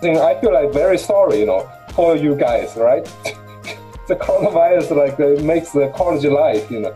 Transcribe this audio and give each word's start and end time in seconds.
I 0.00 0.40
feel 0.40 0.52
like 0.52 0.72
very 0.72 0.96
sorry, 0.96 1.40
you 1.40 1.46
know, 1.46 1.68
for 1.90 2.16
you 2.16 2.36
guys, 2.36 2.76
right? 2.76 3.04
the 4.08 4.14
coronavirus 4.14 4.96
like 4.96 5.18
uh, 5.18 5.42
makes 5.42 5.72
the 5.72 5.88
college 5.88 6.24
life, 6.24 6.70
you 6.70 6.80
know, 6.80 6.94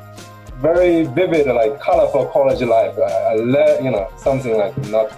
very 0.59 1.05
vivid, 1.07 1.47
like 1.47 1.81
colorful 1.81 2.27
college 2.27 2.63
life. 2.63 2.95
You 2.97 3.91
know, 3.91 4.09
something 4.17 4.57
like 4.57 4.77
not, 4.89 5.13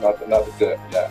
not, 0.00 0.28
not 0.28 0.48
good. 0.58 0.80
Yeah. 0.90 1.10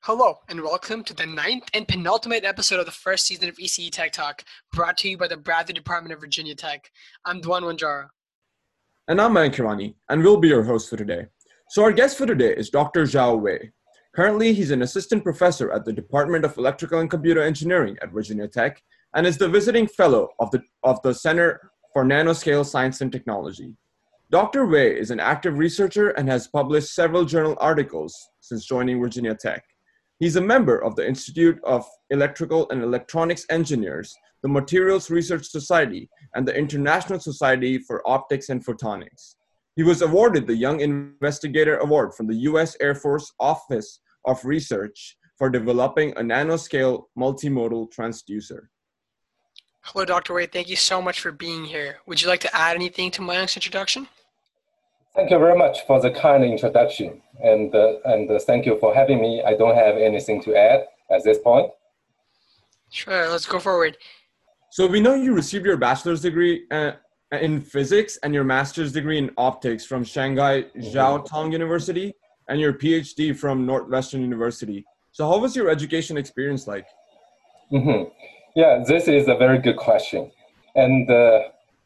Hello, 0.00 0.38
and 0.48 0.60
welcome 0.62 1.02
to 1.04 1.14
the 1.14 1.26
ninth 1.26 1.68
and 1.74 1.86
penultimate 1.86 2.44
episode 2.44 2.78
of 2.78 2.86
the 2.86 2.92
first 2.92 3.26
season 3.26 3.48
of 3.48 3.56
ECE 3.56 3.90
Tech 3.90 4.12
Talk, 4.12 4.44
brought 4.72 4.96
to 4.98 5.08
you 5.08 5.16
by 5.16 5.28
the 5.28 5.36
Bradley 5.36 5.74
Department 5.74 6.12
of 6.12 6.20
Virginia 6.20 6.54
Tech. 6.54 6.90
I'm 7.24 7.40
Dwan 7.40 7.62
Wanjara. 7.62 8.08
And 9.08 9.20
I'm 9.20 9.34
Mayank 9.34 9.54
Kirani, 9.54 9.94
and 10.08 10.20
we'll 10.20 10.36
be 10.36 10.48
your 10.48 10.64
host 10.64 10.90
for 10.90 10.96
today. 10.96 11.26
So, 11.68 11.84
our 11.84 11.92
guest 11.92 12.18
for 12.18 12.26
today 12.26 12.52
is 12.52 12.70
Dr. 12.70 13.04
Zhao 13.04 13.40
Wei. 13.40 13.70
Currently, 14.16 14.52
he's 14.52 14.72
an 14.72 14.82
assistant 14.82 15.22
professor 15.22 15.70
at 15.70 15.84
the 15.84 15.92
Department 15.92 16.44
of 16.44 16.58
Electrical 16.58 16.98
and 16.98 17.08
Computer 17.08 17.40
Engineering 17.40 17.96
at 18.02 18.10
Virginia 18.10 18.48
Tech 18.48 18.82
and 19.14 19.24
is 19.24 19.38
the 19.38 19.48
visiting 19.48 19.86
fellow 19.86 20.30
of 20.40 20.50
the, 20.50 20.60
of 20.82 21.00
the 21.02 21.14
Center 21.14 21.70
for 21.92 22.04
Nanoscale 22.04 22.66
Science 22.66 23.00
and 23.00 23.12
Technology. 23.12 23.76
Dr. 24.32 24.66
Wei 24.66 24.98
is 24.98 25.12
an 25.12 25.20
active 25.20 25.56
researcher 25.56 26.08
and 26.10 26.28
has 26.28 26.48
published 26.48 26.92
several 26.92 27.24
journal 27.24 27.56
articles 27.60 28.12
since 28.40 28.66
joining 28.66 29.00
Virginia 29.00 29.36
Tech. 29.36 29.62
He's 30.18 30.34
a 30.34 30.40
member 30.40 30.82
of 30.82 30.96
the 30.96 31.06
Institute 31.06 31.60
of 31.62 31.86
Electrical 32.10 32.68
and 32.70 32.82
Electronics 32.82 33.46
Engineers, 33.50 34.16
the 34.42 34.48
Materials 34.48 35.10
Research 35.10 35.46
Society, 35.46 36.08
and 36.34 36.46
the 36.46 36.56
International 36.56 37.18
Society 37.18 37.78
for 37.78 38.06
Optics 38.08 38.48
and 38.48 38.64
Photonics. 38.64 39.34
He 39.76 39.82
was 39.82 40.02
awarded 40.02 40.46
the 40.46 40.56
Young 40.56 40.80
Investigator 40.80 41.76
Award 41.78 42.14
from 42.14 42.26
the 42.26 42.36
U.S. 42.50 42.76
Air 42.80 42.94
Force 42.94 43.32
Office 43.38 44.00
of 44.24 44.44
Research 44.44 45.16
for 45.36 45.50
developing 45.50 46.12
a 46.12 46.20
nanoscale 46.20 47.04
multimodal 47.18 47.92
transducer. 47.92 48.68
Hello, 49.82 50.04
Dr. 50.04 50.34
Wei. 50.34 50.46
Thank 50.46 50.68
you 50.68 50.76
so 50.76 51.00
much 51.00 51.20
for 51.20 51.30
being 51.30 51.64
here. 51.64 51.98
Would 52.06 52.20
you 52.20 52.28
like 52.28 52.40
to 52.40 52.56
add 52.56 52.74
anything 52.74 53.10
to 53.12 53.20
Mayank's 53.20 53.56
introduction? 53.56 54.08
Thank 55.14 55.30
you 55.30 55.38
very 55.38 55.56
much 55.56 55.86
for 55.86 56.00
the 56.00 56.10
kind 56.10 56.44
introduction, 56.44 57.22
and 57.42 57.74
uh, 57.74 57.94
and 58.04 58.30
uh, 58.30 58.38
thank 58.40 58.66
you 58.66 58.78
for 58.78 58.94
having 58.94 59.20
me. 59.20 59.42
I 59.42 59.54
don't 59.56 59.74
have 59.74 59.96
anything 59.96 60.42
to 60.42 60.54
add 60.54 60.86
at 61.10 61.24
this 61.24 61.38
point. 61.38 61.70
Sure, 62.90 63.28
let's 63.28 63.46
go 63.46 63.58
forward. 63.58 63.96
So 64.76 64.86
we 64.86 65.00
know 65.00 65.14
you 65.14 65.32
received 65.32 65.64
your 65.64 65.78
bachelor's 65.78 66.20
degree 66.20 66.66
uh, 66.70 66.92
in 67.32 67.62
physics 67.62 68.18
and 68.22 68.34
your 68.34 68.44
master's 68.44 68.92
degree 68.92 69.16
in 69.16 69.30
optics 69.38 69.86
from 69.86 70.04
Shanghai 70.04 70.64
Jiao 70.76 71.24
Tong 71.24 71.50
University 71.50 72.14
and 72.50 72.60
your 72.60 72.74
PhD 72.74 73.34
from 73.34 73.64
Northwestern 73.64 74.20
University. 74.20 74.84
So, 75.12 75.26
how 75.26 75.38
was 75.38 75.56
your 75.56 75.70
education 75.70 76.18
experience 76.18 76.66
like? 76.66 76.84
Mm-hmm. 77.72 78.10
Yeah, 78.54 78.84
this 78.86 79.08
is 79.08 79.28
a 79.28 79.36
very 79.36 79.60
good 79.60 79.78
question. 79.78 80.30
And 80.74 81.10
uh, 81.10 81.40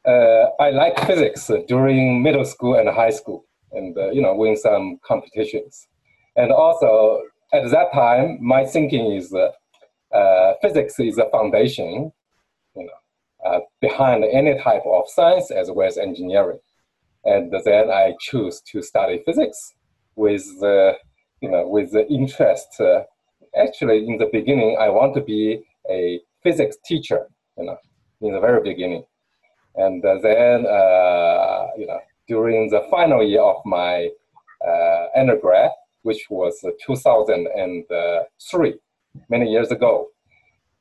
uh, 0.05 0.46
I 0.58 0.70
like 0.70 0.98
physics 1.06 1.48
during 1.68 2.20
middle 2.24 2.44
school 2.44 2.74
and 2.74 2.88
high 2.88 3.11
school, 3.11 3.44
and 3.70 3.96
uh, 3.96 4.11
you 4.11 4.20
know, 4.20 4.34
win 4.34 4.56
some 4.56 4.98
competitions. 5.06 5.86
And 6.34 6.50
also 6.50 7.22
at 7.52 7.70
that 7.70 7.92
time, 7.94 8.38
my 8.42 8.64
thinking 8.64 9.12
is 9.12 9.33
uh, 9.33 10.55
physics 10.61 10.98
is 10.98 11.18
a 11.18 11.30
foundation, 11.30 12.11
you 12.76 12.86
know, 12.86 13.48
uh, 13.48 13.60
behind 13.80 14.24
any 14.24 14.58
type 14.58 14.82
of 14.86 15.04
science 15.08 15.50
as 15.50 15.70
well 15.70 15.86
as 15.86 15.98
engineering. 15.98 16.58
And 17.24 17.52
then 17.64 17.90
I 17.90 18.14
choose 18.20 18.60
to 18.72 18.82
study 18.82 19.22
physics 19.24 19.74
with 20.16 20.44
the, 20.60 20.96
you 21.40 21.50
know, 21.50 21.66
with 21.68 21.92
the 21.92 22.06
interest. 22.08 22.68
Uh, 22.80 23.02
actually, 23.56 24.06
in 24.06 24.18
the 24.18 24.28
beginning, 24.33 24.77
I 24.80 24.89
want 24.89 25.14
to 25.14 25.20
be 25.20 25.62
a 25.90 26.20
physics 26.42 26.77
teacher, 26.84 27.28
you 27.58 27.64
know, 27.64 27.77
in 28.20 28.33
the 28.33 28.40
very 28.40 28.62
beginning. 28.62 29.05
And 29.77 30.02
then, 30.02 30.66
uh, 30.66 31.66
you 31.77 31.86
know, 31.86 32.00
during 32.27 32.70
the 32.70 32.86
final 32.90 33.22
year 33.22 33.42
of 33.42 33.64
my 33.64 34.11
uh, 34.66 35.06
undergrad, 35.16 35.70
which 36.02 36.27
was 36.30 36.64
2003, 36.86 38.74
many 39.28 39.50
years 39.50 39.70
ago. 39.70 40.08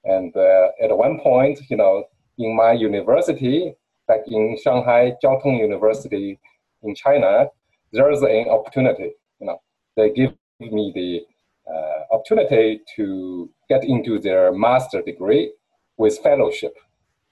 And 0.04 0.36
uh, 0.36 0.70
at 0.82 0.98
one 0.98 1.20
point, 1.20 1.60
you 1.70 1.78
know, 1.78 2.06
in 2.38 2.56
my 2.56 2.72
university, 2.72 3.74
back 4.08 4.22
in 4.28 4.58
Shanghai 4.64 5.14
Jiao 5.24 5.42
Tong 5.44 5.58
University 5.58 6.40
in 6.84 6.96
China, 6.96 7.48
there's 7.92 8.22
an 8.22 8.48
opportunity. 8.50 9.12
You 9.40 9.48
know, 9.48 9.62
they 9.96 10.09
give 10.12 10.34
me 10.59 10.92
the 10.96 11.72
uh, 11.72 12.16
opportunity 12.16 12.82
to 12.96 13.50
get 13.68 13.84
into 13.84 14.20
their 14.20 14.52
master 14.52 15.02
degree 15.02 15.54
with 15.98 16.18
fellowship, 16.20 16.76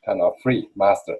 kind 0.06 0.22
of 0.22 0.33
free 0.44 0.69
master. 0.75 1.16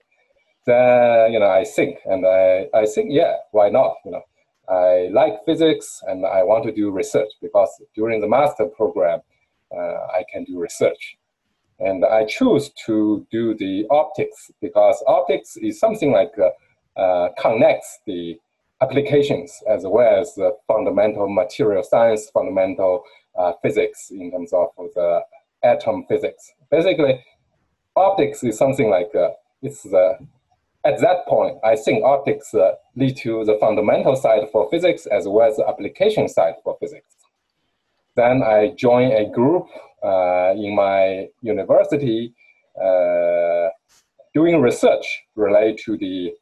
Then 0.66 1.31
you 1.31 1.40
know, 1.40 1.50
I 1.50 1.63
think, 1.63 2.00
and 2.06 2.25
I, 2.25 2.68
I 2.74 2.86
think, 2.86 3.07
yeah, 3.12 3.36
why 3.52 3.69
not? 3.69 3.96
You 4.06 4.12
know, 4.12 4.22
I 4.69 5.09
like 5.13 5.46
physics 5.46 6.02
and 6.07 6.25
I 6.25 6.44
want 6.44 6.66
to 6.66 6.74
do 6.74 6.91
research 6.91 7.31
because 7.41 7.69
during 7.96 8.19
the 8.19 8.28
master 8.28 8.66
program, 8.66 9.22
uh, 9.75 9.80
I 10.18 10.24
can 10.31 10.44
do 10.44 10.59
research. 10.59 11.18
And 11.79 12.03
I 12.03 12.25
choose 12.25 12.71
to 12.85 13.25
do 13.31 13.53
the 13.55 13.85
optics 13.91 14.51
because 14.61 15.03
optics 15.07 15.57
is 15.57 15.79
something 15.79 16.11
like 16.11 16.31
uh, 16.39 16.99
uh, 16.99 17.29
connects 17.39 17.99
the 18.07 18.39
applications 18.81 19.53
as 19.69 19.83
well 19.85 20.19
as 20.21 20.33
the 20.35 20.55
fundamental 20.67 21.29
material 21.29 21.83
science, 21.83 22.29
fundamental 22.33 23.03
uh, 23.38 23.53
physics 23.61 24.09
in 24.11 24.31
terms 24.31 24.53
of 24.53 24.69
the 24.95 25.21
atom 25.63 26.05
physics. 26.07 26.51
Basically, 26.71 27.23
optics 27.95 28.44
is 28.44 28.57
something 28.57 28.89
like 28.89 29.13
uh, 29.15 29.29
it's 29.61 29.83
the 29.83 30.17
at 30.85 31.01
that 31.01 31.25
point, 31.27 31.57
I 31.65 31.75
think 31.75 32.03
optics 32.05 32.53
uh, 32.53 32.75
lead 32.95 33.17
to 33.17 33.44
the 33.44 33.57
fundamental 33.59 34.15
side 34.15 34.44
for 34.51 34.69
physics 34.69 35.05
as 35.07 35.27
well 35.27 35.49
as 35.49 35.57
the 35.57 35.67
application 35.67 36.29
side 36.29 36.53
for 36.63 36.77
physics. 36.79 37.13
Then 38.15 38.41
I 38.41 38.69
join 38.69 39.11
a 39.11 39.29
group 39.29 39.67
in 40.03 40.75
my 40.75 41.28
university 41.41 42.34
uh, 42.81 43.69
doing 44.34 44.62
research 44.62 45.24
related 45.35 45.80
to 45.85 45.97
the 45.97 46.34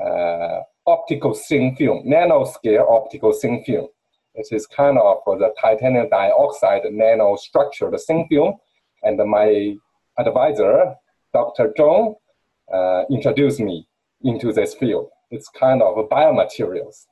uh, 0.00 0.60
optical 0.86 1.34
thin 1.34 1.76
film, 1.76 2.02
nanoscale 2.06 2.88
optical 2.88 3.32
thin 3.32 3.62
film. 3.64 3.88
It 4.34 4.48
is 4.50 4.66
kind 4.66 4.96
of 4.98 5.18
the 5.26 5.50
titanium 5.60 6.08
dioxide 6.08 6.82
nanostructured 6.84 8.00
thin 8.06 8.26
film. 8.28 8.54
And 9.02 9.18
my 9.28 9.76
advisor, 10.18 10.94
Dr. 11.34 11.74
Zhong, 11.78 12.14
uh, 12.72 13.02
introduced 13.10 13.60
me 13.60 13.86
into 14.22 14.52
this 14.52 14.74
field. 14.74 15.10
It's 15.30 15.48
kind 15.48 15.82
of 15.82 16.08
biomaterials 16.08 17.06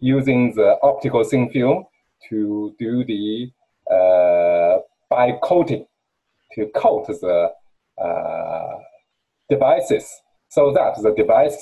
using 0.00 0.54
the 0.54 0.76
optical 0.82 1.22
thin 1.22 1.50
film 1.50 1.84
to 2.28 2.74
do 2.78 3.04
the 3.04 3.52
uh, 3.90 4.63
by 5.14 5.32
coating 5.42 5.86
to 6.54 6.66
coat 6.74 7.06
the 7.06 7.50
uh, 8.02 8.78
devices 9.48 10.06
so 10.48 10.72
that 10.72 11.00
the 11.02 11.12
device 11.14 11.58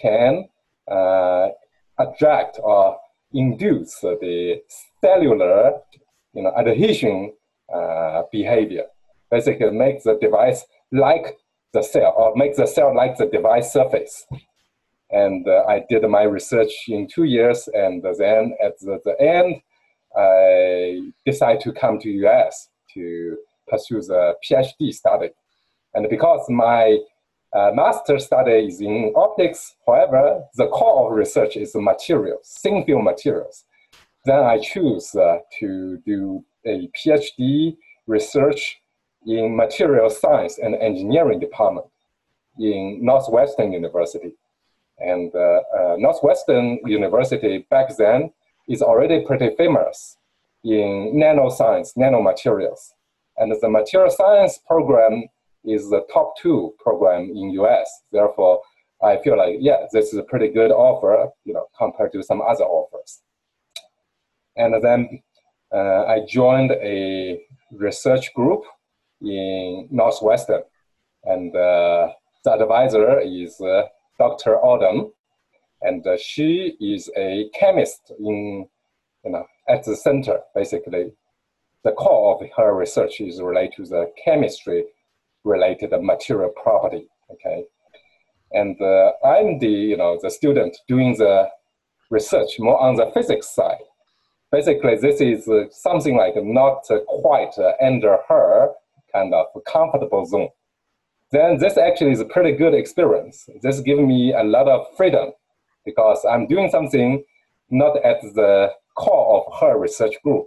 can 0.00 0.48
uh, 0.90 1.48
attract 1.98 2.58
or 2.62 2.96
induce 3.32 4.00
the 4.00 4.60
cellular 5.02 5.72
you 6.34 6.42
know, 6.42 6.52
adhesion 6.56 7.32
uh, 7.74 8.22
behavior. 8.32 8.86
Basically, 9.30 9.70
make 9.70 10.02
the 10.02 10.16
device 10.18 10.64
like 10.90 11.36
the 11.72 11.82
cell 11.82 12.14
or 12.16 12.34
make 12.36 12.56
the 12.56 12.66
cell 12.66 12.94
like 12.94 13.18
the 13.18 13.26
device 13.26 13.72
surface. 13.72 14.26
And 15.10 15.46
uh, 15.46 15.64
I 15.68 15.84
did 15.90 16.02
my 16.08 16.22
research 16.22 16.72
in 16.88 17.06
two 17.06 17.24
years, 17.24 17.68
and 17.74 18.02
then 18.02 18.54
at 18.64 18.78
the, 18.80 18.98
the 19.04 19.20
end, 19.20 19.60
I 20.16 21.12
decided 21.26 21.60
to 21.62 21.72
come 21.72 21.98
to 22.00 22.08
US 22.26 22.68
to 22.94 23.36
pursue 23.68 24.00
the 24.02 24.34
PhD 24.44 24.92
study. 24.92 25.30
And 25.94 26.08
because 26.08 26.48
my 26.48 26.98
uh, 27.54 27.70
master 27.72 28.18
study 28.18 28.66
is 28.66 28.80
in 28.80 29.12
optics, 29.14 29.76
however, 29.86 30.42
the 30.56 30.66
core 30.68 31.10
of 31.10 31.16
research 31.16 31.56
is 31.56 31.72
materials, 31.74 32.58
thin 32.62 32.84
film 32.84 33.04
materials. 33.04 33.64
Then 34.24 34.40
I 34.40 34.58
choose 34.58 35.14
uh, 35.14 35.38
to 35.60 35.98
do 36.04 36.44
a 36.66 36.88
PhD 36.96 37.76
research 38.06 38.80
in 39.26 39.56
material 39.56 40.10
science 40.10 40.58
and 40.58 40.74
engineering 40.74 41.40
department 41.40 41.86
in 42.58 42.98
Northwestern 43.02 43.72
University. 43.72 44.34
And 44.98 45.34
uh, 45.34 45.38
uh 45.38 45.96
Northwestern 45.98 46.78
University 46.86 47.66
back 47.70 47.96
then 47.96 48.32
is 48.68 48.80
already 48.82 49.24
pretty 49.24 49.50
famous 49.56 50.16
in 50.64 51.12
nanoscience, 51.14 51.96
nanomaterials. 51.96 52.92
And 53.36 53.54
the 53.60 53.68
material 53.68 54.10
science 54.10 54.58
program 54.66 55.24
is 55.64 55.90
the 55.90 56.02
top 56.12 56.34
two 56.40 56.74
program 56.78 57.30
in 57.34 57.50
US. 57.50 57.90
Therefore, 58.12 58.60
I 59.02 59.18
feel 59.22 59.36
like, 59.36 59.56
yeah, 59.60 59.86
this 59.92 60.12
is 60.12 60.18
a 60.18 60.22
pretty 60.22 60.48
good 60.48 60.70
offer, 60.70 61.28
you 61.44 61.52
know, 61.52 61.66
compared 61.76 62.12
to 62.12 62.22
some 62.22 62.40
other 62.40 62.64
offers. 62.64 63.22
And 64.56 64.82
then 64.82 65.20
uh, 65.74 66.04
I 66.04 66.20
joined 66.28 66.70
a 66.72 67.40
research 67.72 68.32
group 68.34 68.62
in 69.20 69.88
Northwestern, 69.90 70.62
and 71.24 71.54
uh, 71.54 72.08
the 72.44 72.52
advisor 72.52 73.20
is 73.20 73.60
uh, 73.60 73.82
Dr. 74.18 74.58
Odom, 74.62 75.10
and 75.82 76.06
uh, 76.06 76.16
she 76.16 76.76
is 76.80 77.10
a 77.16 77.50
chemist 77.54 78.12
in, 78.18 78.66
you 79.24 79.30
know, 79.30 79.44
at 79.68 79.84
the 79.84 79.96
center, 79.96 80.40
basically. 80.54 81.12
The 81.84 81.92
core 81.92 82.34
of 82.34 82.48
her 82.56 82.74
research 82.74 83.20
is 83.20 83.42
related 83.42 83.76
to 83.76 83.84
the 83.84 84.12
chemistry 84.24 84.84
related 85.44 85.90
material 86.00 86.50
property, 86.50 87.06
okay? 87.30 87.64
And 88.52 88.80
uh, 88.80 89.12
I'm 89.24 89.58
the, 89.58 89.68
you 89.68 89.96
know, 89.96 90.18
the 90.22 90.30
student 90.30 90.76
doing 90.88 91.16
the 91.18 91.48
research 92.10 92.58
more 92.58 92.80
on 92.80 92.96
the 92.96 93.10
physics 93.12 93.54
side. 93.54 93.84
Basically, 94.50 94.96
this 94.96 95.20
is 95.20 95.48
uh, 95.48 95.64
something 95.70 96.16
like 96.16 96.34
not 96.36 96.84
uh, 96.90 97.00
quite 97.06 97.52
uh, 97.58 97.72
under 97.84 98.18
her 98.28 98.70
kind 99.12 99.34
of 99.34 99.46
comfortable 99.66 100.24
zone. 100.24 100.48
Then 101.32 101.58
this 101.58 101.76
actually 101.76 102.12
is 102.12 102.20
a 102.20 102.24
pretty 102.24 102.52
good 102.52 102.74
experience. 102.74 103.48
This 103.62 103.80
gives 103.80 104.00
me 104.00 104.32
a 104.32 104.44
lot 104.44 104.68
of 104.68 104.86
freedom 104.96 105.32
because 105.84 106.24
I'm 106.24 106.46
doing 106.46 106.70
something 106.70 107.24
not 107.70 107.96
at 108.04 108.20
the 108.22 108.70
core 108.94 109.44
of 109.46 109.60
her 109.60 109.78
research 109.78 110.14
group. 110.22 110.46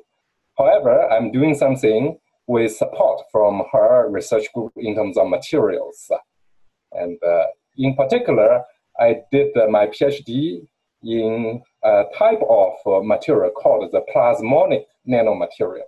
However, 0.58 1.08
I'm 1.12 1.32
doing 1.32 1.54
something 1.56 2.18
with 2.48 2.76
support 2.76 3.22
from 3.32 3.64
her 3.72 4.10
research 4.10 4.48
group 4.54 4.72
in 4.78 4.96
terms 4.96 5.18
of 5.18 5.30
materials. 5.30 6.10
And 6.94 7.18
uh, 7.24 7.46
in 7.78 7.96
particular, 7.96 8.64
I 9.00 9.18
did 9.32 9.56
uh, 9.56 9.68
my 9.68 9.88
PhD 9.88 10.66
in 11.04 11.62
a 11.84 12.04
type 12.18 12.40
of 12.50 12.74
uh, 12.86 13.02
material 13.04 13.52
called 13.52 13.92
the 13.92 14.02
plasmonic 14.12 14.86
nanomaterial, 15.08 15.88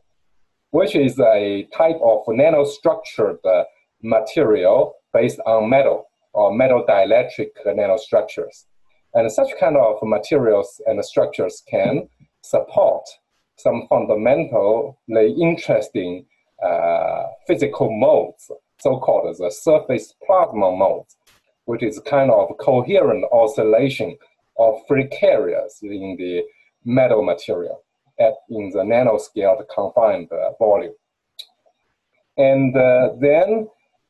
which 0.71 0.95
is 0.95 1.19
a 1.19 1.67
type 1.75 1.97
of 2.03 2.25
nanostructured 2.27 3.39
uh, 3.45 3.63
material 4.03 4.93
based 5.13 5.39
on 5.45 5.69
metal 5.69 6.05
or 6.33 6.53
metal 6.53 6.85
dielectric 6.87 7.49
nanostructures. 7.65 8.65
And 9.13 9.31
such 9.31 9.49
kind 9.59 9.75
of 9.75 9.97
materials 10.03 10.79
and 10.85 11.03
structures 11.03 11.63
can 11.67 12.07
support 12.41 13.05
some 13.57 13.87
fundamentally 13.89 15.35
interesting 15.41 16.25
uh, 16.63 17.23
physical 17.47 17.91
modes, 17.91 18.51
so-called 18.79 19.35
the 19.37 19.51
surface 19.51 20.13
plasmon 20.27 20.77
modes, 20.77 21.17
which 21.65 21.83
is 21.83 21.99
kind 22.05 22.31
of 22.31 22.49
coherent 22.57 23.25
oscillation 23.31 24.17
of 24.57 24.81
free 24.87 25.07
carriers 25.07 25.79
in 25.81 26.15
the 26.17 26.43
metal 26.85 27.23
material 27.23 27.81
at 28.19 28.33
in 28.49 28.69
the 28.71 28.79
nanoscale 28.79 29.61
confined 29.73 30.29
uh, 30.31 30.51
volume. 30.59 30.93
And 32.37 32.75
uh, 32.75 33.09
then 33.19 33.67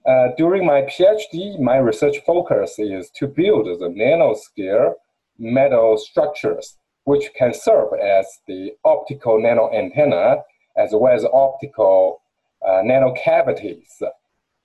uh, 0.07 0.29
during 0.37 0.65
my 0.65 0.81
PhD, 0.83 1.59
my 1.59 1.77
research 1.77 2.17
focus 2.25 2.79
is 2.79 3.11
to 3.11 3.27
build 3.27 3.65
the 3.65 3.89
nanoscale 3.89 4.93
metal 5.37 5.97
structures 5.97 6.77
which 7.09 7.33
can 7.33 7.51
serve 7.51 7.89
as 7.99 8.27
the 8.47 8.69
optical 8.85 9.41
nano 9.41 9.67
antenna 9.73 10.35
as 10.77 10.91
well 10.93 11.11
as 11.11 11.25
optical 11.33 12.21
uh, 12.63 12.81
nano 12.83 13.11
cavities, 13.13 14.03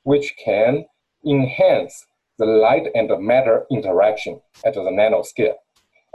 which 0.02 0.35
can 0.44 0.85
enhance 1.26 2.05
the 2.38 2.44
light 2.44 2.87
and 2.94 3.08
the 3.08 3.19
matter 3.19 3.64
interaction 3.70 4.38
at 4.67 4.75
the 4.75 4.81
nanoscale. 4.81 5.55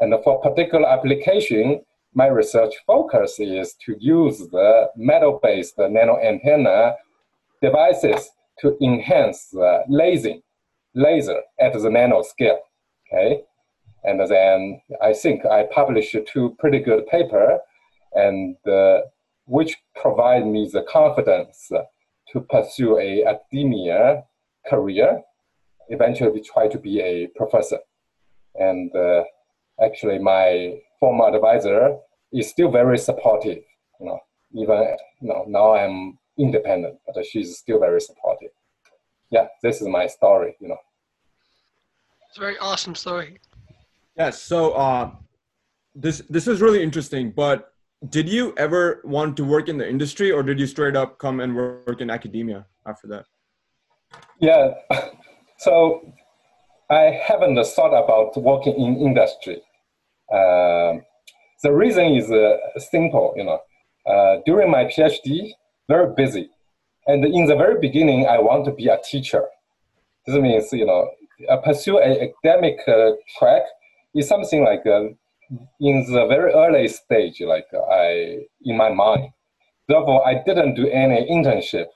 And 0.02 0.14
for 0.24 0.40
particular 0.40 0.88
application, 0.88 1.82
my 2.14 2.28
research 2.28 2.76
focus 2.86 3.40
is 3.40 3.74
to 3.86 3.96
use 4.00 4.38
the 4.50 4.92
metal-based 4.96 5.80
nano 5.80 6.20
antenna 6.20 6.94
devices 7.60 8.30
to 8.60 8.78
enhance 8.84 9.48
the 9.48 9.82
lasing, 9.90 10.44
laser 10.94 11.42
at 11.60 11.74
the 11.74 11.90
nanoscale. 11.90 12.60
Okay, 13.08 13.42
and 14.04 14.20
then 14.30 14.82
I 15.02 15.14
think 15.14 15.46
I 15.46 15.64
published 15.64 16.16
two 16.32 16.56
pretty 16.60 16.80
good 16.80 17.08
paper, 17.08 17.60
and 18.14 18.56
uh, 18.68 19.02
which 19.46 19.76
provide 19.96 20.46
me 20.46 20.70
the 20.72 20.84
confidence 20.84 21.72
to 22.32 22.40
pursue 22.42 23.00
a 23.00 23.26
academia 23.26 24.24
career 24.68 25.22
eventually 25.90 26.42
try 26.42 26.68
to 26.68 26.78
be 26.78 27.02
a 27.02 27.28
professor. 27.36 27.80
And 28.56 28.96
uh, 28.96 29.24
actually, 29.84 30.20
my 30.20 30.80
former 31.00 31.36
advisor 31.36 31.98
is 32.32 32.50
still 32.50 32.72
very 32.72 32.98
supportive. 32.98 33.64
You 34.00 34.06
know, 34.06 34.20
even 34.54 34.96
you 35.22 35.28
know, 35.28 35.46
now 35.48 35.74
I'm 35.74 36.18
independent, 36.38 37.00
but 37.06 37.26
she's 37.26 37.58
still 37.58 37.80
very 37.80 38.02
supportive. 38.02 38.52
Yeah, 39.32 39.48
this 39.62 39.82
is 39.82 39.88
my 39.88 40.08
story. 40.08 40.56
You 40.60 40.70
know, 40.70 40.78
it's 42.28 42.38
a 42.38 42.42
very 42.42 42.58
awesome 42.60 42.96
story. 42.96 43.40
Yes. 44.20 44.44
So 44.44 44.74
uh, 44.74 45.12
this 45.96 46.22
this 46.30 46.48
is 46.48 46.62
really 46.62 46.84
interesting. 46.84 47.32
But 47.32 47.74
did 48.10 48.28
you 48.28 48.54
ever 48.58 49.02
want 49.06 49.38
to 49.38 49.46
work 49.46 49.70
in 49.70 49.78
the 49.78 49.90
industry, 49.90 50.30
or 50.30 50.44
did 50.44 50.60
you 50.60 50.68
straight 50.68 50.96
up 50.96 51.18
come 51.20 51.40
and 51.40 51.56
work 51.56 52.02
in 52.02 52.10
academia 52.10 52.66
after 52.86 53.08
that? 53.08 53.26
Yeah. 54.40 54.74
So 55.62 56.14
I 56.90 57.20
haven't 57.28 57.62
thought 57.76 57.92
about 57.92 58.42
working 58.42 58.74
in 58.80 58.96
industry. 58.96 59.62
Uh, 60.32 61.04
the 61.62 61.74
reason 61.74 62.06
is 62.16 62.32
uh, 62.32 62.56
simple, 62.78 63.34
you 63.36 63.44
know. 63.44 63.60
Uh, 64.10 64.38
during 64.46 64.72
my 64.72 64.86
PhD, 64.86 65.52
very 65.90 66.14
busy, 66.16 66.50
and 67.08 67.26
in 67.26 67.46
the 67.46 67.58
very 67.58 67.78
beginning, 67.78 68.26
I 68.26 68.40
want 68.40 68.64
to 68.68 68.72
be 68.72 68.88
a 68.88 68.98
teacher. 69.04 69.44
This 70.26 70.38
means, 70.38 70.72
you 70.72 70.86
know, 70.86 71.10
I 71.52 71.58
pursue 71.58 71.98
an 71.98 72.30
academic 72.30 72.80
uh, 72.88 73.12
track 73.38 73.64
is 74.16 74.28
something 74.28 74.64
like 74.64 74.86
uh, 74.86 75.10
in 75.80 76.06
the 76.12 76.26
very 76.28 76.52
early 76.54 76.88
stage, 76.88 77.42
like 77.42 77.68
I 77.74 78.40
in 78.64 78.78
my 78.78 78.90
mind. 78.90 79.30
Therefore, 79.88 80.28
I 80.28 80.44
didn't 80.46 80.76
do 80.76 80.88
any 80.88 81.28
internship 81.30 81.88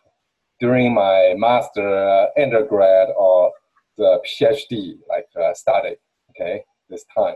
during 0.60 0.94
my 0.94 1.34
master, 1.38 1.88
uh, 1.88 2.42
undergrad, 2.42 3.10
or 3.18 3.52
the 3.98 4.20
PhD 4.26 4.96
like 5.08 5.28
uh, 5.40 5.54
study. 5.54 5.96
Okay, 6.32 6.64
this 6.90 7.06
time. 7.16 7.36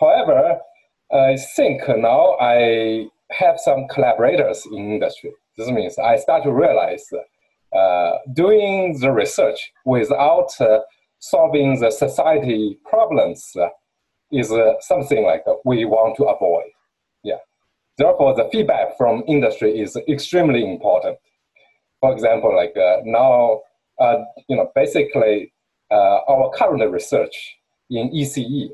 However, 0.00 0.58
I 1.12 1.36
think 1.56 1.82
now 1.88 2.36
I 2.40 3.08
have 3.30 3.60
some 3.60 3.86
collaborators 3.88 4.66
in 4.66 4.92
industry. 4.92 5.32
This 5.58 5.68
means 5.68 5.98
I 5.98 6.16
start 6.16 6.44
to 6.44 6.52
realize 6.52 7.06
uh, 7.76 8.12
doing 8.32 8.98
the 8.98 9.12
research 9.12 9.72
without 9.84 10.50
uh, 10.60 10.80
solving 11.22 11.78
the 11.78 11.90
society 11.90 12.78
problems 12.84 13.52
uh, 13.56 13.68
is 14.32 14.50
uh, 14.50 14.74
something 14.80 15.24
like 15.24 15.44
we 15.64 15.84
want 15.84 16.16
to 16.16 16.24
avoid. 16.24 16.70
Yeah. 17.22 17.38
Therefore, 17.96 18.34
the 18.34 18.48
feedback 18.50 18.96
from 18.98 19.22
industry 19.28 19.80
is 19.80 19.96
extremely 20.08 20.64
important. 20.64 21.16
For 22.00 22.12
example, 22.12 22.54
like 22.54 22.76
uh, 22.76 23.02
now, 23.04 23.60
uh, 24.00 24.16
you 24.48 24.56
know, 24.56 24.70
basically 24.74 25.52
uh, 25.92 26.18
our 26.28 26.50
current 26.50 26.90
research 26.90 27.36
in 27.88 28.10
ECE, 28.10 28.70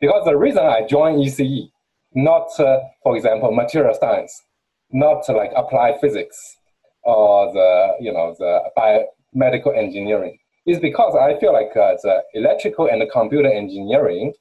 because 0.00 0.24
the 0.24 0.36
reason 0.36 0.64
I 0.64 0.86
joined 0.86 1.22
ECE, 1.22 1.70
not, 2.14 2.48
uh, 2.58 2.78
for 3.02 3.14
example, 3.14 3.52
material 3.52 3.94
science, 4.00 4.42
not 4.90 5.28
like 5.28 5.50
applied 5.54 6.00
physics 6.00 6.56
or 7.02 7.52
the, 7.52 7.96
you 8.00 8.12
know, 8.12 8.34
the 8.38 8.60
biomedical 8.74 9.76
engineering, 9.76 10.38
is 10.70 10.80
because 10.80 11.14
I 11.16 11.38
feel 11.38 11.52
like 11.52 11.76
uh, 11.76 11.96
the 12.02 12.22
electrical 12.34 12.88
and 12.88 13.02
computer 13.10 13.50
engineering 13.50 14.32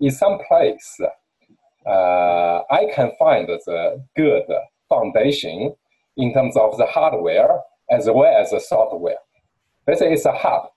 is 0.00 0.18
some 0.18 0.38
place 0.46 1.00
uh, 1.88 2.62
I 2.70 2.90
can 2.94 3.12
find 3.18 3.48
the 3.48 4.04
good 4.16 4.44
foundation 4.88 5.74
in 6.16 6.34
terms 6.34 6.56
of 6.56 6.76
the 6.76 6.86
hardware 6.86 7.60
as 7.90 8.06
well 8.06 8.36
as 8.40 8.50
the 8.50 8.60
software. 8.60 9.16
Basically, 9.86 10.12
it's 10.12 10.26
a 10.26 10.32
hub 10.32 10.68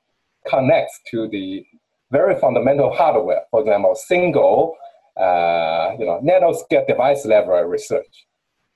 connects 0.48 1.00
to 1.12 1.28
the 1.28 1.66
very 2.12 2.40
fundamental 2.40 2.94
hardware. 2.94 3.42
For 3.52 3.62
example, 3.62 3.96
single, 3.96 4.76
uh, 5.18 5.92
you 6.00 6.06
know, 6.06 6.22
nanoscale 6.24 6.88
device 6.88 7.26
level 7.26 7.62
research, 7.64 8.26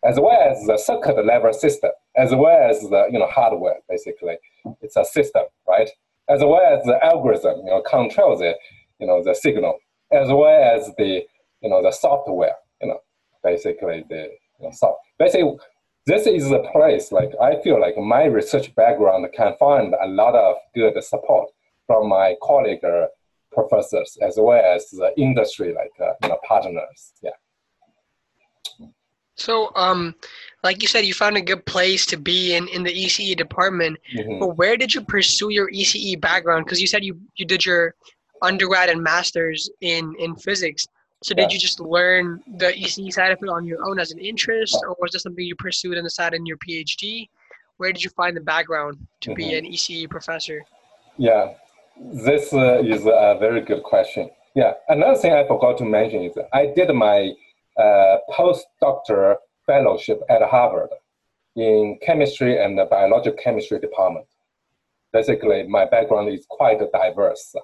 as 0.04 0.20
well 0.20 0.38
as 0.38 0.66
the 0.66 0.78
circuit 0.78 1.26
level 1.26 1.54
system, 1.54 1.92
as 2.18 2.32
well 2.36 2.70
as 2.70 2.82
the 2.82 3.08
you 3.12 3.20
know 3.20 3.28
hardware. 3.28 3.78
Basically, 3.88 4.36
it's 4.82 4.98
a 4.98 5.06
system, 5.06 5.44
right? 5.68 5.90
As 6.28 6.40
well 6.42 6.62
as 6.62 6.84
the 6.86 7.04
algorithm, 7.04 7.60
you 7.60 7.72
know, 7.72 7.82
controls 7.82 8.40
the 8.40 8.56
you 9.00 9.08
know 9.08 9.24
the 9.24 9.36
signal, 9.36 9.78
as 10.12 10.30
well 10.30 10.76
as 10.76 10.92
the 10.98 11.24
you 11.62 11.70
know 11.70 11.82
the 11.82 11.92
software, 11.92 12.56
you 12.82 12.88
know, 12.88 13.00
basically 13.44 14.04
the 14.10 14.30
you 14.60 14.66
know, 14.66 14.72
soft. 14.72 15.00
Basically, 15.20 15.56
this 16.06 16.28
is 16.28 16.50
the 16.50 16.60
place 16.72 17.12
like 17.12 17.32
I 17.42 17.62
feel 17.62 17.80
like 17.80 17.98
my 17.98 18.26
research 18.26 18.74
background 18.76 19.26
can 19.36 19.56
find 19.60 19.94
a 20.02 20.08
lot 20.08 20.36
of 20.36 20.56
good 20.74 21.02
support 21.04 21.50
from 21.88 22.10
my 22.10 22.36
colleague, 22.42 22.82
professors 23.52 24.18
as 24.22 24.36
well 24.38 24.62
as 24.76 24.90
the 24.90 25.12
industry 25.18 25.74
like 25.74 25.92
uh, 26.00 26.14
you 26.22 26.30
know 26.30 26.40
partners. 26.48 27.14
Yeah. 27.24 27.32
So, 29.36 29.72
um, 29.76 30.16
like 30.64 30.82
you 30.82 30.88
said, 30.88 31.06
you 31.06 31.14
found 31.14 31.38
a 31.38 31.42
good 31.42 31.66
place 31.66 32.06
to 32.08 32.18
be 32.18 32.56
in, 32.56 32.68
in 32.70 32.84
the 32.84 32.92
ECE 32.92 33.36
department. 33.38 33.98
Mhm. 34.16 34.40
But 34.40 34.58
where 34.58 34.78
did 34.78 34.94
you 34.94 35.02
pursue 35.02 35.50
your 35.50 35.70
ECE 35.70 36.16
background? 36.20 36.66
Because 36.66 36.82
you 36.82 36.88
said 36.88 37.04
you, 37.04 37.20
you 37.36 37.46
did 37.46 37.66
your 37.66 37.96
undergrad 38.42 38.90
and 38.90 39.02
master's 39.04 39.70
in, 39.82 40.16
in 40.20 40.36
physics. 40.36 40.88
So 41.24 41.34
did 41.34 41.52
you 41.52 41.60
just 41.60 41.80
learn 41.80 42.42
the 42.58 42.68
ECE 42.74 43.12
side 43.12 43.32
of 43.32 43.40
it 43.42 43.50
on 43.50 43.66
your 43.66 43.84
own 43.86 44.00
as 44.00 44.12
an 44.12 44.20
interest, 44.20 44.78
or 44.88 44.96
was 45.00 45.12
this 45.12 45.24
something 45.24 45.44
you 45.44 45.56
pursued 45.56 45.98
on 45.98 46.04
the 46.04 46.10
side 46.10 46.34
in 46.34 46.46
your 46.46 46.58
PhD? 46.58 47.30
Where 47.78 47.92
did 47.92 48.04
you 48.04 48.10
find 48.12 48.38
the 48.38 48.42
background 48.42 48.98
to 49.22 49.34
be 49.34 49.46
Mhm. 49.46 49.58
an 49.60 49.66
ECE 49.66 50.08
professor? 50.10 50.64
Yeah, 51.18 51.54
this 51.98 52.54
uh, 52.54 52.82
is 52.86 53.06
a 53.06 53.38
very 53.40 53.62
good 53.62 53.84
question. 53.84 54.30
Yeah, 54.56 54.74
another 54.88 55.18
thing 55.18 55.34
I 55.34 55.46
forgot 55.48 55.78
to 55.80 55.86
mention 55.86 56.22
is 56.24 56.38
I 56.54 56.68
did 56.68 56.90
my 56.94 57.34
uh, 57.78 58.18
postdoctoral 58.30 59.36
fellowship 59.66 60.22
at 60.30 60.42
Harvard 60.42 60.90
in 61.56 61.98
chemistry 62.06 62.62
and 62.62 62.78
the 62.78 62.86
biological 62.86 63.38
chemistry 63.42 63.80
department. 63.80 64.26
Basically, 65.14 65.64
my 65.64 65.86
background 65.86 66.30
is 66.30 66.46
quite 66.50 66.80
diverse. 66.92 67.56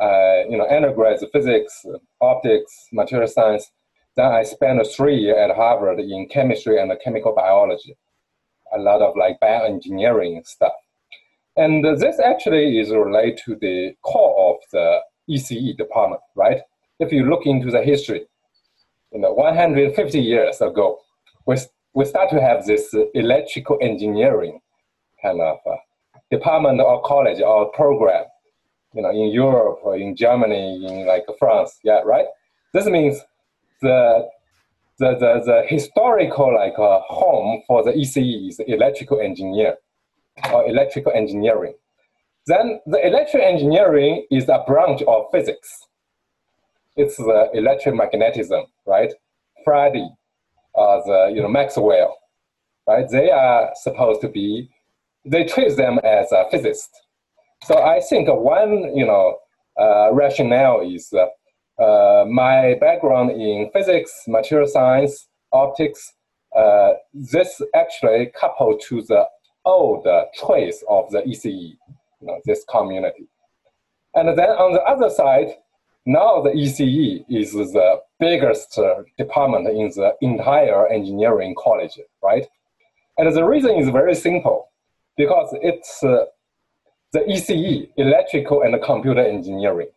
Uh, 0.00 0.44
you 0.48 0.56
know, 0.56 0.66
undergrad 0.66 1.20
physics, 1.32 1.84
optics, 2.20 2.88
material 2.92 3.28
science. 3.28 3.70
Then 4.16 4.26
I 4.26 4.42
spent 4.42 4.80
three 4.86 5.16
years 5.16 5.36
at 5.38 5.54
Harvard 5.54 6.00
in 6.00 6.28
chemistry 6.30 6.80
and 6.80 6.90
chemical 7.04 7.34
biology. 7.34 7.96
A 8.74 8.78
lot 8.78 9.02
of 9.02 9.14
like 9.16 9.38
bioengineering 9.40 10.46
stuff. 10.46 10.72
And 11.56 11.84
this 11.84 12.18
actually 12.18 12.78
is 12.78 12.90
related 12.90 13.40
to 13.44 13.56
the 13.56 13.92
core 14.02 14.54
of 14.54 14.56
the 14.72 15.00
ECE 15.28 15.76
department, 15.76 16.22
right? 16.34 16.60
If 16.98 17.12
you 17.12 17.28
look 17.28 17.44
into 17.44 17.70
the 17.70 17.82
history, 17.82 18.26
you 19.12 19.20
know, 19.20 19.32
150 19.32 20.20
years 20.20 20.60
ago, 20.60 20.98
we, 21.46 21.56
we 21.94 22.04
start 22.04 22.30
to 22.30 22.40
have 22.40 22.66
this 22.66 22.94
electrical 23.14 23.78
engineering 23.80 24.60
kind 25.22 25.40
of 25.40 25.58
uh, 25.66 25.76
department 26.30 26.80
or 26.80 27.02
college 27.02 27.40
or 27.40 27.70
program, 27.72 28.24
you 28.94 29.02
know, 29.02 29.10
in 29.10 29.28
Europe 29.32 29.80
or 29.82 29.96
in 29.96 30.16
Germany, 30.16 30.86
in 30.86 31.06
like 31.06 31.24
France, 31.38 31.78
yeah, 31.82 32.00
right? 32.04 32.26
This 32.72 32.86
means 32.86 33.20
the 33.82 34.28
the, 34.98 35.14
the, 35.14 35.42
the 35.46 35.62
historical 35.66 36.54
like 36.54 36.78
uh, 36.78 37.00
home 37.08 37.62
for 37.66 37.82
the 37.82 37.90
ECE 37.92 38.48
is 38.50 38.60
electrical 38.66 39.18
engineer 39.18 39.76
or 40.52 40.68
electrical 40.68 41.10
engineering. 41.12 41.72
Then 42.46 42.80
the 42.86 43.04
electrical 43.06 43.48
engineering 43.48 44.26
is 44.30 44.48
a 44.50 44.62
branch 44.66 45.02
of 45.02 45.24
physics. 45.32 45.86
It's 46.96 47.16
the 47.16 47.48
electromagnetism, 47.54 48.64
right? 48.90 49.12
Faraday, 49.64 50.08
uh, 50.76 50.98
the 51.06 51.32
you 51.34 51.40
know 51.40 51.48
Maxwell, 51.48 52.18
right? 52.86 53.08
They 53.08 53.30
are 53.30 53.70
supposed 53.74 54.20
to 54.22 54.28
be. 54.28 54.68
They 55.24 55.44
treat 55.44 55.76
them 55.76 56.00
as 56.02 56.32
a 56.32 56.44
physicist. 56.50 56.90
So 57.64 57.78
I 57.78 58.00
think 58.00 58.28
one 58.28 58.96
you 58.96 59.06
know 59.06 59.38
uh, 59.80 60.12
rationale 60.12 60.80
is 60.80 61.12
uh, 61.12 61.82
uh, 61.82 62.24
my 62.26 62.76
background 62.80 63.30
in 63.30 63.70
physics, 63.72 64.12
material 64.26 64.68
science, 64.68 65.28
optics. 65.52 66.12
Uh, 66.56 66.94
this 67.14 67.62
actually 67.76 68.32
coupled 68.38 68.82
to 68.88 69.02
the 69.02 69.24
old 69.64 70.04
trace 70.34 70.82
of 70.88 71.08
the 71.10 71.20
ECE, 71.22 71.76
you 72.20 72.26
know, 72.26 72.40
this 72.44 72.64
community. 72.68 73.28
And 74.14 74.36
then 74.36 74.50
on 74.50 74.72
the 74.72 74.82
other 74.82 75.08
side, 75.10 75.54
now 76.06 76.42
the 76.42 76.50
ECE 76.50 77.24
is 77.28 77.52
the 77.52 78.00
biggest 78.20 78.78
uh, 78.78 79.02
department 79.18 79.66
in 79.68 79.88
the 79.88 80.14
entire 80.20 80.86
engineering 80.88 81.54
college, 81.58 81.98
right? 82.22 82.46
And 83.18 83.34
the 83.34 83.44
reason 83.44 83.72
is 83.76 83.88
very 83.88 84.14
simple, 84.14 84.68
because 85.16 85.48
it's 85.62 86.02
uh, 86.02 86.26
the 87.12 87.20
ECE, 87.20 87.88
electrical 87.96 88.62
and 88.62 88.80
computer 88.82 89.24
engineering. 89.36 89.88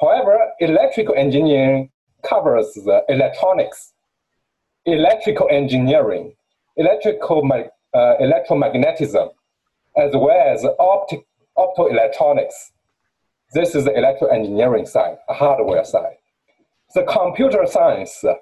However, 0.00 0.38
electrical 0.60 1.14
engineering 1.16 1.90
covers 2.22 2.72
the 2.74 3.02
electronics, 3.08 3.92
electrical 4.86 5.48
engineering, 5.50 6.34
electrical 6.76 7.42
uh, 7.52 8.14
electromagnetism, 8.20 9.30
as 9.96 10.12
well 10.14 10.54
as 10.54 10.64
optic, 10.78 11.26
optoelectronics. 11.56 12.72
This 13.52 13.74
is 13.74 13.84
the 13.84 13.96
electro 13.96 14.28
engineering 14.28 14.86
side, 14.86 15.16
hardware 15.28 15.84
side. 15.84 16.16
The 16.94 17.02
computer 17.04 17.66
science, 17.66 18.22
uh, 18.24 18.34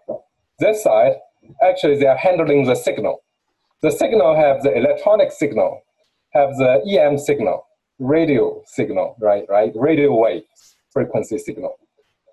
this 0.59 0.83
side, 0.83 1.15
actually 1.63 1.99
they 1.99 2.07
are 2.07 2.17
handling 2.17 2.65
the 2.65 2.75
signal. 2.75 3.23
The 3.83 3.91
signal 3.91 4.37
have 4.37 4.63
the 4.63 4.75
electronic 4.75 5.33
signal, 5.33 5.83
have 6.31 6.51
the 6.57 6.83
EM 6.87 7.19
signal, 7.19 7.67
radio 7.99 8.63
signal, 8.67 9.17
right, 9.21 9.45
right, 9.49 9.73
radio 9.75 10.15
wave 10.15 10.45
frequency 10.93 11.39
signal, 11.39 11.75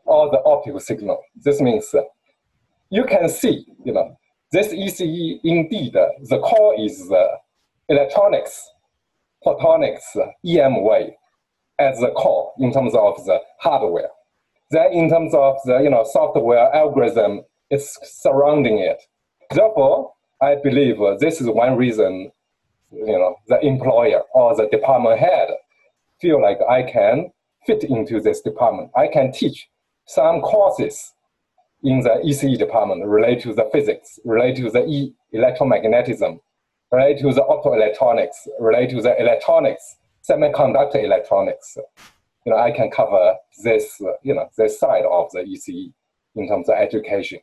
or 0.06 0.30
the 0.30 0.42
optical 0.44 0.80
signal. 0.80 1.22
This 1.36 1.62
means 1.62 1.94
uh, 1.94 2.02
you 2.90 3.06
can 3.06 3.30
see, 3.30 3.66
you 3.84 3.94
know, 3.94 4.18
this 4.52 4.74
ECE 4.74 5.40
indeed, 5.44 5.96
uh, 5.96 6.08
the 6.24 6.40
core 6.40 6.76
is 6.80 7.08
the 7.08 7.28
electronics, 7.88 8.70
photonics, 9.46 10.16
uh, 10.16 10.28
EM 10.46 10.84
wave 10.84 11.14
as 11.80 12.00
the 12.00 12.12
core 12.12 12.52
in 12.60 12.74
terms 12.74 12.94
of 12.94 13.24
the 13.26 13.40
hardware. 13.60 14.10
Then 14.72 14.92
in 14.94 15.10
terms 15.10 15.34
of 15.34 15.58
the 15.66 15.80
you 15.80 15.90
know 15.90 16.04
software 16.04 16.74
algorithm, 16.76 17.42
it's 17.70 17.98
surrounding 18.22 18.80
it. 18.80 19.02
Therefore, 19.52 20.14
I 20.42 20.56
believe 20.56 21.02
uh, 21.02 21.18
this 21.20 21.42
is 21.42 21.48
one 21.48 21.76
reason 21.76 22.32
you 22.92 23.06
know 23.06 23.36
the 23.48 23.60
employer 23.66 24.22
or 24.34 24.56
the 24.56 24.68
department 24.68 25.20
head 25.20 25.50
feel 26.22 26.42
like 26.42 26.60
I 26.70 26.84
can 26.84 27.32
fit 27.66 27.84
into 27.84 28.20
this 28.20 28.42
department. 28.42 28.92
I 28.96 29.08
can 29.08 29.32
teach 29.32 29.68
some 30.06 30.42
courses 30.42 31.14
in 31.84 32.02
the 32.02 32.22
ECE 32.26 32.58
department 32.58 33.06
related 33.06 33.44
to 33.44 33.54
the 33.54 33.70
physics, 33.72 34.20
related 34.26 34.66
to 34.66 34.72
the 34.72 34.86
e- 34.86 35.14
electromagnetism, 35.34 36.40
related 36.92 37.22
to 37.22 37.34
the 37.34 37.42
optoelectronics, 37.42 38.48
related 38.60 38.98
to 38.98 39.02
the 39.02 39.20
electronics, 39.20 39.96
semiconductor 40.28 41.04
electronics. 41.04 41.78
You 42.46 42.54
know, 42.54 42.58
I 42.58 42.72
can 42.72 42.90
cover 42.90 43.36
this, 43.64 44.02
you 44.24 44.34
know, 44.34 44.50
this 44.58 44.80
side 44.80 45.04
of 45.10 45.30
the 45.32 45.40
ECE 45.40 45.92
in 46.36 46.48
terms 46.48 46.70
of 46.70 46.76
education. 46.76 47.40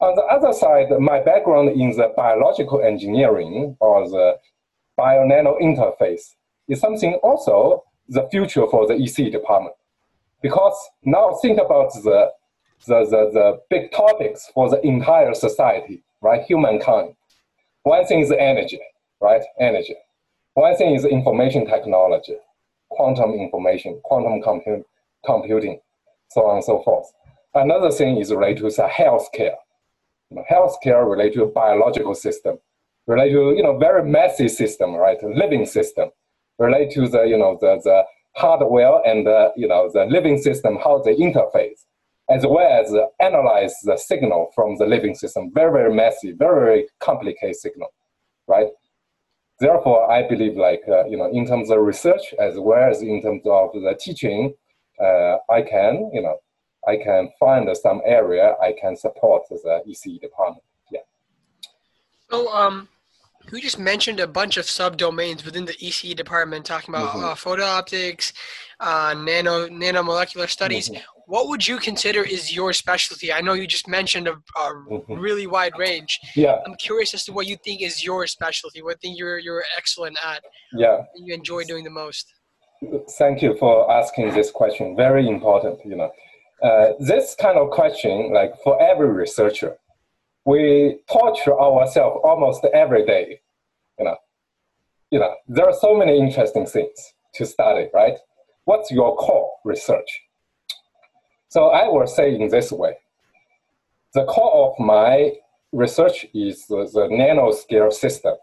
On 0.00 0.14
the 0.14 0.22
other 0.22 0.52
side, 0.52 0.88
my 1.00 1.20
background 1.20 1.70
in 1.70 1.96
the 1.96 2.12
biological 2.16 2.82
engineering 2.82 3.76
or 3.80 4.08
the 4.08 4.36
bio-nano 4.96 5.58
interface 5.60 6.34
is 6.68 6.80
something 6.80 7.14
also 7.22 7.84
the 8.08 8.28
future 8.30 8.66
for 8.66 8.86
the 8.86 8.94
EC 8.94 9.32
department. 9.32 9.74
Because 10.42 10.76
now 11.02 11.38
think 11.40 11.58
about 11.58 11.92
the, 11.94 12.30
the, 12.86 13.04
the, 13.04 13.30
the 13.32 13.60
big 13.70 13.90
topics 13.92 14.50
for 14.54 14.68
the 14.68 14.80
entire 14.86 15.34
society, 15.34 16.02
right? 16.20 16.42
Humankind. 16.42 17.14
One 17.82 18.04
thing 18.06 18.20
is 18.20 18.30
energy, 18.32 18.80
right? 19.20 19.42
Energy. 19.58 19.96
One 20.54 20.76
thing 20.76 20.94
is 20.94 21.04
information 21.04 21.66
technology, 21.66 22.36
quantum 22.88 23.32
information, 23.32 24.00
quantum 24.04 24.40
compu- 24.42 24.84
computing, 25.24 25.80
so 26.30 26.46
on 26.46 26.56
and 26.56 26.64
so 26.64 26.82
forth. 26.82 27.06
Another 27.54 27.90
thing 27.90 28.18
is 28.18 28.32
related 28.32 28.58
to 28.58 28.82
healthcare. 28.82 29.56
You 30.30 30.36
know, 30.36 30.44
healthcare 30.50 31.08
related 31.08 31.38
to 31.38 31.46
biological 31.46 32.14
system, 32.14 32.58
related 33.06 33.34
to 33.34 33.54
you 33.56 33.62
know 33.62 33.78
very 33.78 34.04
messy 34.08 34.48
system, 34.48 34.94
right? 34.94 35.22
Living 35.22 35.66
system, 35.66 36.10
related 36.58 36.90
to 36.94 37.08
the 37.08 37.22
you 37.24 37.38
know 37.38 37.56
the, 37.60 37.80
the 37.84 38.04
hardware 38.36 39.00
and 39.06 39.26
the 39.26 39.52
you 39.56 39.68
know 39.68 39.90
the 39.92 40.04
living 40.06 40.38
system, 40.38 40.78
how 40.82 40.98
they 40.98 41.14
interface, 41.14 41.84
as 42.28 42.44
well 42.44 42.84
as 42.84 42.92
analyze 43.20 43.74
the 43.84 43.96
signal 43.96 44.50
from 44.54 44.76
the 44.76 44.86
living 44.86 45.14
system. 45.14 45.50
Very 45.54 45.72
very 45.72 45.94
messy, 45.94 46.32
very 46.32 46.60
very 46.60 46.88
complicated 47.00 47.56
signal, 47.56 47.88
right? 48.48 48.68
Therefore, 49.58 50.10
I 50.10 50.26
believe 50.28 50.56
like 50.56 50.82
uh, 50.88 51.06
you 51.06 51.16
know 51.16 51.30
in 51.32 51.46
terms 51.46 51.70
of 51.70 51.78
research 51.78 52.34
as 52.38 52.58
well 52.58 52.90
as 52.90 53.02
in 53.02 53.22
terms 53.22 53.42
of 53.46 53.72
the 53.72 53.96
teaching, 53.98 54.52
uh, 55.00 55.36
I 55.50 55.62
can 55.62 56.10
you 56.12 56.22
know 56.22 56.36
I 56.86 56.96
can 56.96 57.30
find 57.40 57.68
some 57.76 58.02
area 58.04 58.54
I 58.62 58.74
can 58.80 58.96
support 58.96 59.42
the 59.48 59.82
ECE 59.88 60.20
department. 60.20 60.62
Yeah. 60.90 61.00
So, 62.30 62.48
um, 62.52 62.88
you 63.52 63.60
just 63.60 63.78
mentioned 63.78 64.20
a 64.20 64.26
bunch 64.26 64.56
of 64.56 64.64
subdomains 64.66 65.44
within 65.44 65.64
the 65.64 65.74
ECE 65.74 66.14
department, 66.16 66.64
talking 66.66 66.94
about 66.94 67.14
Mhm. 67.14 67.22
uh, 67.24 67.34
photo 67.34 67.64
optics, 67.64 68.32
uh, 68.80 69.14
nano 69.16 69.68
nanomolecular 69.68 70.48
studies. 70.48 70.88
Mhm. 70.90 71.02
What 71.26 71.48
would 71.48 71.66
you 71.66 71.78
consider 71.78 72.22
is 72.22 72.54
your 72.54 72.72
specialty? 72.72 73.32
I 73.32 73.40
know 73.40 73.52
you 73.54 73.66
just 73.66 73.88
mentioned 73.88 74.28
a, 74.28 74.32
a 74.32 74.66
Mhm. 74.90 75.20
really 75.20 75.46
wide 75.46 75.76
range. 75.78 76.18
Yeah, 76.34 76.60
I'm 76.66 76.76
curious 76.76 77.14
as 77.14 77.24
to 77.24 77.32
what 77.32 77.46
you 77.46 77.56
think 77.64 77.82
is 77.82 78.04
your 78.04 78.26
specialty. 78.26 78.82
What 78.82 79.00
thing 79.00 79.14
you're 79.16 79.38
you're 79.38 79.64
excellent 79.76 80.16
at, 80.24 80.42
yeah. 80.72 80.98
and 81.14 81.26
you 81.26 81.34
enjoy 81.34 81.64
doing 81.64 81.84
the 81.84 81.90
most. 81.90 82.26
thank 83.18 83.40
you 83.40 83.56
for 83.56 83.90
asking 83.90 84.34
this 84.34 84.50
question. 84.50 84.94
Very 84.96 85.26
important, 85.26 85.80
you 85.84 85.96
know. 85.96 86.10
Uh, 86.62 86.92
this 87.00 87.34
kind 87.34 87.58
of 87.58 87.70
question, 87.70 88.32
like 88.34 88.52
for 88.62 88.80
every 88.80 89.08
researcher, 89.08 89.78
we 90.46 91.00
torture 91.12 91.60
ourselves 91.60 92.20
almost 92.24 92.64
every 92.72 93.04
day. 93.04 93.40
You 93.98 94.04
know, 94.06 94.16
you 95.10 95.18
know, 95.18 95.34
there 95.48 95.66
are 95.66 95.74
so 95.74 95.94
many 95.94 96.18
interesting 96.18 96.66
things 96.66 97.12
to 97.34 97.44
study, 97.44 97.88
right? 97.92 98.16
What's 98.64 98.90
your 98.90 99.16
core 99.16 99.50
research? 99.64 100.22
So 101.48 101.70
I 101.70 101.88
will 101.88 102.06
say 102.06 102.34
in 102.34 102.48
this 102.48 102.70
way, 102.70 102.94
the 104.14 104.24
core 104.24 104.70
of 104.70 104.78
my 104.78 105.32
research 105.72 106.26
is 106.32 106.66
the, 106.68 106.88
the 106.92 107.08
nanoscale 107.08 107.92
system 107.92 108.34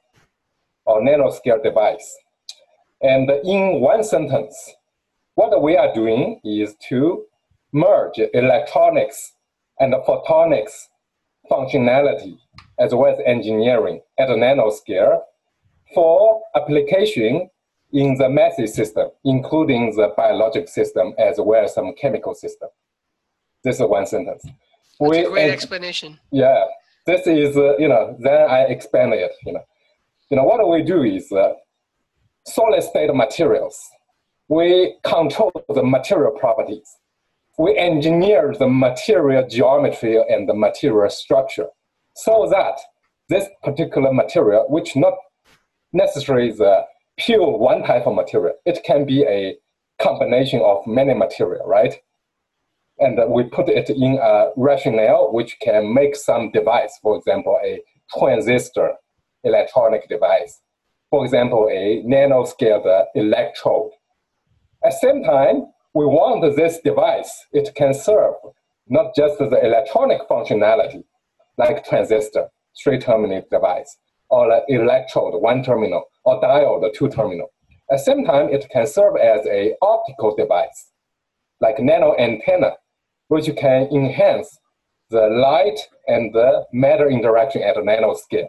or 0.86 1.02
nanoscale 1.02 1.64
device. 1.64 2.18
And 3.02 3.30
in 3.30 3.80
one 3.80 4.04
sentence, 4.04 4.74
what 5.36 5.62
we 5.62 5.78
are 5.78 5.94
doing 5.94 6.42
is 6.44 6.76
to 6.90 7.26
merge 7.72 8.20
electronics 8.34 9.34
and 9.80 9.94
photonics 10.08 10.88
functionality 11.50 12.38
as 12.80 12.94
well 12.94 13.14
as 13.14 13.20
engineering 13.26 14.02
at 14.18 14.30
a 14.30 14.34
nanoscale 14.34 15.22
for 15.94 16.42
application 16.56 17.50
in 17.92 18.16
the 18.18 18.28
massive 18.28 18.70
system, 18.70 19.10
including 19.24 19.96
the 19.96 20.14
biologic 20.18 20.68
system 20.68 21.14
as 21.20 21.36
well 21.40 21.64
as 21.64 21.74
some 21.74 21.94
chemical 21.94 22.34
system. 22.34 22.70
This 23.64 23.76
is 23.76 23.88
one 23.88 24.06
sentence. 24.06 24.44
That's 24.44 25.12
we, 25.12 25.20
a 25.20 25.30
great 25.30 25.52
explanation. 25.52 26.20
Yeah, 26.32 26.66
this 27.06 27.28
is, 27.28 27.56
uh, 27.56 27.78
you 27.78 27.88
know, 27.88 28.16
then 28.20 28.50
I 28.50 28.62
expand 28.64 29.14
it, 29.14 29.32
you 29.46 29.54
know. 29.54 29.64
You 30.30 30.38
know, 30.38 30.44
what 30.44 30.68
we 30.68 30.82
do 30.82 31.04
is 31.04 31.32
uh, 31.32 31.54
solid 32.46 32.82
state 32.82 33.14
materials. 33.14 33.80
We 34.48 34.96
control 35.04 35.52
the 35.70 35.84
material 35.84 36.32
properties. 36.32 36.98
We 37.58 37.78
engineer 37.78 38.56
the 38.58 38.68
material 38.68 39.48
geometry 39.48 40.18
and 40.18 40.50
the 40.50 40.56
material 40.56 41.10
structure 41.10 41.68
so 42.16 42.48
that 42.50 42.80
this 43.30 43.48
particular 43.64 44.12
material, 44.12 44.66
which 44.70 44.96
not 44.96 45.14
necessarily 45.92 46.50
a 46.60 46.86
pure 47.18 47.58
one 47.58 47.84
type 47.84 48.08
of 48.08 48.16
material, 48.16 48.56
it 48.66 48.84
can 48.84 49.06
be 49.06 49.24
a 49.24 49.56
combination 50.02 50.62
of 50.62 50.86
many 50.88 51.14
material, 51.14 51.66
right? 51.68 51.96
And 53.00 53.20
we 53.30 53.44
put 53.44 53.70
it 53.70 53.90
in 53.90 54.20
a 54.22 54.52
rationale 54.56 55.32
which 55.32 55.58
can 55.62 55.94
make 55.94 56.16
some 56.16 56.52
device, 56.52 56.98
for 57.02 57.18
example, 57.18 57.60
a 57.64 57.82
transistor 58.18 58.94
electronic 59.44 60.08
device. 60.10 60.62
For 61.10 61.24
example, 61.24 61.70
a 61.72 62.04
nanoscale 62.04 63.06
electrode. 63.14 63.92
At 64.84 64.92
the 64.92 64.98
same 65.08 65.24
time, 65.24 65.68
we 65.94 66.06
want 66.06 66.56
this 66.56 66.80
device, 66.80 67.46
it 67.52 67.74
can 67.76 67.94
serve 67.94 68.36
not 68.88 69.16
just 69.16 69.38
the 69.38 69.64
electronic 69.64 70.28
functionality, 70.28 71.04
like 71.58 71.86
transistor, 71.86 72.48
three 72.84 72.98
terminal 72.98 73.44
device, 73.52 73.98
or 74.30 74.62
electrode, 74.70 75.40
one 75.42 75.64
terminal, 75.64 76.04
or 76.26 76.42
diode, 76.42 76.94
two 76.94 77.10
terminal. 77.10 77.52
At 77.92 77.98
the 77.98 78.04
same 78.04 78.26
time, 78.26 78.50
it 78.50 78.68
can 78.72 78.88
serve 78.88 79.16
as 79.18 79.46
a 79.46 79.76
optical 79.82 80.36
device, 80.36 80.90
like 81.62 81.80
nano 81.80 82.16
antenna, 82.18 82.72
which 83.28 83.56
can 83.56 83.88
enhance 83.92 84.58
the 85.10 85.28
light 85.28 85.80
and 86.08 86.34
the 86.34 86.66
matter 86.74 87.10
interaction 87.10 87.62
at 87.62 87.78
a 87.78 87.82
nanoscale. 87.82 88.48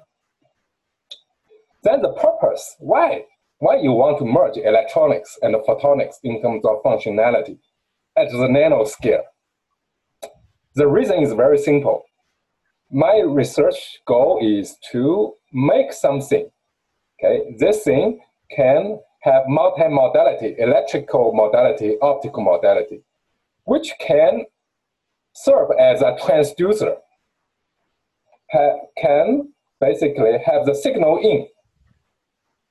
Then 1.83 2.01
the 2.01 2.15
purpose, 2.15 2.77
why? 2.79 3.25
Why 3.59 3.77
you 3.77 3.93
want 3.93 4.19
to 4.19 4.25
merge 4.25 4.57
electronics 4.57 5.39
and 5.43 5.55
photonics 5.67 6.17
in 6.23 6.43
terms 6.43 6.65
of 6.65 6.83
functionality 6.83 7.59
at 8.17 8.31
the 8.31 8.49
nanoscale? 8.49 9.23
The 10.75 10.89
reason 10.89 11.23
is 11.23 11.33
very 11.33 11.59
simple. 11.59 12.03
My 12.91 13.21
research 13.21 14.01
goal 14.07 14.41
is 14.43 14.77
to 14.93 15.35
make 15.53 15.93
something. 15.93 16.49
Okay, 17.23 17.55
this 17.59 17.85
thing 17.85 18.21
can 18.51 18.99
have 19.23 19.45
multimodality, 19.45 20.59
electrical 20.59 21.33
modality, 21.33 21.97
optical 22.03 22.43
modality, 22.43 23.03
which 23.65 23.93
can 24.01 24.45
serve 25.33 25.69
as 25.79 26.03
a 26.03 26.17
transducer, 26.21 26.97
ha- 28.51 28.79
can 28.99 29.53
basically 29.81 30.39
have 30.45 30.67
the 30.67 30.75
signal 30.75 31.19
in 31.19 31.47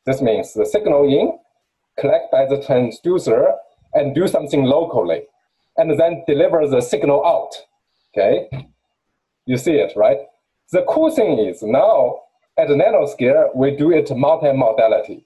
this 0.06 0.22
means 0.22 0.54
the 0.54 0.66
signal 0.66 1.04
in, 1.06 1.38
collect 1.98 2.32
by 2.32 2.46
the 2.46 2.58
transducer, 2.58 3.56
and 3.94 4.16
do 4.16 4.28
something 4.28 4.64
locally, 4.64 5.24
and 5.78 6.00
then 6.00 6.24
deliver 6.28 6.68
the 6.68 6.82
signal 6.82 7.26
out. 7.26 7.52
Okay? 8.12 8.50
You 9.46 9.58
see 9.58 9.74
it, 9.74 9.94
right? 9.96 10.18
The 10.72 10.86
cool 10.88 11.12
thing 11.12 11.40
is 11.40 11.62
now 11.62 12.20
at 12.58 12.68
nanoscale, 12.68 13.56
we 13.56 13.76
do 13.76 13.92
it 13.92 14.16
multi-modality. 14.16 15.26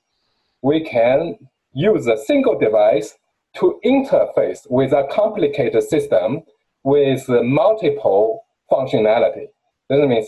We 0.61 0.83
can 0.83 1.37
use 1.73 2.07
a 2.07 2.17
single 2.17 2.57
device 2.57 3.15
to 3.57 3.79
interface 3.85 4.69
with 4.69 4.93
a 4.93 5.07
complicated 5.11 5.83
system 5.83 6.43
with 6.83 7.27
multiple 7.27 8.45
functionality. 8.71 9.47
This 9.89 10.07
means 10.07 10.27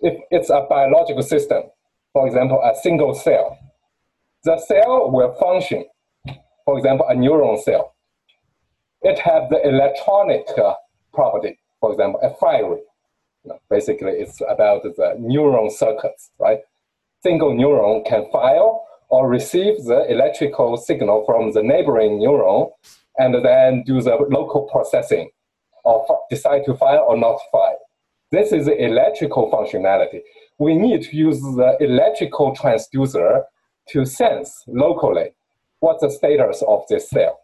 if 0.00 0.20
it's 0.30 0.50
a 0.50 0.66
biological 0.68 1.22
system, 1.22 1.64
for 2.12 2.26
example, 2.26 2.60
a 2.62 2.74
single 2.80 3.14
cell, 3.14 3.58
the 4.44 4.58
cell 4.58 5.10
will 5.10 5.34
function, 5.34 5.84
for 6.64 6.78
example, 6.78 7.06
a 7.08 7.14
neuron 7.14 7.62
cell. 7.62 7.94
It 9.02 9.18
has 9.18 9.48
the 9.50 9.66
electronic 9.66 10.46
uh, 10.58 10.74
property, 11.12 11.58
for 11.80 11.92
example, 11.92 12.20
a 12.22 12.30
firing. 12.34 12.84
You 13.44 13.50
know, 13.50 13.60
basically, 13.70 14.12
it's 14.12 14.40
about 14.48 14.82
the 14.82 15.16
neuron 15.18 15.70
circuits, 15.70 16.30
right? 16.38 16.60
Single 17.22 17.52
neuron 17.54 18.06
can 18.06 18.30
fire 18.30 18.70
or 19.08 19.28
receive 19.28 19.84
the 19.84 20.10
electrical 20.10 20.76
signal 20.76 21.24
from 21.26 21.52
the 21.52 21.62
neighboring 21.62 22.18
neuron 22.20 22.70
and 23.18 23.44
then 23.44 23.82
do 23.84 24.00
the 24.00 24.16
local 24.30 24.62
processing 24.70 25.30
or 25.84 26.06
decide 26.30 26.64
to 26.66 26.74
fire 26.74 26.98
or 26.98 27.16
not 27.16 27.38
fire. 27.50 27.76
This 28.30 28.52
is 28.52 28.68
electrical 28.68 29.50
functionality. 29.50 30.20
We 30.58 30.76
need 30.76 31.02
to 31.02 31.16
use 31.16 31.40
the 31.40 31.76
electrical 31.80 32.54
transducer 32.54 33.44
to 33.92 34.04
sense 34.04 34.64
locally 34.66 35.30
what's 35.80 36.02
the 36.02 36.10
status 36.10 36.62
of 36.66 36.84
this 36.88 37.08
cell. 37.08 37.40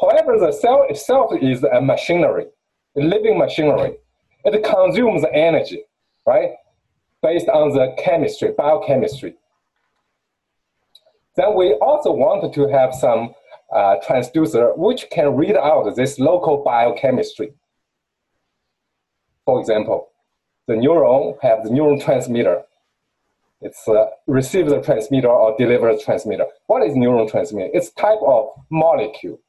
However, 0.00 0.38
the 0.38 0.52
cell 0.52 0.86
itself 0.88 1.32
is 1.42 1.64
a 1.64 1.80
machinery, 1.80 2.46
a 2.96 3.00
living 3.00 3.38
machinery. 3.38 3.96
It 4.44 4.64
consumes 4.64 5.24
energy, 5.32 5.82
right? 6.26 6.50
Based 7.22 7.48
on 7.48 7.70
the 7.70 7.94
chemistry, 7.98 8.52
biochemistry. 8.56 9.34
Then 11.36 11.54
we 11.56 11.74
also 11.74 12.12
want 12.12 12.52
to 12.54 12.68
have 12.68 12.94
some 12.94 13.34
uh, 13.72 13.96
transducer 14.06 14.76
which 14.76 15.06
can 15.10 15.36
read 15.36 15.56
out 15.56 15.94
this 15.96 16.18
local 16.18 16.62
biochemistry. 16.64 17.52
For 19.44 19.60
example, 19.60 20.08
the 20.66 20.74
neuron 20.74 21.36
have 21.42 21.64
the 21.64 21.70
neuron 21.70 22.02
transmitter 22.02 22.62
it's 23.60 23.88
uh, 23.88 24.06
receive 24.26 24.68
the 24.68 24.80
transmitter 24.80 25.28
or 25.28 25.56
deliver 25.58 25.96
transmitter. 25.96 26.46
What 26.66 26.86
is 26.86 26.94
neuron 26.94 27.30
transmitter? 27.30 27.70
It's 27.72 27.90
type 27.92 28.20
of 28.24 28.50
molecule. 28.70 29.40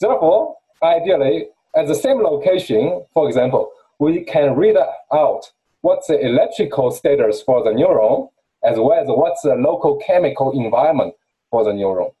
Therefore, 0.00 0.56
ideally, 0.82 1.48
at 1.76 1.86
the 1.86 1.94
same 1.94 2.22
location, 2.22 3.04
for 3.12 3.26
example, 3.26 3.70
we 3.98 4.24
can 4.24 4.54
read 4.54 4.76
out 5.12 5.42
what's 5.80 6.06
the 6.06 6.20
electrical 6.20 6.90
status 6.90 7.42
for 7.42 7.62
the 7.64 7.70
neuron, 7.70 8.28
as 8.62 8.76
well 8.76 8.92
as 8.92 9.06
what's 9.08 9.42
the 9.42 9.54
local 9.54 10.00
chemical 10.06 10.52
environment 10.52 11.14
for 11.50 11.64
the 11.64 11.70
neuron. 11.70 12.12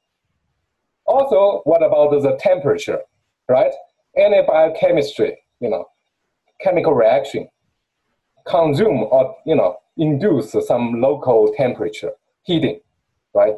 Also, 1.06 1.62
what 1.64 1.82
about 1.82 2.10
the 2.10 2.36
temperature, 2.40 3.00
right? 3.48 3.72
Any 4.16 4.42
biochemistry, 4.46 5.38
you 5.60 5.70
know, 5.70 5.86
chemical 6.60 6.94
reaction, 6.94 7.48
consume 8.46 9.04
or, 9.10 9.36
you 9.46 9.54
know, 9.54 9.76
induce 9.98 10.54
some 10.66 11.00
local 11.00 11.52
temperature 11.56 12.12
heating, 12.42 12.80
right? 13.34 13.56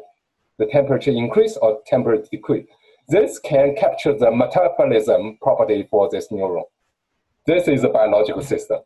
The 0.57 0.65
temperature 0.65 1.11
increase 1.11 1.57
or 1.57 1.79
temperature 1.87 2.27
decrease. 2.31 2.67
This 3.07 3.39
can 3.39 3.75
capture 3.75 4.17
the 4.17 4.31
metabolism 4.31 5.37
property 5.41 5.87
for 5.89 6.09
this 6.11 6.27
neuron. 6.29 6.63
This 7.45 7.67
is 7.67 7.83
a 7.83 7.89
biological 7.89 8.41
system. 8.41 8.79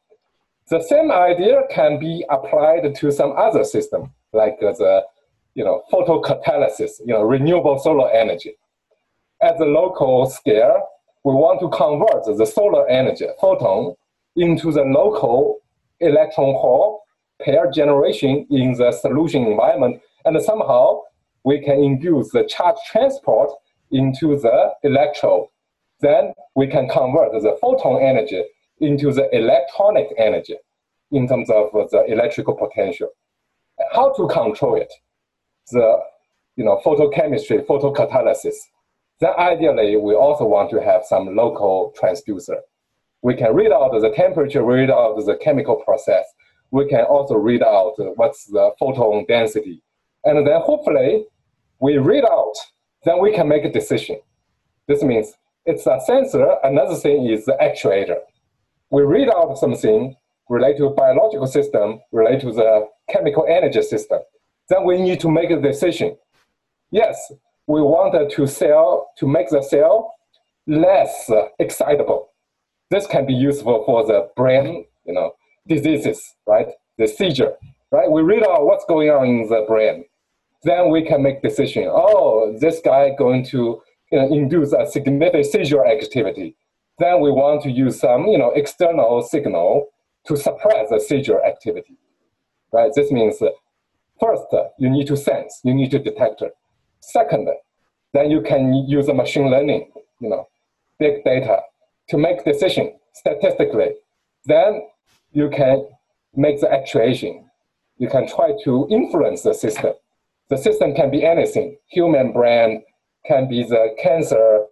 The 0.69 0.81
same 0.81 1.11
idea 1.11 1.63
can 1.69 1.99
be 1.99 2.25
applied 2.29 2.95
to 2.95 3.11
some 3.11 3.33
other 3.37 3.63
system, 3.63 4.13
like 4.33 4.57
uh, 4.63 4.71
the 4.73 5.03
you 5.55 5.63
know, 5.63 5.83
photocatalysis, 5.91 6.99
you 6.99 7.13
know, 7.13 7.23
renewable 7.23 7.79
solar 7.79 8.11
energy. 8.11 8.55
At 9.41 9.57
the 9.57 9.65
local 9.65 10.29
scale, 10.29 10.81
we 11.23 11.33
want 11.33 11.59
to 11.61 11.69
convert 11.69 12.37
the 12.37 12.45
solar 12.45 12.87
energy, 12.87 13.25
photon, 13.39 13.95
into 14.35 14.71
the 14.71 14.83
local 14.83 15.59
electron 16.01 16.53
hole 16.55 17.04
pair 17.41 17.69
generation 17.71 18.47
in 18.49 18.73
the 18.73 18.91
solution 18.91 19.45
environment, 19.45 20.01
and 20.25 20.41
somehow 20.41 21.01
we 21.43 21.61
can 21.61 21.83
induce 21.83 22.31
the 22.31 22.43
charge 22.45 22.77
transport 22.91 23.51
into 23.91 24.37
the 24.39 24.71
electrode. 24.83 25.47
Then 26.01 26.33
we 26.55 26.67
can 26.67 26.89
convert 26.89 27.31
the 27.31 27.57
photon 27.61 28.01
energy 28.01 28.43
into 28.79 29.11
the 29.11 29.33
electronic 29.35 30.07
energy 30.17 30.55
in 31.11 31.27
terms 31.27 31.49
of 31.49 31.71
the 31.91 32.05
electrical 32.07 32.55
potential. 32.55 33.09
How 33.93 34.13
to 34.13 34.27
control 34.27 34.75
it? 34.75 34.91
The 35.71 35.99
you 36.55 36.63
know, 36.63 36.81
photochemistry, 36.85 37.65
photocatalysis. 37.65 38.55
Then 39.19 39.31
ideally, 39.37 39.97
we 39.97 40.13
also 40.13 40.45
want 40.45 40.69
to 40.71 40.81
have 40.81 41.03
some 41.05 41.35
local 41.35 41.93
transducer. 41.99 42.57
We 43.21 43.35
can 43.35 43.55
read 43.55 43.71
out 43.71 43.91
the 43.91 44.11
temperature, 44.15 44.63
read 44.63 44.89
out 44.89 45.15
the 45.25 45.37
chemical 45.37 45.77
process. 45.77 46.25
We 46.71 46.87
can 46.87 47.05
also 47.05 47.35
read 47.35 47.63
out 47.63 47.93
what's 48.15 48.45
the 48.45 48.71
photon 48.79 49.25
density. 49.27 49.81
And 50.23 50.45
then 50.45 50.61
hopefully 50.61 51.25
we 51.79 51.97
read 51.97 52.25
out, 52.25 52.53
then 53.03 53.19
we 53.19 53.33
can 53.33 53.47
make 53.47 53.63
a 53.63 53.71
decision. 53.71 54.19
This 54.87 55.03
means 55.03 55.33
it's 55.65 55.85
a 55.87 55.99
sensor. 56.05 56.55
Another 56.63 56.95
thing 56.95 57.27
is 57.27 57.45
the 57.45 57.57
actuator. 57.61 58.17
We 58.89 59.03
read 59.03 59.29
out 59.29 59.57
something 59.57 60.15
related 60.49 60.77
to 60.79 60.89
biological 60.91 61.47
system, 61.47 61.99
related 62.11 62.41
to 62.41 62.51
the 62.53 62.87
chemical 63.09 63.45
energy 63.49 63.81
system. 63.81 64.19
Then 64.69 64.83
we 64.85 65.01
need 65.01 65.19
to 65.21 65.29
make 65.29 65.49
a 65.49 65.61
decision. 65.61 66.17
Yes, 66.91 67.31
we 67.67 67.81
wanted 67.81 68.29
to 68.31 68.47
cell 68.47 69.07
to 69.17 69.27
make 69.27 69.49
the 69.49 69.61
cell 69.61 70.13
less 70.67 71.29
excitable. 71.59 72.29
This 72.91 73.07
can 73.07 73.25
be 73.25 73.33
useful 73.33 73.83
for 73.85 74.05
the 74.05 74.29
brain, 74.35 74.85
you 75.05 75.13
know, 75.13 75.31
diseases, 75.67 76.35
right? 76.47 76.67
The 76.97 77.07
seizure, 77.07 77.53
right? 77.91 78.09
We 78.09 78.21
read 78.21 78.43
out 78.43 78.65
what's 78.65 78.85
going 78.85 79.09
on 79.09 79.27
in 79.27 79.49
the 79.49 79.65
brain. 79.67 80.05
Then 80.63 80.89
we 80.89 81.05
can 81.05 81.21
make 81.21 81.41
decision. 81.41 81.87
Oh, 81.87 82.55
this 82.59 82.79
guy 82.83 83.11
going 83.17 83.45
to 83.45 83.81
you 84.11 84.19
know, 84.19 84.27
induce 84.33 84.73
a 84.73 84.85
significant 84.85 85.45
seizure 85.45 85.85
activity. 85.85 86.55
Then 86.99 87.21
we 87.21 87.29
want 87.29 87.61
to 87.63 87.71
use 87.71 87.99
some, 87.99 88.25
you 88.27 88.37
know, 88.37 88.51
external 88.55 89.21
signal 89.21 89.87
to 90.27 90.37
suppress 90.37 90.89
the 90.89 90.99
seizure 90.99 91.43
activity, 91.43 91.97
right? 92.71 92.91
This 92.95 93.11
means 93.11 93.41
uh, 93.41 93.49
first, 94.19 94.45
uh, 94.53 94.65
you 94.79 94.89
need 94.89 95.07
to 95.07 95.17
sense, 95.17 95.59
you 95.63 95.73
need 95.73 95.91
to 95.91 95.99
detect. 95.99 96.41
it. 96.41 96.53
Second, 96.99 97.49
then 98.13 98.31
you 98.31 98.41
can 98.41 98.73
use 98.87 99.07
a 99.07 99.13
machine 99.13 99.51
learning, 99.51 99.91
you 100.19 100.29
know, 100.29 100.47
big 100.99 101.23
data 101.23 101.59
to 102.09 102.17
make 102.17 102.43
decision 102.45 102.97
statistically. 103.13 103.89
Then 104.45 104.81
you 105.35 105.49
can 105.49 105.85
make 106.35 106.61
the 106.61 106.71
actuation. 106.71 107.45
You 107.97 108.09
can 108.09 108.27
try 108.27 108.53
to 108.63 108.87
influence 108.89 109.43
the 109.43 109.53
system. 109.53 109.93
The 110.49 110.57
system 110.57 110.95
can 110.95 111.11
be 111.11 111.25
anything. 111.25 111.77
Human 111.87 112.31
brain 112.31 112.83
can 113.25 113.47
be 113.47 113.63
the 113.63 113.95
cancer, 114.01 114.65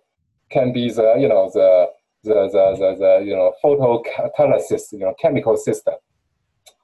can 0.49 0.71
be 0.71 0.89
the 0.89 1.15
you 1.19 1.28
know 1.28 1.52
the 1.54 1.88
the 2.23 2.49
the, 2.56 2.65
the, 2.80 2.95
the 3.04 3.26
you 3.26 3.36
know 3.36 3.54
photocatalysis, 3.63 4.93
you 4.93 4.99
know 4.99 5.13
chemical 5.21 5.58
system. 5.58 5.95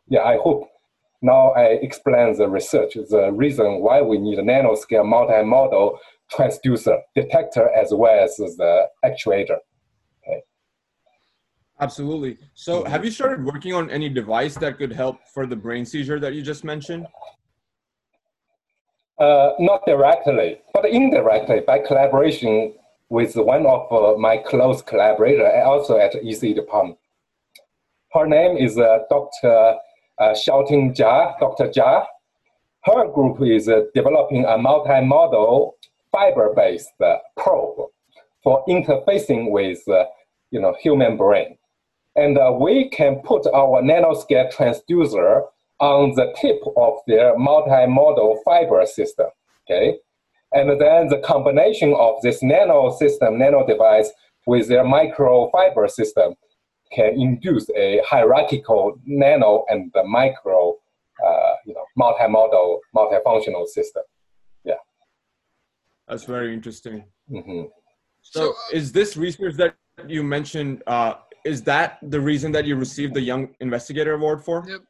Yeah, 0.10 0.24
I 0.24 0.38
hope 0.38 0.68
now 1.22 1.52
I 1.52 1.80
explain 1.82 2.38
the 2.38 2.50
research, 2.50 2.96
the 2.96 3.32
reason 3.32 3.82
why 3.82 4.02
we 4.02 4.18
need 4.18 4.40
a 4.40 4.44
nanoscale 4.44 5.06
multi-modal 5.06 6.00
transducer 6.32 7.00
detector 7.16 7.70
as 7.70 7.94
well 7.94 8.24
as 8.24 8.36
the 8.38 8.88
actuator. 9.06 9.58
Absolutely. 11.82 12.38
So, 12.56 12.84
have 12.84 13.06
you 13.06 13.12
started 13.12 13.46
working 13.46 13.74
on 13.74 13.90
any 13.90 14.10
device 14.10 14.56
that 14.56 14.78
could 14.78 14.92
help 14.92 15.20
for 15.34 15.46
the 15.46 15.56
brain 15.56 15.86
seizure 15.86 16.20
that 16.20 16.34
you 16.34 16.42
just 16.42 16.64
mentioned? 16.64 17.08
Uh, 19.18 19.52
not 19.60 19.86
directly, 19.86 20.60
but 20.74 20.86
indirectly 20.86 21.62
by 21.66 21.80
collaboration 21.80 22.74
with 23.10 23.36
one 23.36 23.66
of 23.66 23.92
uh, 23.92 24.18
my 24.18 24.38
close 24.38 24.82
collaborator, 24.82 25.50
also 25.64 25.98
at 25.98 26.16
EC 26.16 26.56
department. 26.56 26.98
Her 28.14 28.28
name 28.28 28.58
is 28.58 28.78
uh, 28.78 29.00
Dr 29.10 29.78
uh, 30.20 30.34
Xiaoting 30.34 30.96
Jia, 30.96 31.40
Dr. 31.40 31.70
Jia. 31.70 32.06
Her 32.84 33.08
group 33.08 33.42
is 33.42 33.68
uh, 33.70 33.84
developing 33.94 34.46
a 34.46 34.58
multi-modal 34.58 35.76
fiber-based 36.12 37.02
uh, 37.04 37.18
probe 37.38 37.90
for 38.44 38.66
interfacing 38.68 39.52
with 39.52 39.80
uh, 39.88 40.06
you 40.52 40.60
know, 40.60 40.76
human 40.82 41.18
brain. 41.18 41.58
And 42.20 42.38
uh, 42.38 42.52
we 42.60 42.90
can 42.90 43.14
put 43.32 43.44
our 43.48 43.82
nanoscale 43.82 44.52
transducer 44.54 45.44
on 45.80 46.16
the 46.16 46.28
tip 46.42 46.60
of 46.76 46.94
their 47.08 47.38
multi-modal 47.38 48.42
fiber 48.44 48.86
system, 48.86 49.30
okay? 49.64 49.98
And 50.52 50.70
then 50.82 51.08
the 51.08 51.22
combination 51.32 51.94
of 51.94 52.22
this 52.22 52.44
nano 52.44 52.80
system, 53.02 53.40
nano 53.40 53.66
device 53.66 54.10
with 54.46 54.68
their 54.68 54.84
microfiber 54.84 55.90
system 55.90 56.34
can 56.92 57.12
induce 57.26 57.70
a 57.86 58.02
hierarchical 58.06 59.00
nano 59.06 59.64
and 59.70 59.92
the 59.94 60.04
micro, 60.04 60.76
uh, 61.26 61.54
you 61.66 61.74
know, 61.74 61.86
multi-modal, 61.96 62.82
multifunctional 62.94 63.66
system. 63.68 64.04
Yeah. 64.66 64.82
That's 66.08 66.26
very 66.26 66.54
interesting. 66.54 67.06
Mm-hmm. 67.32 67.64
So, 68.24 68.40
so 68.40 68.50
uh, 68.52 68.78
is 68.80 68.92
this 68.92 69.16
research 69.16 69.56
that 69.56 69.76
you 70.08 70.24
mentioned, 70.24 70.84
uh, 70.88 71.14
is 71.44 71.64
that 71.64 72.00
the 72.02 72.20
reason 72.20 72.52
that 72.54 72.66
you 72.66 72.76
received 72.76 73.14
the 73.14 73.22
Young 73.22 73.50
Investigator 73.60 74.14
Award 74.14 74.44
for? 74.44 74.66
Yep. 74.68 74.82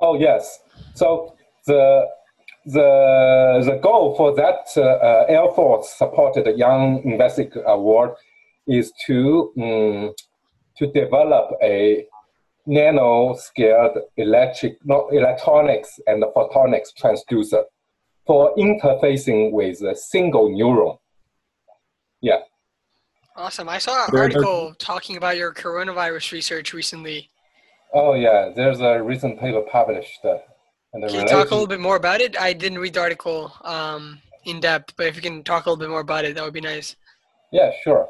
Oh, 0.00 0.18
yes. 0.18 0.60
So 0.94 1.34
the 1.66 2.06
the 2.66 3.62
the 3.64 3.78
goal 3.82 4.14
for 4.16 4.34
that 4.34 4.66
uh, 4.76 4.82
uh, 4.82 5.26
Air 5.28 5.48
Force 5.54 5.94
supported 5.96 6.46
Young 6.56 7.02
Investigator 7.04 7.62
Award 7.62 8.10
is 8.66 8.92
to 9.06 9.52
um, 9.58 10.14
to 10.76 10.86
develop 10.92 11.50
a 11.62 12.06
nano-scaled 12.66 13.98
electric, 14.18 14.76
no, 14.84 15.08
electronics 15.08 15.98
and 16.06 16.22
photonics 16.36 16.88
transducer 17.00 17.64
for 18.26 18.54
interfacing 18.56 19.50
with 19.52 19.80
a 19.80 19.96
single 19.96 20.50
neuron. 20.50 20.98
Yeah. 22.20 22.40
Awesome. 23.38 23.68
I 23.68 23.78
saw 23.78 24.04
an 24.08 24.18
article 24.18 24.74
talking 24.80 25.16
about 25.16 25.36
your 25.36 25.54
coronavirus 25.54 26.32
research 26.32 26.72
recently. 26.72 27.30
Oh 27.94 28.14
yeah, 28.14 28.50
there's 28.54 28.80
a 28.80 29.00
recent 29.00 29.38
paper 29.38 29.60
published. 29.60 30.24
Uh, 30.24 30.38
Can 30.92 31.08
you 31.08 31.24
talk 31.24 31.52
a 31.52 31.54
little 31.54 31.68
bit 31.68 31.78
more 31.78 31.94
about 31.94 32.20
it? 32.20 32.36
I 32.36 32.52
didn't 32.52 32.80
read 32.80 32.94
the 32.94 33.00
article 33.00 33.52
um, 33.62 34.18
in 34.44 34.58
depth, 34.58 34.94
but 34.96 35.06
if 35.06 35.14
you 35.14 35.22
can 35.22 35.44
talk 35.44 35.66
a 35.66 35.70
little 35.70 35.78
bit 35.78 35.88
more 35.88 36.00
about 36.00 36.24
it, 36.24 36.34
that 36.34 36.42
would 36.42 36.52
be 36.52 36.60
nice. 36.60 36.96
Yeah, 37.52 37.70
sure. 37.84 38.08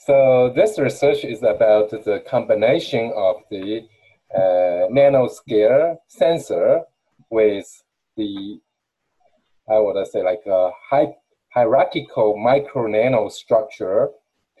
So 0.00 0.52
this 0.54 0.78
research 0.78 1.24
is 1.24 1.42
about 1.42 1.90
the 1.90 2.22
combination 2.28 3.14
of 3.16 3.36
the 3.50 3.88
uh, 4.36 4.92
nanoscale 4.92 5.96
sensor 6.08 6.82
with 7.30 7.66
the, 8.18 8.60
I 9.66 9.78
would 9.78 10.06
say 10.08 10.22
like 10.22 10.42
a 10.46 10.72
high, 10.90 11.14
hierarchical 11.54 12.36
micro 12.36 12.86
nano 12.86 13.30
structure 13.30 14.10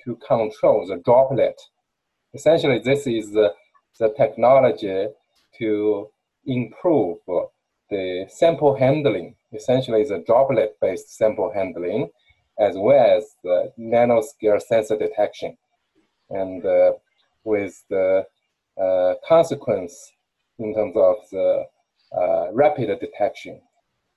to 0.06 0.16
control 0.26 0.86
the 0.86 0.96
droplet. 1.04 1.60
Essentially, 2.32 2.78
this 2.78 3.06
is 3.06 3.32
the, 3.32 3.52
the 3.98 4.08
technology 4.16 5.08
to 5.58 6.08
improve 6.46 7.18
the 7.90 8.26
sample 8.28 8.76
handling. 8.76 9.34
Essentially, 9.52 10.04
the 10.04 10.22
droplet-based 10.26 11.16
sample 11.16 11.52
handling 11.54 12.08
as 12.58 12.74
well 12.76 13.18
as 13.18 13.24
the 13.44 13.70
nanoscale 13.78 14.60
sensor 14.62 14.96
detection. 14.96 15.56
And 16.30 16.64
uh, 16.64 16.92
with 17.44 17.84
the 17.90 18.24
uh, 18.80 19.14
consequence 19.26 20.12
in 20.58 20.74
terms 20.74 20.96
of 20.96 21.16
the 21.30 21.64
uh, 22.16 22.52
rapid 22.52 22.98
detection 23.00 23.60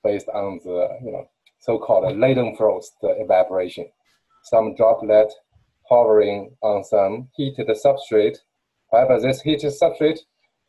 based 0.03 0.29
on 0.29 0.59
the 0.63 0.87
you 1.03 1.11
know 1.11 1.25
so-called 1.59 2.15
Leidenfrost 2.15 2.91
evaporation. 3.01 3.85
Some 4.43 4.75
droplet 4.75 5.31
hovering 5.89 6.55
on 6.61 6.83
some 6.83 7.29
heated 7.35 7.67
substrate. 7.67 8.37
However, 8.91 9.19
this 9.19 9.41
heated 9.41 9.73
substrate 9.81 10.19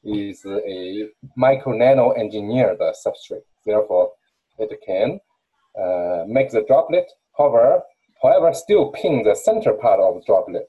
is 0.03 0.45
a 0.47 1.09
micro 1.37 1.73
nano 1.73 2.13
engineered 2.15 2.79
substrate. 2.81 3.45
Therefore, 3.67 4.13
it 4.59 4.73
can 4.87 5.21
uh, 5.81 6.25
make 6.27 6.51
the 6.51 6.65
droplet 6.67 7.11
hover, 7.33 7.83
however, 8.23 8.53
still 8.53 8.91
pin 8.93 9.23
the 9.23 9.35
center 9.35 9.73
part 9.75 10.01
of 10.01 10.15
the 10.15 10.23
droplet. 10.27 10.67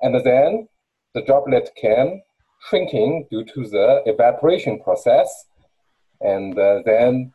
And 0.00 0.14
then 0.24 0.68
the 1.14 1.22
droplet 1.22 1.70
can 1.80 2.22
shrinking 2.68 3.26
due 3.30 3.44
to 3.44 3.68
the 3.68 4.02
evaporation 4.06 4.80
process. 4.80 5.46
And 6.20 6.58
uh, 6.58 6.82
then 6.84 7.32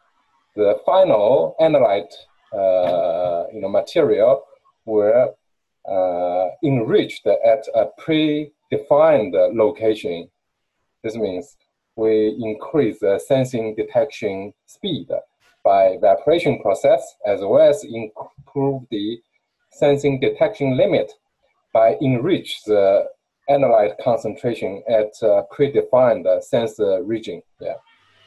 the 0.56 0.80
final 0.86 1.56
analyte 1.60 2.14
uh, 2.54 3.46
you 3.54 3.62
know, 3.62 3.70
material 3.70 4.44
uh, 4.88 5.28
enriched 6.64 7.26
at 7.28 7.66
a 7.76 7.88
predefined 8.00 9.34
location. 9.56 10.30
This 11.04 11.16
means 11.16 11.56
we 11.96 12.36
increase 12.42 13.00
the 13.00 13.20
sensing 13.20 13.76
detection 13.76 14.54
speed 14.66 15.08
by 15.64 15.88
evaporation 15.90 16.62
process 16.62 17.02
as 17.26 17.42
well 17.42 17.70
as 17.70 17.84
improve 17.84 18.84
the 18.92 19.20
sensing 19.72 20.20
detection 20.20 20.78
limit 20.78 21.12
by 21.74 21.96
enrich 22.02 22.64
the 22.66 23.06
analyte 23.50 23.96
concentration 24.04 24.82
at 24.90 25.12
uh, 25.22 25.44
predefined 25.54 26.26
uh, 26.26 26.42
sensor 26.42 27.04
region. 27.04 27.42
Yeah, 27.60 27.74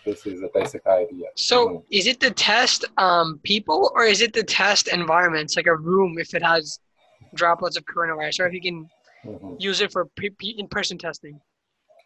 this 0.07 0.25
is 0.27 0.40
the 0.40 0.51
basic 0.55 0.87
idea. 0.87 1.27
So 1.37 1.68
Mhm. 1.68 1.85
is 1.90 2.07
it 2.07 2.21
to 2.21 2.31
test 2.31 2.85
um, 2.99 3.40
people 3.42 3.90
or 3.94 4.05
is 4.05 4.21
it 4.21 4.33
to 4.35 4.42
test 4.42 4.88
environments 4.88 5.57
like 5.57 5.66
a 5.66 5.77
room 5.77 6.18
if 6.18 6.35
it 6.35 6.42
has 6.42 6.79
droplets 7.35 7.77
of 7.77 7.85
coronavirus 7.85 8.41
or 8.41 8.47
if 8.47 8.55
you 8.55 8.61
can 8.61 8.91
Mhm. 9.25 9.61
use 9.61 9.81
it 9.81 9.93
for 9.93 10.07
pre- 10.17 10.55
in-person 10.59 10.99
testing? 10.99 11.41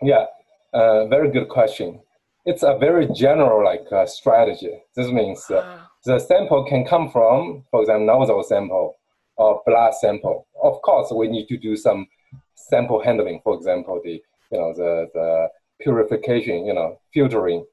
Yeah, 0.00 0.26
uh, 0.72 1.06
very 1.06 1.30
good 1.30 1.48
question. 1.48 2.00
It's 2.44 2.62
a 2.62 2.76
very 2.76 3.06
general 3.08 3.62
like 3.64 3.86
uh, 3.92 4.06
strategy. 4.06 4.82
This 4.96 5.08
means 5.08 5.48
uh, 5.50 5.78
the 6.04 6.18
sample 6.18 6.64
can 6.64 6.84
come 6.84 7.08
from, 7.10 7.64
for 7.70 7.82
example, 7.82 8.06
nasal 8.18 8.42
sample 8.42 8.96
or 9.36 9.62
blood 9.64 9.94
sample. 9.94 10.48
Of 10.60 10.82
course, 10.82 11.12
we 11.12 11.28
need 11.28 11.46
to 11.48 11.56
do 11.56 11.76
some 11.76 12.08
sample 12.54 13.00
handling. 13.00 13.40
For 13.44 13.54
example, 13.54 14.00
the 14.02 14.22
you 14.50 14.58
know 14.58 14.72
the 14.74 15.08
the 15.14 15.48
purification, 15.80 16.66
you 16.66 16.74
know, 16.74 16.98
filtering, 17.14 17.64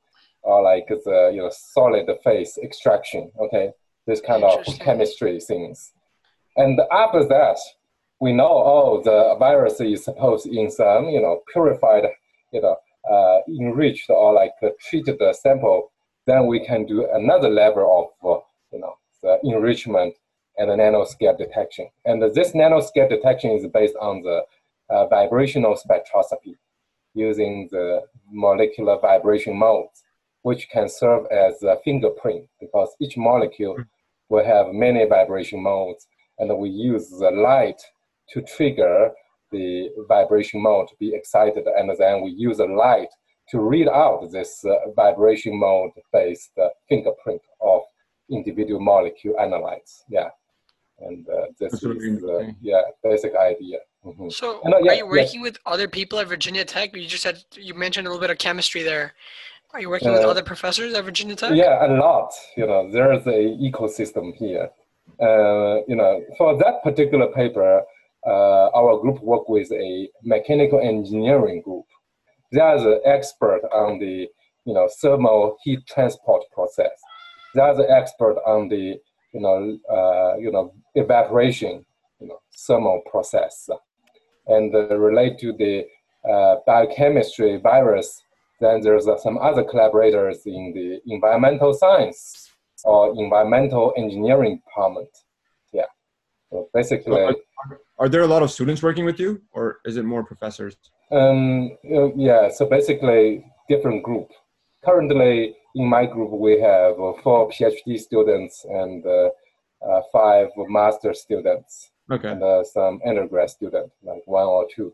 or 0.44 0.62
like 0.62 0.88
the 0.88 1.32
you 1.34 1.42
know 1.42 1.50
solid 1.52 2.08
phase 2.24 2.58
extraction. 2.62 3.32
Okay, 3.40 3.72
this 4.06 4.22
kind 4.22 4.44
of 4.44 4.64
chemistry 4.80 5.40
things. 5.40 5.94
And 6.60 6.80
after 6.92 7.24
that, 7.24 7.58
we 8.20 8.34
know 8.34 8.52
oh 8.74 9.02
the 9.02 9.38
virus 9.40 9.80
is 9.80 10.04
supposed 10.04 10.46
in 10.46 10.70
some 10.70 11.06
you 11.06 11.22
know 11.22 11.42
purified 11.54 12.04
you 12.52 12.62
know 12.62 12.76
uh, 13.10 13.38
enriched 13.48 14.10
or 14.10 14.34
like 14.34 14.52
uh, 14.62 14.70
treated 14.90 15.22
sample. 15.36 15.92
Then 16.28 16.48
we 16.48 16.60
can 16.66 16.86
do 16.86 17.08
another 17.12 17.50
level 17.50 18.14
of 18.22 18.42
uh, 18.42 18.44
you 18.74 18.80
know 18.82 18.96
the 19.24 19.40
enrichment 19.44 20.16
and 20.58 20.70
the 20.70 20.76
nanoscale 20.76 21.38
detection. 21.38 21.88
And 22.04 22.22
this 22.22 22.52
nanoscale 22.52 23.10
detection 23.10 23.52
is 23.52 23.66
based 23.68 23.96
on 24.02 24.22
the 24.22 24.44
uh, 24.90 25.08
vibrational 25.08 25.78
spectroscopy 25.78 26.58
using 27.14 27.70
the 27.72 28.02
molecular 28.30 29.00
vibration 29.00 29.58
modes, 29.58 30.04
which 30.42 30.68
can 30.70 30.90
serve 30.90 31.26
as 31.32 31.64
a 31.64 31.78
fingerprint 31.86 32.50
because 32.60 32.90
each 33.00 33.16
molecule 33.16 33.78
will 34.28 34.44
have 34.44 34.74
many 34.74 35.06
vibration 35.06 35.64
modes, 35.64 36.06
and 36.40 36.58
we 36.58 36.70
use 36.70 37.10
the 37.10 37.32
light 37.32 37.82
to 38.30 38.42
trigger 38.42 39.12
the 39.52 39.90
vibration 40.08 40.62
mode 40.62 40.88
to 40.88 40.96
be 41.00 41.14
excited, 41.14 41.66
and 41.78 41.92
then 41.98 42.22
we 42.22 42.32
use 42.32 42.58
the 42.58 42.66
light 42.66 43.10
to 43.50 43.60
read 43.62 43.88
out 43.88 44.30
this 44.32 44.64
uh, 44.64 44.76
vibration 44.96 45.58
mode 45.60 45.92
based 46.14 46.52
uh, 46.62 46.68
fingerprint 46.88 47.42
of 47.62 47.82
individual 48.32 48.80
molecule 48.80 49.36
analytes. 49.40 50.04
Yeah. 50.08 50.30
And 51.00 51.28
uh, 51.30 51.46
this 51.60 51.72
That's 51.72 51.74
is 51.76 51.80
the 51.82 51.92
interesting. 51.92 52.56
yeah, 52.62 52.82
basic 53.04 53.34
idea. 53.36 53.80
Mhm. 54.06 54.32
So 54.32 54.62
No, 54.66 54.78
yeah, 54.80 54.92
are 54.92 54.96
you 54.96 55.06
yeah. 55.06 55.22
working 55.24 55.42
with 55.42 55.58
other 55.66 55.88
people 55.88 56.20
at 56.20 56.28
Virginia 56.28 56.64
Tech? 56.64 56.96
You 56.96 57.08
just 57.08 57.24
said 57.24 57.44
you 57.54 57.74
mentioned 57.74 58.06
a 58.06 58.10
little 58.10 58.22
bit 58.22 58.30
of 58.30 58.38
chemistry 58.38 58.84
there. 58.84 59.14
Are 59.74 59.82
you 59.82 59.90
working 59.90 60.12
with 60.12 60.24
Uh, 60.26 60.30
other 60.30 60.44
professors 60.44 60.94
at 60.94 61.04
Virginia 61.06 61.36
Tech? 61.36 61.52
Yeah, 61.56 61.86
a 61.86 61.90
lot. 61.98 62.32
You 62.56 62.68
know, 62.68 62.92
there's 62.92 63.26
a 63.28 63.40
ecosystem 63.70 64.36
here. 64.36 64.70
Uh, 65.22 65.82
you 65.88 65.96
know, 65.96 66.22
for 66.38 66.58
that 66.58 66.84
particular 66.84 67.28
paper, 67.28 67.84
uh, 68.26 68.70
our 68.76 69.00
group 69.00 69.22
worked 69.22 69.50
with 69.50 69.72
a 69.72 70.10
mechanical 70.24 70.80
engineering 70.80 71.62
group. 71.62 71.86
They 72.52 72.60
are 72.60 72.80
the 72.80 73.02
expert 73.06 73.62
on 73.72 74.00
the 74.00 74.28
you 74.66 74.74
know 74.74 74.90
thermal 75.02 75.58
heat 75.64 75.86
transport 75.88 76.44
process. 76.52 76.92
They 77.56 77.62
are 77.62 77.76
the 77.76 77.90
expert 77.90 78.38
on 78.46 78.70
the 78.70 78.96
you 79.34 79.42
know 79.42 79.78
uh, 79.92 80.38
you 80.38 80.52
know 80.52 80.74
evaporation 80.96 81.86
you 82.20 82.28
know 82.28 82.40
thermal 82.68 83.02
process, 83.10 83.70
and 84.48 84.74
uh, 84.74 84.98
relate 84.98 85.40
to 85.40 85.54
the 85.54 85.86
uh, 86.30 86.56
biochemistry 86.66 87.58
virus 87.58 88.22
then 88.60 88.82
there's 88.82 89.08
uh, 89.08 89.18
some 89.18 89.38
other 89.38 89.64
collaborators 89.64 90.46
in 90.46 90.74
the 90.74 91.00
environmental 91.14 91.74
science 91.74 92.49
or 92.84 93.14
environmental 93.18 93.94
engineering 93.98 94.62
department. 94.66 95.10
Yeah. 95.74 95.90
So 96.50 96.70
basically, 96.74 97.16
So 97.16 97.36
are, 97.70 97.80
are 98.00 98.10
there 98.10 98.22
a 98.22 98.28
lot 98.28 98.44
of 98.44 98.52
students 98.52 98.82
working 98.82 99.06
with 99.06 99.20
you, 99.20 99.42
or 99.52 99.80
is 99.86 99.98
it 99.98 100.06
more 100.06 100.24
professors? 100.24 100.76
um, 101.12 101.72
uh, 101.92 102.14
yeah, 102.16 102.50
so 102.50 102.66
basically 102.68 103.44
different 103.68 104.04
group. 104.04 104.30
Currently 104.86 105.56
in 105.76 105.86
my 105.88 106.06
group, 106.06 106.32
we 106.32 106.60
have 106.62 106.94
uh, 107.00 107.14
four 107.24 107.50
PhD 107.50 108.00
students 108.00 108.66
and 108.70 109.06
uh, 109.06 109.30
uh, 109.88 110.02
five 110.12 110.48
master 110.58 111.14
students. 111.14 111.92
Okay. 112.12 112.30
and 112.32 112.42
uh, 112.42 112.64
some 112.64 113.00
undergrad 113.06 113.52
student, 113.52 113.92
like 114.02 114.24
one 114.26 114.48
or 114.48 114.66
two. 114.76 114.92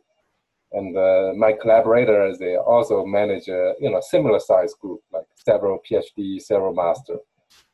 And 0.73 0.97
uh, 0.97 1.31
my 1.37 1.53
collaborators, 1.53 2.37
they 2.39 2.57
also 2.57 3.05
manage 3.05 3.47
a 3.47 3.73
you 3.79 3.89
know 3.89 4.01
similar 4.01 4.39
size 4.39 4.73
group, 4.73 4.99
like 5.13 5.25
several 5.35 5.79
PhD, 5.89 6.41
several 6.41 6.73
master. 6.73 7.17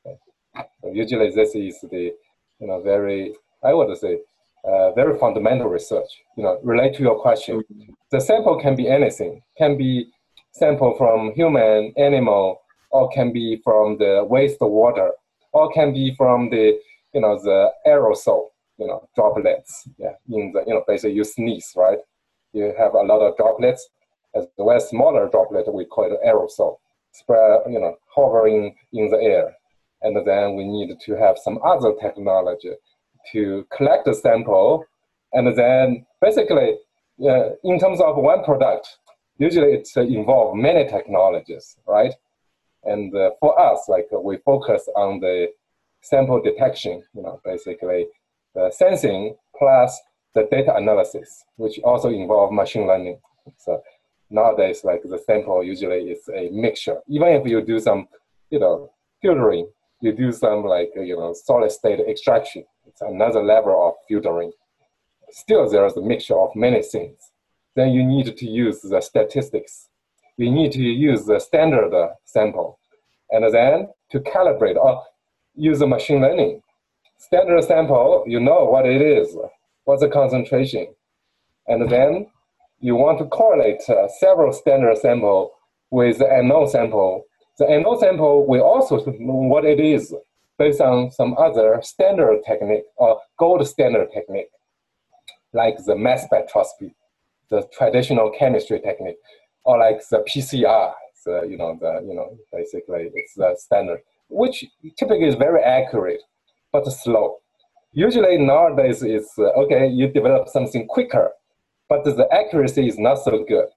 So 0.05 0.91
usually, 0.91 1.31
this 1.31 1.55
is 1.55 1.79
the 1.89 2.13
you 2.59 2.67
know 2.67 2.81
very 2.81 3.33
I 3.63 3.73
would 3.73 3.95
say 3.97 4.19
uh, 4.65 4.91
very 4.91 5.17
fundamental 5.17 5.67
research. 5.67 6.09
You 6.37 6.43
know, 6.43 6.59
relate 6.63 6.95
to 6.95 7.03
your 7.03 7.19
question. 7.19 7.63
The 8.11 8.19
sample 8.19 8.59
can 8.59 8.75
be 8.75 8.87
anything. 8.87 9.41
Can 9.57 9.77
be 9.77 10.11
sample 10.51 10.95
from 10.97 11.33
human, 11.33 11.93
animal, 11.97 12.61
or 12.91 13.09
can 13.09 13.31
be 13.31 13.61
from 13.63 13.97
the 13.97 14.27
wastewater, 14.29 15.11
or 15.53 15.71
can 15.71 15.93
be 15.93 16.13
from 16.15 16.49
the 16.49 16.77
you 17.13 17.21
know 17.21 17.39
the 17.41 17.71
aerosol 17.87 18.51
you 18.81 18.87
know, 18.87 19.07
droplets. 19.15 19.87
Yeah, 19.97 20.13
in 20.29 20.51
the, 20.53 20.63
you 20.65 20.73
know, 20.73 20.83
basically 20.87 21.13
you 21.13 21.23
sneeze, 21.23 21.71
right? 21.77 21.99
You 22.51 22.73
have 22.77 22.95
a 22.95 23.01
lot 23.03 23.21
of 23.21 23.37
droplets, 23.37 23.87
as 24.35 24.47
well 24.57 24.79
smaller 24.79 25.29
droplet, 25.29 25.71
we 25.71 25.85
call 25.85 26.11
it 26.11 26.19
aerosol, 26.25 26.77
spread, 27.11 27.61
you 27.69 27.79
know, 27.79 27.95
hovering 28.13 28.75
in 28.91 29.09
the 29.09 29.17
air. 29.17 29.55
And 30.01 30.15
then 30.25 30.55
we 30.55 30.65
need 30.65 30.99
to 30.99 31.15
have 31.15 31.37
some 31.37 31.59
other 31.63 31.93
technology 32.01 32.73
to 33.31 33.67
collect 33.75 34.05
the 34.05 34.13
sample. 34.13 34.85
And 35.33 35.55
then 35.55 36.05
basically, 36.19 36.77
uh, 37.23 37.49
in 37.63 37.79
terms 37.79 38.01
of 38.01 38.17
one 38.17 38.43
product, 38.43 38.87
usually 39.37 39.73
it 39.73 39.87
uh, 39.95 40.01
involve 40.01 40.55
many 40.55 40.87
technologies, 40.87 41.77
right? 41.87 42.13
And 42.83 43.15
uh, 43.15 43.31
for 43.39 43.59
us, 43.59 43.85
like 43.87 44.07
uh, 44.13 44.19
we 44.19 44.37
focus 44.37 44.87
on 44.95 45.19
the 45.19 45.47
sample 46.01 46.41
detection, 46.41 47.03
you 47.13 47.21
know, 47.21 47.39
basically 47.45 48.07
the 48.55 48.71
sensing 48.71 49.35
plus 49.57 49.99
the 50.33 50.47
data 50.49 50.75
analysis, 50.75 51.43
which 51.57 51.79
also 51.83 52.09
involve 52.09 52.51
machine 52.51 52.87
learning. 52.87 53.19
So 53.57 53.81
nowadays, 54.29 54.83
like 54.83 55.03
the 55.03 55.19
sample 55.19 55.63
usually 55.63 56.11
is 56.11 56.27
a 56.33 56.49
mixture. 56.49 56.97
Even 57.07 57.29
if 57.29 57.45
you 57.47 57.61
do 57.61 57.79
some, 57.79 58.07
you 58.49 58.59
know, 58.59 58.91
filtering, 59.21 59.69
you 60.01 60.11
do 60.11 60.31
some 60.31 60.63
like 60.63 60.91
you 60.95 61.15
know 61.15 61.33
solid 61.33 61.71
state 61.71 61.99
extraction. 61.99 62.65
It's 62.87 63.01
another 63.01 63.43
level 63.43 63.87
of 63.87 63.93
filtering. 64.07 64.51
Still, 65.29 65.69
there 65.69 65.85
is 65.85 65.95
a 65.95 66.01
mixture 66.01 66.37
of 66.37 66.49
many 66.55 66.81
things. 66.83 67.17
Then 67.75 67.89
you 67.91 68.03
need 68.03 68.35
to 68.35 68.45
use 68.45 68.81
the 68.81 69.01
statistics. 69.01 69.87
You 70.37 70.51
need 70.51 70.71
to 70.73 70.81
use 70.81 71.25
the 71.25 71.39
standard 71.39 71.93
sample, 72.25 72.79
and 73.29 73.53
then 73.53 73.89
to 74.11 74.19
calibrate 74.19 74.75
or 74.75 75.03
use 75.55 75.79
the 75.79 75.87
machine 75.87 76.21
learning 76.21 76.61
standard 77.21 77.63
sample, 77.63 78.23
you 78.25 78.39
know 78.39 78.65
what 78.65 78.85
it 78.85 79.01
is, 79.01 79.37
what's 79.85 80.01
the 80.01 80.09
concentration. 80.09 80.87
And 81.67 81.89
then 81.89 82.27
you 82.79 82.95
want 82.95 83.19
to 83.19 83.25
correlate 83.25 83.81
uh, 83.87 84.07
several 84.19 84.51
standard 84.51 84.97
sample 84.97 85.51
with 85.91 86.17
the 86.17 86.27
unknown 86.29 86.67
sample. 86.67 87.25
The 87.57 87.67
unknown 87.67 87.99
sample 87.99 88.47
will 88.47 88.63
also 88.63 88.97
know 89.19 89.33
what 89.33 89.65
it 89.65 89.79
is 89.79 90.13
based 90.57 90.81
on 90.81 91.11
some 91.11 91.35
other 91.37 91.79
standard 91.81 92.41
technique 92.45 92.83
or 92.95 93.19
gold 93.37 93.67
standard 93.67 94.09
technique, 94.13 94.49
like 95.53 95.77
the 95.85 95.95
mass 95.95 96.25
spectroscopy, 96.27 96.93
the 97.49 97.67
traditional 97.77 98.31
chemistry 98.37 98.79
technique, 98.79 99.17
or 99.65 99.79
like 99.79 100.01
the 100.09 100.19
PCR, 100.29 100.93
the, 101.25 101.47
you 101.49 101.57
know, 101.57 101.77
the, 101.79 102.05
you 102.07 102.15
know, 102.15 102.37
basically 102.51 103.09
it's 103.13 103.33
the 103.35 103.55
standard, 103.57 104.01
which 104.29 104.65
typically 104.97 105.27
is 105.27 105.35
very 105.35 105.61
accurate 105.61 106.21
but 106.71 106.85
slow. 106.91 107.37
Usually 107.93 108.37
nowadays 108.37 109.03
it's 109.03 109.37
uh, 109.37 109.51
okay, 109.61 109.87
you 109.87 110.07
develop 110.07 110.47
something 110.47 110.87
quicker, 110.87 111.31
but 111.89 112.03
the 112.05 112.27
accuracy 112.31 112.87
is 112.87 112.97
not 112.97 113.15
so 113.15 113.43
good. 113.43 113.67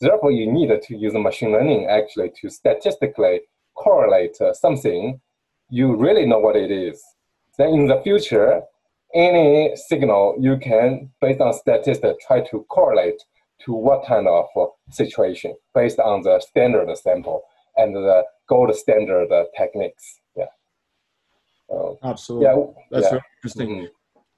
Therefore, 0.00 0.30
you 0.32 0.50
need 0.50 0.70
to 0.82 0.96
use 0.96 1.12
machine 1.14 1.52
learning 1.52 1.86
actually 1.86 2.32
to 2.40 2.48
statistically 2.48 3.42
correlate 3.74 4.40
uh, 4.40 4.54
something. 4.54 5.20
You 5.68 5.94
really 5.94 6.26
know 6.26 6.38
what 6.38 6.56
it 6.56 6.70
is. 6.70 7.02
Then 7.58 7.68
in 7.70 7.86
the 7.86 8.00
future, 8.02 8.62
any 9.14 9.76
signal 9.76 10.36
you 10.38 10.56
can, 10.56 11.10
based 11.20 11.40
on 11.40 11.52
statistics, 11.52 12.24
try 12.26 12.40
to 12.50 12.64
correlate 12.70 13.22
to 13.64 13.72
what 13.72 14.06
kind 14.06 14.26
of 14.26 14.46
uh, 14.56 14.66
situation 14.90 15.54
based 15.74 15.98
on 15.98 16.22
the 16.22 16.40
standard 16.40 16.96
sample 16.96 17.42
and 17.76 17.94
the 17.94 18.24
gold 18.48 18.74
standard 18.74 19.30
uh, 19.30 19.44
techniques. 19.56 20.20
Yeah. 20.36 20.46
So, 21.68 21.98
Absolutely. 22.02 22.46
yeah, 22.46 22.64
That's 22.90 23.04
yeah. 23.04 23.10
really 23.10 23.22
interesting. 23.38 23.68
Mhm. 23.68 23.88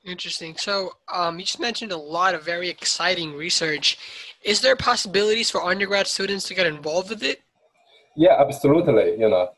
Interesting. 0.05 0.57
So 0.57 0.95
um, 1.13 1.39
you 1.39 1.45
just 1.45 1.61
mentioned 1.61 1.93
a 1.93 1.97
lot 1.97 2.35
of 2.35 2.45
very 2.45 2.69
exciting 2.69 3.35
research. 3.35 3.99
Is 4.43 4.61
there 4.61 4.75
possibilities 4.75 5.49
for 5.51 5.63
undergrad 5.63 6.09
students 6.09 6.47
to 6.49 6.55
get 6.55 6.67
involved 6.67 7.11
with 7.11 7.23
it? 7.23 7.41
Yeah, 8.17 8.37
absolutely. 8.41 9.13
You 9.13 9.29
know, 9.31 9.51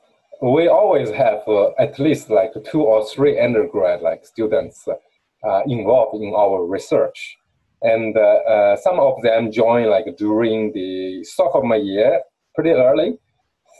we 0.42 0.68
always 0.68 1.10
have 1.10 1.42
uh, 1.48 1.70
at 1.78 1.98
least 1.98 2.28
like 2.28 2.52
two 2.70 2.82
or 2.82 3.06
three 3.06 3.40
undergrad 3.40 4.02
like 4.02 4.26
students 4.26 4.86
uh, 4.86 5.60
involved 5.66 6.22
in 6.22 6.34
our 6.36 6.66
research, 6.66 7.36
and 7.82 8.16
uh, 8.16 8.20
uh 8.20 8.76
some 8.76 8.98
of 9.00 9.22
them 9.22 9.50
join 9.50 9.88
like 9.88 10.06
during 10.16 10.72
the 10.72 11.24
sophomore 11.24 11.76
year, 11.76 12.20
pretty 12.54 12.70
early. 12.70 13.18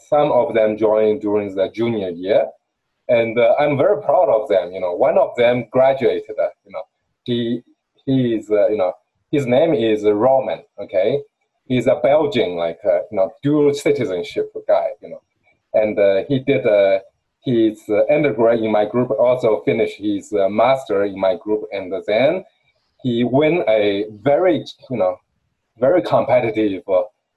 Some 0.09 0.33
of 0.33 0.55
them 0.55 0.77
join 0.77 1.18
during 1.18 1.55
the 1.55 1.68
junior 1.68 2.11
year, 2.11 2.46
and 3.09 3.38
uh, 3.38 3.55
I'm 3.59 3.77
very 3.77 4.03
proud 4.03 4.29
of 4.29 4.49
them. 4.49 4.73
You 4.73 4.81
know, 4.81 4.93
one 4.95 5.19
of 5.19 5.31
them 5.37 5.67
graduated. 5.71 6.38
Uh, 6.38 6.49
you 6.64 6.73
know, 6.73 6.83
he 7.25 7.62
he 8.07 8.35
is 8.35 8.49
you 8.49 8.77
know 8.77 8.93
his 9.31 9.47
name 9.47 9.75
is 9.75 10.05
Roman. 10.05 10.62
Okay, 10.79 11.21
he's 11.67 11.87
a 11.87 12.01
Belgian 12.03 12.57
like 12.57 12.79
you 12.85 13.17
know 13.17 13.33
dual 13.43 13.75
citizenship 13.75 14.53
guy. 14.67 14.88
You 15.03 15.11
know 15.11 15.23
and 15.75 15.99
uh, 15.99 16.23
he 16.29 16.38
did 16.38 16.67
uh, 16.67 17.01
his 17.45 17.83
uh, 17.88 18.07
undergrad 18.11 18.61
in 18.61 18.73
my 18.73 18.87
group, 18.87 19.11
also 19.11 19.62
finished 19.64 19.99
his 19.99 20.33
master 20.33 21.05
in 21.05 21.19
my 21.21 21.37
group, 21.37 21.64
and 21.73 21.93
then 22.07 22.45
he 23.03 23.23
won 23.23 23.64
a 23.69 24.07
very, 24.23 24.64
you 24.88 24.97
know, 24.97 25.19
very 25.79 26.01
competitive 26.01 26.83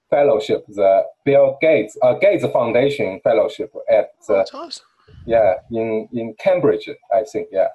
fellowship, 0.09 0.65
the 0.69 1.03
Bill 1.25 1.57
Gates 1.59 1.97
uh, 2.01 2.13
Gates 2.13 2.45
Foundation 2.53 3.19
Fellowship 3.21 3.73
at 3.89 4.11
uh, 4.29 4.45
awesome. 4.53 4.85
Yeah 5.25 5.55
in 5.71 6.07
in 6.13 6.33
Cambridge, 6.39 6.89
I 7.13 7.23
think 7.23 7.49
yeah. 7.51 7.69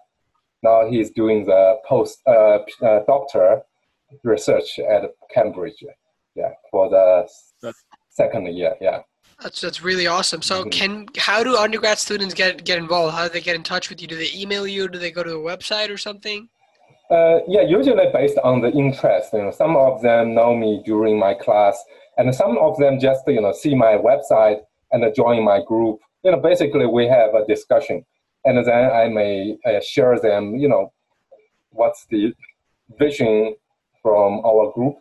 Now 0.62 0.88
he's 0.88 1.10
doing 1.10 1.44
the 1.44 1.76
post 1.88 2.20
uh, 2.26 2.58
doctor 3.06 3.62
research 4.22 4.78
at 4.78 5.02
Cambridge, 5.34 5.84
yeah, 6.34 6.50
for 6.70 6.88
the 6.88 7.26
That's... 7.62 7.84
second 8.10 8.46
year, 8.54 8.74
yeah. 8.80 9.00
That's 9.42 9.60
that's 9.60 9.82
really 9.82 10.06
awesome. 10.06 10.42
So, 10.42 10.60
mm-hmm. 10.60 10.70
can 10.70 11.06
how 11.16 11.42
do 11.42 11.56
undergrad 11.56 11.98
students 11.98 12.34
get 12.34 12.64
get 12.64 12.78
involved? 12.78 13.14
How 13.14 13.26
do 13.26 13.32
they 13.32 13.40
get 13.40 13.56
in 13.56 13.62
touch 13.62 13.90
with 13.90 14.00
you? 14.00 14.06
Do 14.06 14.16
they 14.16 14.30
email 14.34 14.66
you? 14.66 14.88
Do 14.88 14.98
they 14.98 15.10
go 15.10 15.22
to 15.22 15.30
the 15.30 15.36
website 15.36 15.90
or 15.90 15.96
something? 15.96 16.48
Uh, 17.10 17.40
yeah, 17.48 17.62
usually 17.62 18.06
based 18.12 18.38
on 18.44 18.60
the 18.60 18.70
interest. 18.70 19.32
You 19.32 19.42
know, 19.42 19.50
some 19.50 19.76
of 19.76 20.00
them 20.00 20.34
know 20.34 20.54
me 20.54 20.82
during 20.84 21.18
my 21.18 21.34
class, 21.34 21.82
and 22.16 22.32
some 22.34 22.56
of 22.58 22.78
them 22.78 23.00
just 23.00 23.22
you 23.26 23.40
know 23.40 23.52
see 23.52 23.74
my 23.74 23.98
website 23.98 24.60
and 24.92 25.04
join 25.14 25.44
my 25.44 25.60
group. 25.66 25.98
You 26.22 26.30
know, 26.30 26.40
basically 26.40 26.87
we 26.87 27.06
have 27.06 27.35
a 27.35 27.44
discussion, 27.46 28.04
and 28.44 28.64
then 28.64 28.90
I 28.90 29.08
may 29.08 29.56
uh, 29.66 29.80
share 29.80 30.18
them. 30.18 30.56
You 30.56 30.68
know, 30.68 30.92
what's 31.70 32.06
the 32.06 32.32
vision 32.98 33.54
from 34.02 34.44
our 34.44 34.72
group 34.72 34.96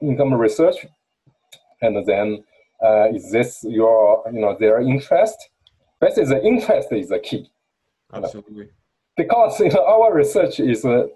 income 0.00 0.34
research, 0.34 0.86
and 1.82 2.06
then 2.06 2.44
uh, 2.84 3.08
is 3.12 3.30
this 3.30 3.64
your 3.64 4.22
you 4.32 4.40
know 4.40 4.56
their 4.58 4.80
interest? 4.80 5.50
Basically, 6.00 6.26
the 6.26 6.44
interest 6.44 6.88
is 6.92 7.08
the 7.08 7.18
key. 7.18 7.50
Absolutely. 8.12 8.54
You 8.54 8.62
know? 8.64 8.68
Because 9.16 9.60
you 9.60 9.70
know 9.70 9.84
our 9.84 10.14
research 10.14 10.60
is 10.60 10.84
uh, 10.84 11.06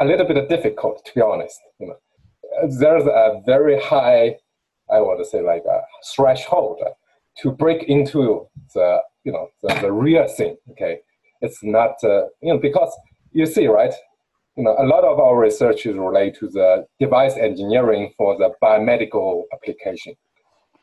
a 0.00 0.04
little 0.04 0.26
bit 0.26 0.48
difficult 0.48 1.04
to 1.06 1.14
be 1.14 1.20
honest. 1.20 1.60
You 1.78 1.88
know, 1.88 1.96
there's 2.78 3.06
a 3.06 3.42
very 3.46 3.80
high, 3.80 4.36
I 4.90 5.00
would 5.00 5.24
say 5.26 5.40
like 5.40 5.64
a 5.64 5.82
threshold 6.14 6.80
to 7.42 7.50
break 7.50 7.84
into 7.84 8.46
the 8.74 9.00
you 9.24 9.32
know 9.32 9.48
the, 9.62 9.74
the 9.82 9.92
real 9.92 10.26
thing. 10.28 10.56
Okay, 10.72 11.00
it's 11.40 11.62
not 11.62 11.92
uh, 12.04 12.24
you 12.40 12.52
know 12.52 12.58
because 12.58 12.92
you 13.32 13.46
see 13.46 13.66
right 13.66 13.94
you 14.56 14.64
know, 14.64 14.74
a 14.78 14.86
lot 14.86 15.04
of 15.04 15.20
our 15.20 15.38
research 15.38 15.84
is 15.84 15.96
related 15.96 16.34
to 16.40 16.48
the 16.48 16.86
device 16.98 17.36
engineering 17.36 18.12
for 18.16 18.36
the 18.38 18.50
biomedical 18.62 19.42
application. 19.52 20.14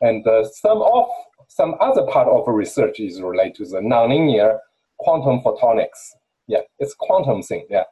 And 0.00 0.26
uh, 0.26 0.44
some 0.44 0.80
of 0.80 1.06
some 1.48 1.74
other 1.80 2.06
part 2.06 2.28
of 2.28 2.46
research 2.46 3.00
is 3.00 3.20
related 3.20 3.56
to 3.56 3.64
the 3.66 3.78
nonlinear 3.78 4.58
quantum 4.98 5.40
photonics. 5.40 6.14
Yeah, 6.46 6.60
it's 6.78 6.94
quantum 6.94 7.42
thing. 7.42 7.66
Yeah. 7.68 7.84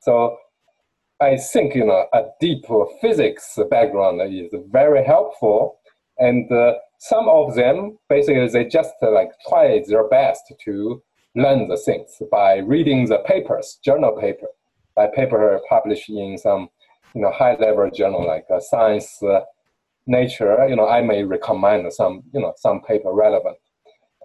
So 0.00 0.36
I 1.20 1.36
think 1.36 1.74
you 1.74 1.84
know 1.84 2.06
a 2.12 2.22
deep 2.40 2.64
physics 3.00 3.58
background 3.70 4.22
is 4.22 4.52
very 4.70 5.04
helpful, 5.04 5.78
and 6.18 6.50
uh, 6.50 6.74
some 7.00 7.28
of 7.28 7.54
them 7.54 7.98
basically 8.08 8.46
they 8.48 8.64
just 8.64 8.92
uh, 9.02 9.10
like 9.10 9.30
try 9.48 9.82
their 9.88 10.06
best 10.08 10.52
to 10.64 11.02
learn 11.34 11.66
the 11.66 11.76
things 11.76 12.20
by 12.30 12.58
reading 12.58 13.06
the 13.06 13.18
papers, 13.26 13.78
journal 13.84 14.12
paper, 14.20 14.46
by 14.94 15.06
paper 15.06 15.60
published 15.68 16.10
in 16.10 16.36
some 16.38 16.68
you 17.14 17.22
know 17.22 17.32
high 17.32 17.56
level 17.56 17.90
journal 17.90 18.24
like 18.24 18.44
uh, 18.54 18.60
Science 18.60 19.22
uh, 19.22 19.40
Nature, 20.06 20.66
you 20.68 20.74
know, 20.74 20.88
I 20.88 21.02
may 21.02 21.22
recommend 21.22 21.92
some, 21.92 22.22
you 22.32 22.40
know, 22.40 22.52
some 22.56 22.80
paper 22.80 23.12
relevant, 23.12 23.56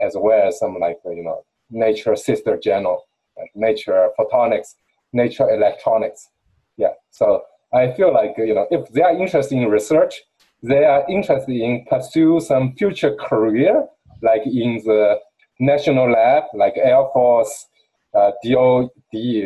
as 0.01 0.15
well 0.17 0.47
as 0.47 0.57
some 0.57 0.77
like, 0.79 0.97
you 1.05 1.23
know, 1.23 1.43
Nature 1.69 2.15
sister 2.15 2.57
journal, 2.57 3.03
like 3.37 3.51
Nature 3.55 4.09
Photonics, 4.17 4.75
Nature 5.13 5.49
Electronics. 5.49 6.29
Yeah. 6.77 6.93
So 7.11 7.43
I 7.73 7.91
feel 7.91 8.13
like, 8.13 8.33
you 8.37 8.55
know, 8.55 8.67
if 8.71 8.87
they 8.89 9.01
are 9.01 9.15
interested 9.15 9.57
in 9.57 9.69
research, 9.69 10.23
they 10.67 10.83
are 10.85 11.05
interested 11.09 11.55
in 11.55 11.85
pursue 11.89 12.39
some 12.39 12.73
future 12.75 13.15
career, 13.15 13.85
like 14.21 14.45
in 14.45 14.81
the 14.85 15.19
national 15.59 16.11
lab, 16.11 16.43
like 16.53 16.73
Air 16.77 17.05
Force, 17.13 17.67
uh, 18.13 18.31
DOD 18.43 18.91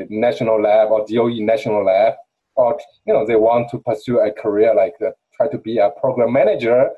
national 0.09 0.61
lab 0.61 0.91
or 0.91 1.05
DOE 1.07 1.39
national 1.39 1.85
lab, 1.85 2.13
or 2.55 2.79
you 3.05 3.13
know 3.13 3.25
they 3.25 3.35
want 3.35 3.69
to 3.71 3.79
pursue 3.79 4.19
a 4.19 4.31
career 4.31 4.73
like 4.75 4.93
the 4.99 5.13
try 5.35 5.47
to 5.47 5.57
be 5.57 5.77
a 5.77 5.89
program 6.01 6.33
manager 6.33 6.89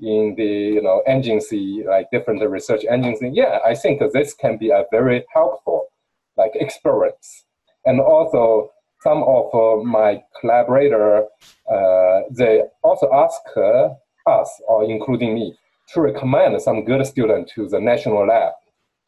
in 0.00 0.34
the 0.36 0.74
you 0.76 0.82
know 0.82 1.02
agency 1.06 1.82
like 1.86 2.06
different 2.10 2.42
research 2.48 2.84
agency. 2.90 3.30
Yeah 3.32 3.58
i 3.66 3.74
think 3.74 4.00
this 4.12 4.34
can 4.34 4.56
be 4.56 4.70
a 4.70 4.84
very 4.90 5.24
helpful 5.32 5.90
like 6.40 6.52
experience. 6.54 7.44
And 7.84 8.00
also 8.00 8.70
some 9.00 9.22
of 9.22 9.54
uh, 9.54 9.82
my 9.82 10.22
collaborator 10.40 11.24
uh, 11.70 12.20
they 12.30 12.62
also 12.82 13.08
ask 13.12 13.40
uh, 13.56 13.88
us 14.30 14.60
or 14.68 14.84
including 14.84 15.34
me 15.34 15.54
to 15.92 16.00
recommend 16.00 16.60
some 16.60 16.84
good 16.84 17.04
student 17.06 17.50
to 17.54 17.68
the 17.68 17.80
national 17.80 18.26
lab 18.26 18.52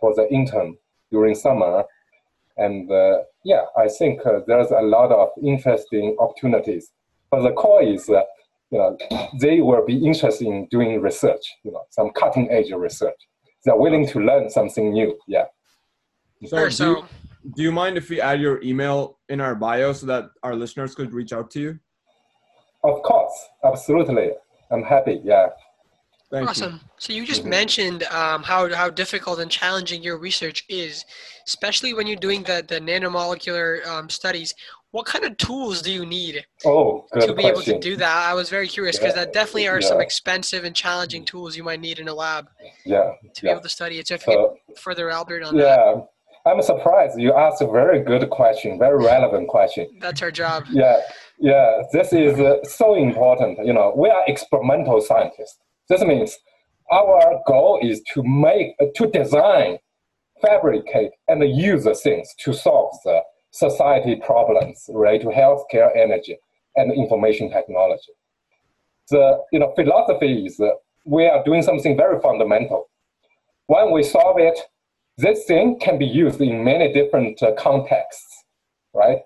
for 0.01 0.15
the 0.15 0.29
intern 0.33 0.77
during 1.11 1.35
summer 1.35 1.85
and 2.57 2.91
uh, 2.91 3.19
yeah 3.45 3.63
i 3.77 3.89
think 3.89 4.25
uh, 4.27 4.41
there's 4.47 4.71
a 4.71 4.83
lot 4.83 5.11
of 5.13 5.29
interesting 5.43 6.17
opportunities 6.19 6.93
but 7.31 7.43
the 7.43 7.53
core 7.53 7.83
is 7.83 8.11
you 8.73 8.79
know, 8.79 8.97
they 9.39 9.61
will 9.61 9.85
be 9.85 10.05
interested 10.05 10.47
in 10.47 10.67
doing 10.71 11.01
research, 11.01 11.45
you 11.63 11.71
know, 11.71 11.85
some 11.91 12.11
cutting 12.11 12.51
edge 12.51 12.73
research. 12.73 13.19
They're 13.65 13.77
willing 13.77 14.09
to 14.09 14.19
learn 14.19 14.51
something 14.51 14.93
new. 14.93 15.17
Yeah. 15.29 15.45
So, 16.47 16.69
do, 16.69 16.85
you, 16.85 17.05
do 17.55 17.63
you 17.63 17.73
mind 17.73 17.97
if 17.97 18.09
we 18.09 18.21
add 18.21 18.41
your 18.41 18.63
email 18.63 19.19
in 19.29 19.41
our 19.41 19.55
bio 19.55 19.93
so 19.93 20.07
that 20.07 20.31
our 20.43 20.55
listeners 20.55 20.95
could 20.95 21.13
reach 21.13 21.33
out 21.33 21.51
to 21.53 21.61
you? 21.61 21.79
Of 22.85 23.03
course, 23.03 23.33
absolutely. 23.65 24.31
I'm 24.71 24.83
happy. 24.83 25.21
Yeah. 25.25 25.49
Thank 26.31 26.49
awesome. 26.49 26.75
You. 26.75 26.81
So 26.99 27.13
you 27.13 27.27
just 27.27 27.43
mm-hmm. 27.43 27.51
mentioned 27.51 28.03
um, 28.05 28.43
how 28.43 28.75
how 28.75 28.89
difficult 28.89 29.39
and 29.39 29.51
challenging 29.51 30.03
your 30.03 30.17
research 30.17 30.65
is, 30.69 31.05
especially 31.47 31.93
when 31.93 32.07
you're 32.07 32.17
doing 32.17 32.43
the 32.43 32.65
the 32.67 32.81
nanomolecular 32.81 33.87
um, 33.87 34.09
studies 34.09 34.55
what 34.93 35.07
kind 35.07 35.25
of 35.25 35.37
tools 35.39 35.81
do 35.81 35.91
you 35.91 36.05
need 36.07 36.45
oh, 36.67 37.07
to 37.15 37.35
be 37.35 37.43
question. 37.45 37.47
able 37.47 37.63
to 37.63 37.79
do 37.79 37.97
that? 37.97 38.29
I 38.29 38.35
was 38.35 38.51
very 38.51 38.69
curious 38.69 38.99
because 38.99 39.17
yeah. 39.17 39.25
that 39.25 39.33
definitely 39.33 39.67
are 39.67 39.81
yeah. 39.81 39.89
some 39.89 40.01
expensive 40.03 40.65
and 40.65 40.77
challenging 40.77 41.25
tools 41.25 41.57
you 41.57 41.65
might 41.65 41.81
need 41.81 41.99
in 41.99 42.09
a 42.09 42.15
lab. 42.15 42.49
Yeah. 42.85 43.13
To 43.35 43.43
be 43.43 43.49
able 43.49 43.63
to 43.63 43.71
study 43.71 43.99
it. 43.99 44.09
So 44.09 44.15
if 44.15 44.23
so, 44.23 44.31
you 44.31 44.57
could 44.69 44.79
further 44.79 45.09
elaborate 45.09 45.45
on 45.45 45.57
yeah. 45.57 45.63
that. 45.63 46.09
I'm 46.45 46.61
surprised 46.63 47.21
you 47.21 47.33
asked 47.35 47.63
a 47.63 47.67
very 47.67 48.03
good 48.03 48.29
question, 48.31 48.79
very 48.79 49.05
relevant 49.05 49.49
question. 49.49 49.87
That's 50.01 50.23
our 50.23 50.31
job. 50.33 50.65
Yeah, 50.71 51.01
yeah. 51.39 51.83
This 51.93 52.13
is 52.13 52.39
uh, 52.41 52.65
so 52.65 52.95
important. 52.95 53.65
You 53.65 53.73
know, 53.73 53.93
we 53.97 54.09
are 54.11 54.25
experimental 54.27 55.01
scientists. 55.01 55.59
This 55.89 56.03
means 56.03 56.37
our 56.91 57.41
goal 57.47 57.79
is 57.81 58.03
to 58.15 58.25
make, 58.25 58.75
uh, 58.81 58.87
to 58.97 59.07
design, 59.07 59.79
fabricate, 60.41 61.13
and 61.29 61.43
use 61.57 61.85
the 61.85 61.95
things 61.95 62.29
to 62.41 62.53
solve 62.53 62.95
the 63.05 63.21
society 63.53 64.17
problems 64.17 64.85
related 64.89 65.23
to 65.23 65.29
healthcare, 65.29 65.97
energy, 65.97 66.37
and 66.75 66.93
information 66.93 67.51
technology. 67.51 68.13
The 69.11 69.39
you 69.53 69.61
know, 69.61 69.73
philosophy 69.77 70.47
is 70.47 70.59
uh, 70.59 70.71
we 71.05 71.27
are 71.27 71.45
doing 71.45 71.63
something 71.63 71.97
very 71.97 72.21
fundamental. 72.21 72.89
When 73.67 73.93
we 73.93 74.03
solve 74.03 74.39
it, 74.39 74.59
this 75.19 75.45
thing 75.45 75.79
can 75.81 75.99
be 75.99 76.07
used 76.07 76.41
in 76.41 76.65
many 76.65 76.93
different 76.93 77.43
uh, 77.43 77.53
contexts, 77.53 78.45
right? 78.95 79.19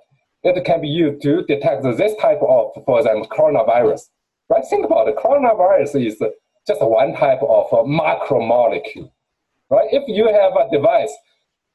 It 0.43 0.65
can 0.65 0.81
be 0.81 0.89
used 0.89 1.23
to 1.23 1.45
detect 1.45 1.83
this 1.83 2.15
type 2.21 2.41
of, 2.43 2.73
for 2.85 2.99
example, 2.99 3.29
coronavirus, 3.29 4.03
right? 4.49 4.65
Think 4.69 4.85
about 4.85 5.09
it. 5.09 5.17
Coronavirus 5.17 6.07
is 6.07 6.23
just 6.67 6.81
one 6.83 7.15
type 7.15 7.41
of 7.43 7.67
macromolecule, 7.71 9.11
right? 9.71 9.89
If 9.91 10.05
you 10.07 10.27
have 10.27 10.53
a 10.55 10.71
device 10.71 11.13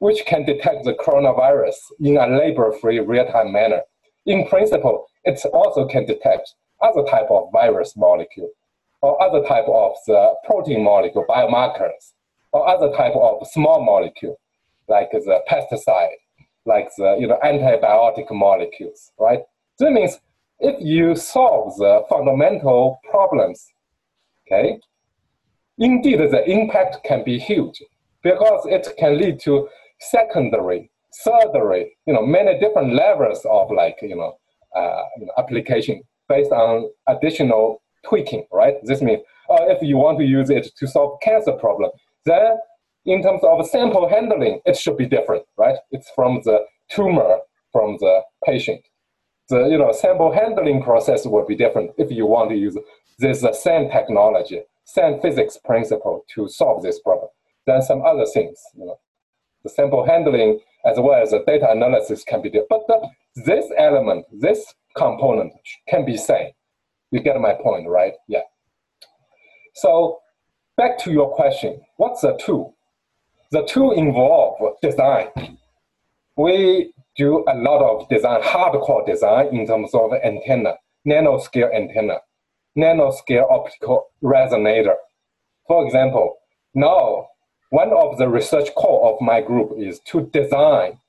which 0.01 0.26
can 0.26 0.43
detect 0.43 0.84
the 0.84 0.95
coronavirus 0.95 1.76
in 1.99 2.18
a 2.18 2.26
label-free 2.26 2.99
real-time 3.01 3.51
manner. 3.51 3.82
In 4.26 4.47
principle, 4.47 5.05
it 5.24 5.39
also 5.53 5.88
can 5.88 6.07
detect 6.07 6.55
other 6.82 7.03
type 7.03 7.28
of 7.30 7.51
virus 7.53 7.93
molecule 7.95 8.49
or 9.03 9.22
other 9.22 9.47
type 9.47 9.68
of 9.68 9.91
the 10.07 10.34
protein 10.43 10.84
molecule 10.84 11.24
biomarkers 11.30 12.14
or 12.51 12.67
other 12.67 12.95
type 12.95 13.13
of 13.15 13.47
small 13.47 13.83
molecule 13.83 14.37
like 14.87 15.11
the 15.11 15.39
pesticide, 15.49 16.17
like 16.65 16.89
the 16.97 17.17
you 17.19 17.27
know 17.27 17.39
antibiotic 17.43 18.27
molecules, 18.31 19.11
right? 19.19 19.39
So 19.77 19.87
it 19.87 19.91
means 19.91 20.19
if 20.59 20.75
you 20.79 21.15
solve 21.15 21.75
the 21.77 22.03
fundamental 22.09 22.99
problems, 23.09 23.65
okay, 24.45 24.79
indeed 25.77 26.19
the 26.19 26.43
impact 26.49 27.03
can 27.03 27.23
be 27.23 27.39
huge 27.39 27.81
because 28.21 28.65
it 28.65 28.87
can 28.99 29.17
lead 29.17 29.39
to 29.41 29.67
secondary, 29.99 30.91
thirdary, 31.25 31.85
you 32.05 32.13
know, 32.13 32.25
many 32.25 32.59
different 32.59 32.93
levels 32.93 33.45
of 33.49 33.71
like, 33.71 33.97
you 34.01 34.15
know, 34.15 34.37
uh, 34.75 35.03
you 35.17 35.25
know 35.25 35.33
application 35.37 36.01
based 36.29 36.51
on 36.51 36.89
additional 37.07 37.81
tweaking, 38.07 38.45
right? 38.51 38.75
This 38.83 39.01
means 39.01 39.21
uh, 39.49 39.65
if 39.67 39.81
you 39.81 39.97
want 39.97 40.17
to 40.19 40.25
use 40.25 40.49
it 40.49 40.69
to 40.77 40.87
solve 40.87 41.19
cancer 41.21 41.51
problem, 41.53 41.91
then 42.26 42.57
in 43.05 43.24
terms 43.24 43.41
of 43.43 43.65
sample 43.67 44.07
handling, 44.07 44.61
it 44.65 44.78
should 44.78 44.97
be 44.97 45.05
different, 45.05 45.45
right? 45.57 45.78
It's 45.91 46.09
from 46.15 46.41
the 46.43 46.65
tumor, 46.89 47.39
from 47.72 47.97
the 47.99 48.22
patient. 48.45 48.82
The 49.49 49.67
you 49.67 49.78
know 49.78 49.91
sample 49.91 50.32
handling 50.32 50.84
process 50.84 51.26
will 51.26 51.45
be 51.45 51.55
different 51.55 51.91
if 51.97 52.11
you 52.11 52.26
want 52.26 52.51
to 52.51 52.55
use 52.55 52.78
this 53.19 53.43
uh, 53.43 53.53
same 53.53 53.89
technology, 53.89 54.61
same 54.86 55.19
physics 55.22 55.57
principle 55.63 56.26
to 56.36 56.47
solve 56.47 56.84
this 56.84 56.99
problem. 56.99 57.30
Then 57.67 57.82
some 57.82 58.01
other 58.03 58.26
things, 58.26 58.59
you 58.76 58.86
know, 58.86 58.99
the 59.63 59.69
sample 59.69 60.05
handling 60.05 60.59
as 60.86 60.97
well 60.97 61.22
as 61.22 61.32
the 61.32 61.43
data 61.45 61.69
analysis 61.69 62.24
can 62.24 62.41
be 62.41 62.49
different. 62.49 62.69
But 62.69 62.88
the, 62.88 63.43
this 63.45 63.65
element, 63.78 64.26
this 64.32 64.74
component 64.95 65.53
can 65.88 66.05
be 66.05 66.17
same. 66.17 66.51
You 67.11 67.19
get 67.19 67.39
my 67.39 67.53
point, 67.53 67.88
right? 67.88 68.13
Yeah. 68.28 68.41
So 69.76 70.19
back 70.78 70.97
to 70.99 71.11
your 71.11 71.34
question, 71.36 71.82
what's 71.97 72.22
the 72.22 72.38
tool? 72.38 72.76
The 73.51 73.65
tool 73.65 73.91
involve 73.91 74.80
design. 74.82 75.28
We 76.36 76.93
do 77.17 77.43
a 77.47 77.55
lot 77.55 77.82
of 77.82 78.07
design, 78.09 78.41
hardcore 78.41 79.05
design 79.05 79.47
in 79.47 79.67
terms 79.67 79.93
of 79.93 80.13
antenna, 80.24 80.76
nanoscale 81.05 81.74
antenna, 81.76 82.19
nanoscale 82.78 83.49
optical 83.51 84.07
resonator. 84.24 84.95
For 85.67 85.86
example, 85.86 86.38
now 86.74 87.28
one 87.69 87.91
of 87.93 88.17
the 88.17 88.30
research 88.30 88.74
core 88.76 89.13
of 89.13 89.22
my 89.22 89.41
group 89.41 89.74
is 89.78 89.99
to 90.11 90.30
design 90.34 90.99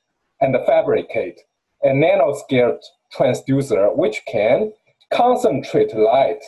and 0.41 0.57
fabricate 0.67 1.41
a 1.85 1.89
nanoscale 1.89 2.79
transducer 3.15 3.95
which 3.97 4.23
can 4.27 4.73
concentrate 5.13 5.95
light 5.95 6.43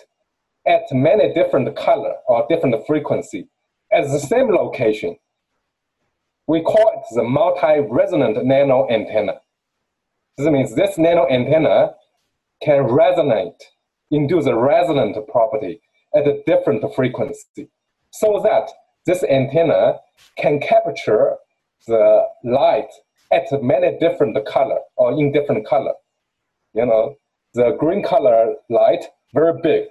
at 0.66 0.82
many 0.92 1.32
different 1.34 1.74
color 1.76 2.14
or 2.26 2.46
different 2.48 2.74
frequency 2.86 3.48
at 3.92 4.04
the 4.04 4.18
same 4.18 4.48
location 4.48 5.16
we 6.46 6.60
call 6.62 6.92
it 6.94 7.14
the 7.14 7.22
multi-resonant 7.22 8.44
nano 8.44 8.86
antenna. 8.90 9.40
This 10.36 10.48
means 10.48 10.74
this 10.74 10.98
nano 10.98 11.26
antenna 11.28 11.94
can 12.62 12.84
resonate, 12.84 13.60
induce 14.10 14.46
a 14.46 14.54
resonant 14.54 15.16
property 15.28 15.80
at 16.14 16.26
a 16.26 16.42
different 16.46 16.84
frequency 16.94 17.68
so 18.10 18.40
that 18.44 18.70
this 19.06 19.24
antenna 19.24 20.00
can 20.36 20.60
capture 20.60 21.36
the 21.86 22.24
light 22.44 22.90
at 23.32 23.44
many 23.62 23.98
different 23.98 24.36
color 24.46 24.78
or 24.96 25.12
in 25.12 25.32
different 25.32 25.66
color. 25.66 25.94
You 26.74 26.86
know, 26.86 27.16
the 27.54 27.76
green 27.78 28.02
color 28.02 28.54
light, 28.68 29.04
very 29.32 29.60
big, 29.62 29.84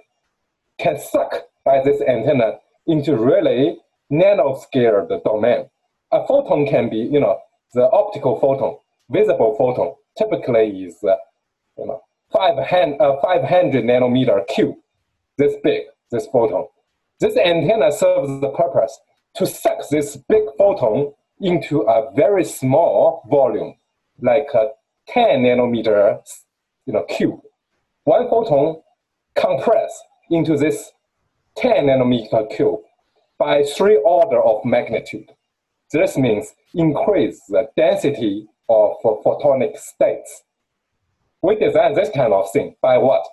can 0.78 0.98
suck 0.98 1.44
by 1.64 1.82
this 1.82 2.00
antenna 2.02 2.58
into 2.86 3.16
really 3.16 3.78
nanoscale 4.10 5.22
domain 5.24 5.66
a 6.14 6.26
photon 6.26 6.66
can 6.66 6.88
be, 6.88 6.98
you 6.98 7.18
know, 7.18 7.38
the 7.74 7.90
optical 7.90 8.38
photon, 8.38 8.78
visible 9.10 9.56
photon, 9.58 9.94
typically 10.16 10.84
is, 10.84 11.02
uh, 11.02 11.16
you 11.76 11.86
know, 11.86 12.00
500, 12.32 13.00
uh, 13.00 13.20
500 13.20 13.84
nanometer 13.84 14.46
cube, 14.46 14.76
this 15.38 15.54
big, 15.62 15.82
this 16.10 16.26
photon. 16.28 16.66
This 17.20 17.36
antenna 17.36 17.90
serves 17.90 18.40
the 18.40 18.50
purpose 18.50 18.98
to 19.36 19.46
suck 19.46 19.88
this 19.90 20.16
big 20.28 20.44
photon 20.56 21.12
into 21.40 21.82
a 21.82 22.12
very 22.14 22.44
small 22.44 23.22
volume, 23.28 23.74
like 24.20 24.46
a 24.54 24.68
10 25.08 25.42
nanometer, 25.42 26.20
you 26.86 26.92
know, 26.92 27.04
cube. 27.08 27.40
One 28.04 28.28
photon 28.28 28.80
compress 29.34 30.00
into 30.30 30.56
this 30.56 30.92
10 31.56 31.86
nanometer 31.86 32.54
cube 32.54 32.80
by 33.38 33.62
three 33.62 33.96
order 34.04 34.40
of 34.42 34.64
magnitude. 34.64 35.30
This 35.92 36.16
means 36.16 36.54
increase 36.74 37.40
the 37.48 37.68
density 37.76 38.46
of 38.68 38.96
photonic 39.04 39.78
states. 39.78 40.42
We 41.42 41.56
design 41.56 41.94
this 41.94 42.10
kind 42.14 42.32
of 42.32 42.50
thing 42.52 42.74
by 42.80 42.98
what? 42.98 43.24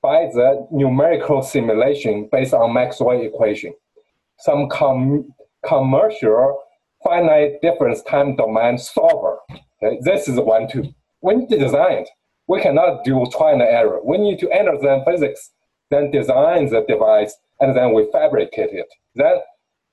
By 0.00 0.26
the 0.32 0.66
numerical 0.70 1.42
simulation 1.42 2.28
based 2.30 2.54
on 2.54 2.72
Maxwell 2.72 3.20
equation. 3.20 3.74
Some 4.38 4.68
com 4.68 5.34
commercial 5.66 6.62
finite 7.02 7.60
difference 7.60 8.02
time 8.02 8.36
domain 8.36 8.78
solver. 8.78 9.38
Okay? 9.82 9.98
This 10.02 10.28
is 10.28 10.38
one 10.38 10.68
tool. 10.68 10.94
When 11.20 11.46
designed, 11.46 12.06
we 12.46 12.60
cannot 12.60 13.04
do 13.04 13.26
trial 13.32 13.54
and 13.54 13.62
error. 13.62 14.00
We 14.04 14.18
need 14.18 14.38
to 14.40 14.52
understand 14.52 15.02
physics, 15.04 15.50
then 15.90 16.10
design 16.10 16.68
the 16.68 16.84
device, 16.88 17.36
and 17.60 17.76
then 17.76 17.92
we 17.92 18.10
fabricate 18.12 18.70
it. 18.72 18.88
Then 19.14 19.36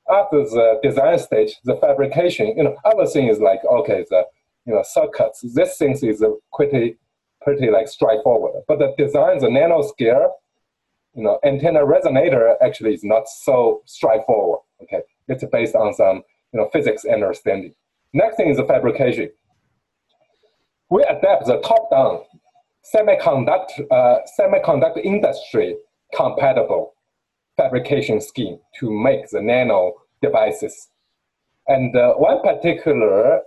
after 0.10 0.44
the 0.44 0.80
design 0.84 1.20
stage, 1.20 1.56
the 1.64 1.78
fabrication, 1.78 2.54
you 2.58 2.64
know, 2.64 2.76
other 2.84 3.06
thing 3.06 3.28
is 3.28 3.39
like, 3.39 3.64
okay, 3.64 4.06
the, 4.10 4.24
you 4.66 4.74
know, 4.74 4.84
circuits, 4.84 5.41
this 5.54 5.78
thing 5.78 5.91
is 5.91 6.24
pretty, 6.54 6.98
pretty 7.41 7.70
like 7.70 7.88
straightforward. 7.88 8.64
But 8.68 8.80
the 8.80 8.94
design, 8.98 9.39
the 9.39 9.48
nanoscale, 9.48 10.30
you 11.16 11.24
know, 11.24 11.39
antenna 11.46 11.82
resonator 11.82 12.56
actually 12.62 12.94
is 12.94 13.04
not 13.04 13.28
so 13.28 13.82
straightforward, 13.86 14.60
okay? 14.82 15.02
It's 15.28 15.46
based 15.46 15.76
on 15.76 15.94
some, 15.94 16.24
you 16.52 16.60
know, 16.60 16.70
physics 16.74 17.06
understanding. 17.06 17.74
Next 18.14 18.36
thing 18.36 18.50
is 18.50 18.58
the 18.58 18.66
fabrication. 18.66 19.30
We 20.89 21.04
adapt 21.04 21.46
the 21.46 21.60
top-down 21.62 22.24
semiconductor, 22.84 23.86
uh, 23.91 24.19
semiconductor 24.39 25.03
industry 25.03 25.75
compatible 26.15 26.93
fabrication 27.57 28.19
scheme 28.19 28.59
to 28.79 28.91
make 28.91 29.29
the 29.29 29.41
nano 29.41 29.93
devices. 30.21 30.89
And 31.67 31.95
uh, 31.95 32.13
one 32.13 32.41
particular 32.41 33.41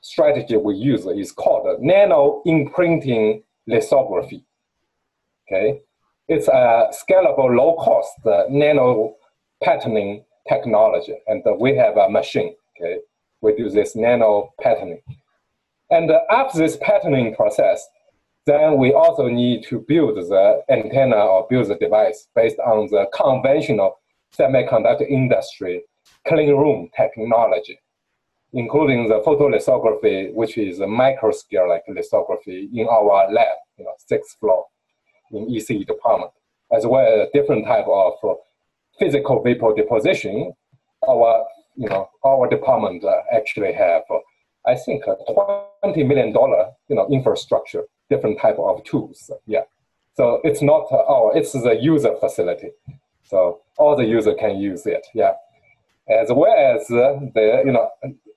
strategy 0.00 0.56
we 0.56 0.74
use 0.76 1.06
is 1.06 1.32
called 1.32 1.80
nano 1.80 2.42
imprinting 2.46 3.42
lithography. 3.66 4.44
Okay, 5.46 5.80
it's 6.28 6.48
a 6.48 6.90
scalable, 6.92 7.56
low 7.56 7.74
cost 7.76 8.14
uh, 8.26 8.44
nano 8.50 9.14
patterning 9.62 10.24
technology, 10.48 11.14
and 11.26 11.44
uh, 11.46 11.54
we 11.58 11.74
have 11.74 11.96
a 11.96 12.08
machine. 12.08 12.54
Okay, 12.76 12.98
we 13.40 13.56
do 13.56 13.70
this 13.70 13.96
nano 13.96 14.52
patterning, 14.60 15.00
and 15.90 16.10
uh, 16.10 16.20
after 16.30 16.58
this 16.58 16.76
patterning 16.80 17.34
process, 17.34 17.88
then 18.48 18.78
we 18.78 18.94
also 18.94 19.28
need 19.28 19.62
to 19.64 19.84
build 19.86 20.16
the 20.16 20.62
antenna 20.70 21.16
or 21.16 21.46
build 21.50 21.68
the 21.68 21.74
device 21.74 22.28
based 22.34 22.58
on 22.60 22.88
the 22.90 23.06
conventional 23.12 24.00
semiconductor 24.36 25.06
industry 25.08 25.82
clean 26.26 26.54
room 26.56 26.88
technology, 26.96 27.78
including 28.54 29.06
the 29.06 29.20
photolithography, 29.20 30.32
which 30.32 30.56
is 30.56 30.80
a 30.80 30.86
micro 30.86 31.30
scale 31.30 31.68
like 31.68 31.82
lithography 31.88 32.70
in 32.72 32.88
our 32.88 33.30
lab, 33.30 33.58
you 33.76 33.84
know, 33.84 33.92
sixth 33.98 34.38
floor 34.40 34.64
in 35.32 35.46
ECE 35.46 35.86
department, 35.86 36.32
as 36.74 36.86
well 36.86 37.22
as 37.22 37.28
different 37.34 37.66
type 37.66 37.86
of 37.86 38.14
physical 38.98 39.42
vapor 39.42 39.74
deposition. 39.76 40.54
Our, 41.06 41.44
you 41.76 41.90
know, 41.90 42.08
our 42.24 42.48
department 42.48 43.04
uh, 43.04 43.20
actually 43.30 43.74
have, 43.74 44.02
uh, 44.10 44.18
I 44.66 44.74
think, 44.74 45.04
a 45.06 45.16
$20 45.84 46.06
million, 46.06 46.28
you 46.88 46.96
know, 46.96 47.06
infrastructure 47.10 47.84
different 48.10 48.40
type 48.40 48.58
of 48.58 48.82
tools. 48.84 49.30
Yeah. 49.46 49.62
So 50.14 50.40
it's 50.44 50.62
not 50.62 50.90
our, 50.92 51.36
it's 51.36 51.52
the 51.52 51.78
user 51.80 52.14
facility. 52.18 52.70
So 53.24 53.60
all 53.76 53.96
the 53.96 54.04
user 54.04 54.34
can 54.34 54.58
use 54.58 54.86
it. 54.86 55.06
Yeah. 55.14 55.32
As 56.08 56.28
well 56.30 56.56
as 56.56 56.88
the, 56.88 57.62
you 57.64 57.72
know, 57.72 57.90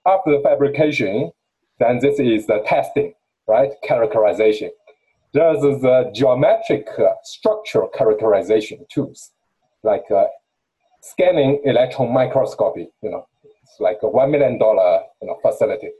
after 0.05 0.31
the 0.31 0.41
fabrication, 0.43 1.31
then 1.79 1.99
this 1.99 2.19
is 2.19 2.47
the 2.47 2.61
testing, 2.65 3.13
right? 3.47 3.71
Characterization. 3.83 4.71
There's 5.33 5.61
the 5.61 6.11
geometric 6.13 6.87
uh, 6.99 7.13
structural 7.23 7.87
characterization 7.87 8.85
tools, 8.91 9.31
like 9.81 10.03
uh, 10.13 10.25
scanning 11.01 11.61
electron 11.63 12.13
microscopy, 12.13 12.89
you 13.01 13.09
know, 13.09 13.25
it's 13.43 13.79
like 13.79 13.99
a 14.03 14.07
$1 14.07 14.29
million 14.29 14.59
you 14.59 15.27
know, 15.27 15.39
facility 15.41 15.91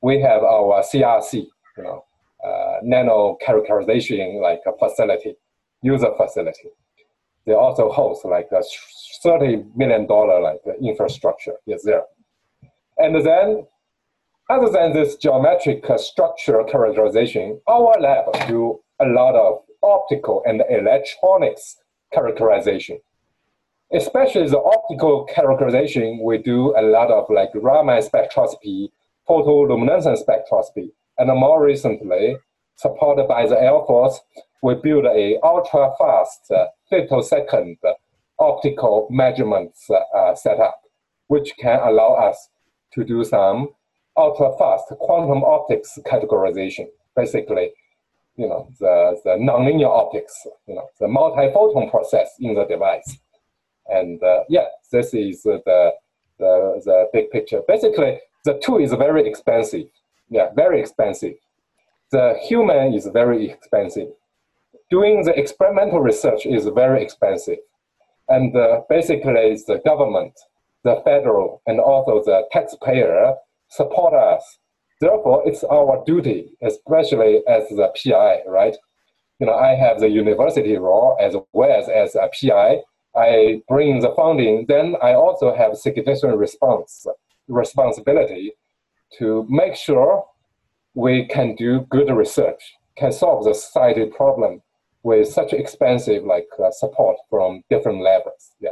we 0.00 0.20
have 0.20 0.42
our 0.42 0.82
CRC, 0.82 1.46
you 1.76 1.82
know, 1.82 2.04
uh, 2.46 2.78
nano 2.82 3.36
characterization 3.44 4.40
like 4.40 4.60
a 4.66 4.72
facility, 4.78 5.34
user 5.82 6.12
facility. 6.16 6.70
They 7.44 7.54
also 7.54 7.90
host 7.90 8.24
like 8.24 8.48
a 8.52 8.62
thirty 9.22 9.64
million 9.74 10.06
dollar 10.06 10.40
like 10.40 10.60
infrastructure 10.82 11.56
is 11.66 11.82
there, 11.82 12.04
and 12.98 13.14
then 13.24 13.66
other 14.48 14.70
than 14.70 14.92
this 14.92 15.16
geometric 15.16 15.84
structure 15.96 16.62
characterization, 16.64 17.60
our 17.66 17.94
lab 18.00 18.24
do 18.46 18.80
a 19.00 19.06
lot 19.06 19.34
of 19.34 19.62
optical 19.82 20.42
and 20.46 20.62
electronics 20.70 21.76
characterization. 22.12 22.98
Especially 23.92 24.48
the 24.48 24.58
optical 24.58 25.24
characterization, 25.24 26.20
we 26.22 26.38
do 26.38 26.74
a 26.76 26.82
lot 26.82 27.10
of 27.10 27.24
like 27.30 27.50
Raman 27.54 28.02
spectroscopy, 28.02 28.88
photoluminescence 29.28 30.20
spectroscopy, 30.26 30.90
and 31.18 31.28
more 31.38 31.64
recently, 31.64 32.36
supported 32.76 33.26
by 33.26 33.46
the 33.46 33.60
Air 33.60 33.80
Force, 33.86 34.20
we 34.62 34.74
built 34.74 35.04
a 35.06 35.38
ultra-fast 35.42 36.50
uh, 36.50 36.66
femtosecond 36.90 37.76
optical 38.38 39.08
measurements 39.10 39.88
uh, 39.90 40.34
setup, 40.34 40.80
which 41.28 41.52
can 41.58 41.80
allow 41.80 42.14
us 42.14 42.48
to 42.92 43.04
do 43.04 43.24
some 43.24 43.68
ultra-fast 44.16 44.84
quantum 45.00 45.42
optics 45.44 45.98
characterization. 46.06 46.88
Basically, 47.14 47.70
you 48.36 48.48
know, 48.48 48.68
the, 48.80 49.18
the 49.24 49.30
nonlinear 49.30 49.88
optics, 49.88 50.34
you 50.66 50.74
know, 50.74 50.86
the 51.00 51.08
multi-photon 51.08 51.90
process 51.90 52.28
in 52.40 52.54
the 52.54 52.64
device. 52.64 53.18
And 53.88 54.22
uh, 54.22 54.44
yeah, 54.48 54.66
this 54.92 55.14
is 55.14 55.42
the, 55.42 55.92
the, 56.38 56.82
the 56.84 57.08
big 57.12 57.30
picture. 57.30 57.62
Basically, 57.66 58.18
the 58.44 58.58
tool 58.62 58.78
is 58.78 58.92
very 58.92 59.26
expensive. 59.26 59.86
Yeah, 60.28 60.48
very 60.54 60.80
expensive. 60.80 61.34
The 62.10 62.38
human 62.42 62.94
is 62.94 63.06
very 63.06 63.50
expensive. 63.50 64.08
Doing 64.90 65.24
the 65.24 65.38
experimental 65.38 66.00
research 66.00 66.46
is 66.46 66.66
very 66.66 67.02
expensive. 67.02 67.58
And 68.28 68.56
uh, 68.56 68.82
basically, 68.88 69.56
the 69.66 69.80
government, 69.84 70.32
the 70.84 71.00
federal, 71.04 71.62
and 71.66 71.80
also 71.80 72.22
the 72.24 72.44
taxpayer 72.52 73.34
support 73.68 74.14
us. 74.14 74.58
Therefore, 75.00 75.42
it's 75.46 75.62
our 75.64 76.02
duty, 76.06 76.56
especially 76.62 77.42
as 77.48 77.68
the 77.68 77.92
PI, 77.94 78.42
right? 78.48 78.76
You 79.38 79.46
know, 79.46 79.54
I 79.54 79.74
have 79.74 80.00
the 80.00 80.08
university 80.08 80.76
role 80.76 81.16
as 81.20 81.36
well 81.52 81.70
as, 81.70 81.88
as 81.88 82.14
a 82.14 82.28
PI. 82.28 82.82
I 83.14 83.62
bring 83.68 84.00
the 84.00 84.12
funding, 84.14 84.66
then 84.68 84.96
I 85.02 85.14
also 85.14 85.54
have 85.54 85.76
significant 85.76 86.36
response 86.36 87.06
responsibility 87.48 88.54
to 89.18 89.46
make 89.48 89.76
sure 89.76 90.24
we 90.94 91.26
can 91.26 91.54
do 91.56 91.86
good 91.90 92.10
research, 92.10 92.62
can 92.96 93.12
solve 93.12 93.44
the 93.44 93.54
society 93.54 94.06
problem 94.06 94.62
with 95.02 95.28
such 95.28 95.52
expensive 95.52 96.24
like 96.24 96.48
uh, 96.58 96.70
support 96.70 97.16
from 97.30 97.62
different 97.70 98.00
levels. 98.02 98.52
Yeah, 98.60 98.70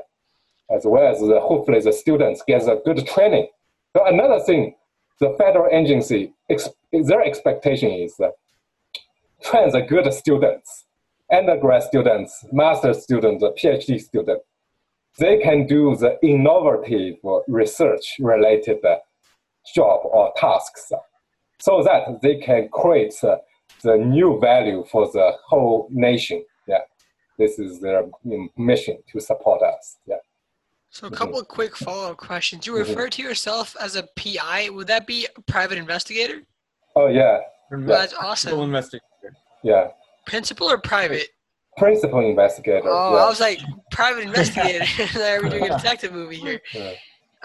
as 0.74 0.84
well 0.84 1.06
as 1.12 1.20
the, 1.20 1.40
hopefully 1.40 1.80
the 1.80 1.92
students 1.92 2.42
get 2.46 2.62
a 2.62 2.80
good 2.84 3.06
training. 3.06 3.48
So 3.96 4.04
another 4.06 4.40
thing, 4.40 4.74
the 5.20 5.34
federal 5.38 5.68
agency 5.70 6.32
ex- 6.50 6.70
their 6.92 7.22
expectation 7.22 7.90
is 7.90 8.16
that 8.16 8.32
train 9.42 9.70
the 9.70 9.82
good 9.82 10.12
students, 10.12 10.86
undergrad 11.30 11.82
students, 11.82 12.44
master 12.52 12.94
students, 12.94 13.44
PhD 13.44 14.00
students. 14.00 14.44
They 15.18 15.38
can 15.38 15.66
do 15.66 15.94
the 15.94 16.18
innovative 16.22 17.16
research 17.46 18.16
related 18.18 18.78
job 19.74 20.00
or 20.04 20.32
tasks 20.36 20.90
so 21.60 21.82
that 21.82 22.20
they 22.22 22.36
can 22.36 22.68
create 22.72 23.14
uh, 23.22 23.36
the 23.82 23.96
new 23.96 24.38
value 24.40 24.84
for 24.90 25.10
the 25.12 25.32
whole 25.46 25.88
nation. 25.90 26.44
Yeah, 26.66 26.80
this 27.38 27.58
is 27.58 27.80
their 27.80 28.04
mission 28.56 28.98
to 29.12 29.20
support 29.20 29.62
us. 29.62 29.96
Yeah. 30.06 30.16
So 30.90 31.08
a 31.08 31.10
couple 31.10 31.40
of 31.40 31.48
quick 31.48 31.76
follow-up 31.76 32.18
questions. 32.18 32.66
You 32.66 32.76
refer 32.76 33.08
to 33.08 33.22
yourself 33.22 33.76
as 33.80 33.96
a 33.96 34.04
PI. 34.16 34.68
Would 34.70 34.86
that 34.86 35.08
be 35.08 35.26
a 35.36 35.40
private 35.42 35.78
investigator? 35.78 36.42
Oh 36.94 37.08
yeah. 37.08 37.40
Well, 37.70 37.86
that's 37.86 38.14
awesome. 38.14 38.60
investigator. 38.60 39.04
Yeah. 39.64 39.88
Principal 40.26 40.70
or 40.70 40.78
private? 40.78 41.28
Principal 41.76 42.20
investigator. 42.20 42.88
Oh, 42.88 43.16
yeah. 43.16 43.24
I 43.24 43.28
was 43.28 43.40
like 43.40 43.60
private 43.90 44.22
investigator. 44.22 44.84
We're 45.42 45.48
doing 45.48 45.64
a 45.64 45.68
detective 45.76 46.12
movie 46.12 46.36
here. 46.36 46.60
Yeah. 46.72 46.92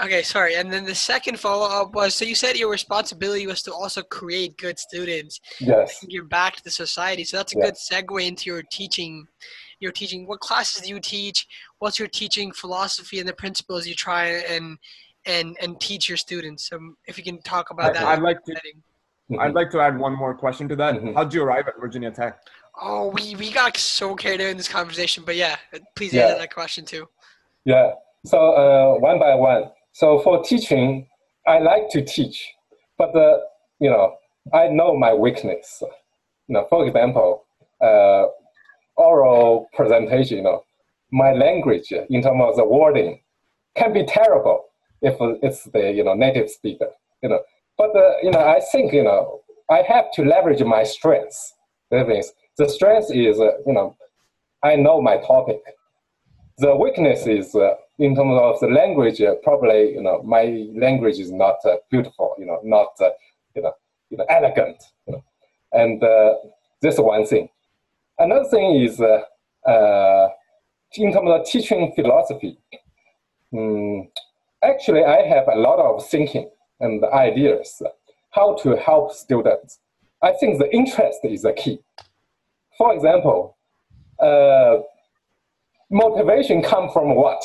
Okay, 0.01 0.23
sorry. 0.23 0.55
And 0.55 0.71
then 0.71 0.85
the 0.85 0.95
second 0.95 1.39
follow 1.39 1.67
up 1.67 1.93
was 1.93 2.15
so 2.15 2.23
you 2.23 2.35
said 2.35 2.55
your 2.55 2.71
responsibility 2.71 3.45
was 3.47 3.61
to 3.63 3.73
also 3.73 4.01
create 4.01 4.57
good 4.57 4.79
students 4.79 5.39
Yes. 5.59 6.01
and 6.01 6.09
give 6.09 6.29
back 6.29 6.55
to 6.55 6.63
the 6.63 6.71
society. 6.71 7.23
So 7.25 7.37
that's 7.37 7.53
a 7.53 7.57
Yeah. 7.59 7.65
good 7.65 7.75
segue 7.75 8.25
into 8.25 8.49
your 8.49 8.63
teaching. 8.71 9.27
Your 9.81 9.91
teaching. 9.91 10.25
What 10.27 10.39
classes 10.39 10.83
do 10.83 10.89
you 10.89 10.99
teach? 11.01 11.47
What's 11.79 11.99
your 11.99 12.07
teaching 12.07 12.51
philosophy 12.53 13.19
and 13.19 13.27
the 13.27 13.33
principles 13.33 13.85
you 13.87 13.95
try 13.95 14.25
and 14.53 14.77
and 15.25 15.57
and 15.61 15.79
teach 15.81 16.07
your 16.07 16.17
students? 16.17 16.69
So 16.69 16.79
if 17.07 17.17
you 17.17 17.23
can 17.23 17.41
talk 17.41 17.69
about 17.71 17.93
that. 17.93 18.03
I'd 18.03 18.21
like 18.21 18.43
to. 18.45 18.53
setting. 18.55 18.81
I'd 19.39 19.53
like 19.53 19.69
to 19.71 19.79
add 19.81 19.97
one 19.99 20.13
more 20.15 20.33
question 20.33 20.67
to 20.69 20.75
that. 20.77 20.95
Mhm. 20.95 21.13
How'd 21.13 21.33
you 21.33 21.43
arrive 21.43 21.67
at 21.67 21.75
Virginia 21.79 22.09
Tech? 22.11 22.39
Oh, 22.81 23.09
we 23.09 23.35
we 23.35 23.51
got 23.51 23.75
so 23.77 24.15
carried 24.15 24.39
away 24.41 24.51
in 24.51 24.57
this 24.57 24.69
conversation, 24.69 25.23
but 25.25 25.35
yeah, 25.35 25.57
please 25.95 26.13
Yeah. 26.13 26.27
answer 26.27 26.37
that 26.39 26.53
question 26.53 26.85
too. 26.85 27.07
Yeah. 27.65 27.91
So 28.25 28.37
uh, 28.53 28.99
one 28.99 29.19
by 29.19 29.35
one. 29.35 29.71
So 29.99 30.17
for 30.19 30.41
teaching, 30.41 31.07
I 31.45 31.59
like 31.59 31.89
to 31.89 32.01
teach, 32.01 32.53
but 32.97 33.13
uh, 33.13 33.39
you 33.81 33.89
know, 33.89 34.15
I 34.53 34.69
know 34.69 34.95
my 34.95 35.13
weakness. 35.13 35.83
You 36.47 36.53
know, 36.53 36.67
for 36.69 36.87
example, 36.87 37.43
uh, 37.83 38.27
oral 38.95 39.67
presentation. 39.73 40.37
You 40.37 40.43
know, 40.43 40.63
my 41.11 41.33
language 41.33 41.91
in 41.91 42.21
terms 42.21 42.41
of 42.41 42.55
the 42.55 42.63
wording 42.63 43.19
can 43.75 43.91
be 43.91 44.05
terrible 44.05 44.67
if 45.01 45.17
it's 45.43 45.65
the 45.65 45.91
you 45.91 46.05
know 46.05 46.13
native 46.13 46.49
speaker. 46.49 46.87
You 47.21 47.27
know, 47.31 47.41
but 47.77 47.93
uh, 47.93 48.13
you 48.23 48.31
know, 48.31 48.39
I 48.39 48.61
think 48.71 48.93
you 48.93 49.03
know 49.03 49.41
I 49.69 49.81
have 49.81 50.13
to 50.13 50.23
leverage 50.23 50.63
my 50.63 50.83
strengths. 50.83 51.55
That 51.91 52.07
means 52.07 52.31
the 52.57 52.69
strength 52.69 53.07
is 53.13 53.41
uh, 53.41 53.51
you 53.67 53.73
know 53.73 53.97
I 54.63 54.77
know 54.77 55.01
my 55.01 55.17
topic 55.17 55.59
the 56.57 56.75
weakness 56.75 57.25
is 57.25 57.55
uh, 57.55 57.73
in 57.99 58.15
terms 58.15 58.39
of 58.41 58.59
the 58.61 58.67
language. 58.67 59.21
Uh, 59.21 59.35
probably, 59.43 59.91
you 59.91 60.01
know, 60.01 60.23
my 60.23 60.67
language 60.73 61.19
is 61.19 61.31
not 61.31 61.57
uh, 61.65 61.75
beautiful. 61.91 62.33
You 62.39 62.45
know, 62.45 62.59
not 62.63 62.93
uh, 62.99 63.09
you 63.55 63.61
know, 63.61 63.73
you 64.09 64.17
know, 64.17 64.25
elegant. 64.29 64.81
You 65.05 65.13
know, 65.13 65.23
and 65.73 66.03
uh, 66.03 66.35
this 66.81 66.95
is 66.95 67.01
one 67.01 67.25
thing. 67.25 67.49
Another 68.17 68.49
thing 68.49 68.81
is 68.81 68.99
uh, 68.99 69.21
uh, 69.69 70.29
in 70.95 71.13
terms 71.13 71.29
of 71.29 71.45
teaching 71.45 71.91
philosophy. 71.95 72.57
mm, 73.53 74.09
actually, 74.63 75.03
I 75.03 75.21
have 75.27 75.47
a 75.47 75.55
lot 75.55 75.79
of 75.79 76.07
thinking 76.07 76.49
and 76.79 77.03
ideas 77.03 77.81
how 78.31 78.55
to 78.55 78.77
help 78.77 79.11
students. 79.13 79.79
I 80.21 80.33
think 80.33 80.59
the 80.59 80.73
interest 80.73 81.19
is 81.23 81.43
the 81.43 81.53
key. 81.53 81.79
For 82.77 82.93
example. 82.93 83.55
Motivation 85.91 86.61
comes 86.61 86.93
from 86.93 87.15
what? 87.15 87.43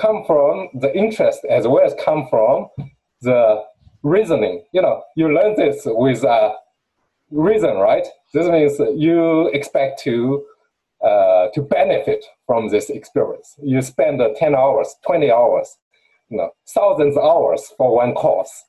Come 0.00 0.24
from 0.26 0.68
the 0.74 0.96
interest 0.96 1.40
as 1.48 1.66
well 1.66 1.84
as 1.84 1.94
come 2.02 2.28
from 2.28 2.68
the 3.20 3.64
reasoning. 4.02 4.64
You 4.72 4.82
know, 4.82 5.02
you 5.16 5.32
learn 5.32 5.56
this 5.56 5.82
with 5.84 6.24
a 6.24 6.54
reason, 7.30 7.76
right? 7.76 8.06
This 8.32 8.48
means 8.48 8.78
you 8.96 9.48
expect 9.48 10.00
to 10.00 10.44
uh, 11.02 11.48
to 11.54 11.62
benefit 11.62 12.24
from 12.46 12.68
this 12.68 12.90
experience. 12.90 13.54
You 13.62 13.80
spend 13.82 14.20
uh, 14.20 14.30
10 14.36 14.54
hours, 14.56 14.96
20 15.06 15.30
hours, 15.30 15.76
you 16.28 16.36
know, 16.36 16.50
thousands 16.66 17.16
of 17.16 17.22
hours 17.22 17.72
for 17.76 17.94
one 17.94 18.14
course 18.14 18.64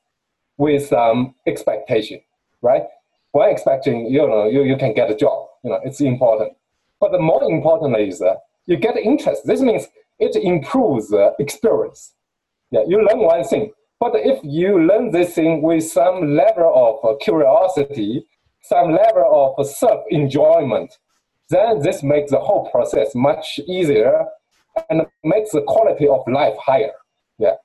with 0.58 0.88
some 0.88 1.34
expectation, 1.48 2.22
right? 2.62 2.84
One 3.32 3.50
expecting, 3.50 4.08
you 4.08 4.28
know, 4.28 4.48
you, 4.48 4.64
you 4.64 4.78
can 4.78 4.94
get 4.94 5.10
a 5.10 5.16
job, 5.16 5.48
you 5.64 5.72
know, 5.72 5.80
it's 5.84 6.02
important. 6.02 6.54
But 7.00 7.12
the 7.12 7.20
more 7.20 7.44
important 7.44 7.98
is 7.98 8.22
uh, 8.22 8.36
you 8.66 8.78
get 8.78 8.98
interest. 8.98 9.48
This 9.48 9.62
means 9.62 9.88
it 10.20 10.36
improves 10.36 11.10
the 11.10 11.34
experience. 11.40 12.14
Yeah, 12.72 12.82
you 12.88 12.98
learn 13.04 13.20
one 13.20 13.44
thing, 13.44 13.72
but 14.00 14.12
if 14.16 14.40
you 14.44 14.80
learn 14.82 15.12
this 15.12 15.34
thing 15.34 15.62
with 15.62 15.84
some 15.84 16.36
level 16.36 17.00
of 17.04 17.20
curiosity, 17.20 18.26
some 18.64 18.92
level 18.92 19.56
of 19.58 19.66
self-enjoyment, 19.68 20.94
then 21.50 21.80
this 21.80 22.04
makes 22.04 22.32
the 22.32 22.40
whole 22.40 22.70
process 22.70 23.16
much 23.16 23.60
easier 23.68 24.26
and 24.90 25.06
makes 25.24 25.52
the 25.52 25.62
quality 25.64 26.08
of 26.08 26.22
life 26.28 26.56
higher. 26.64 26.92
Yeah. 27.40 27.56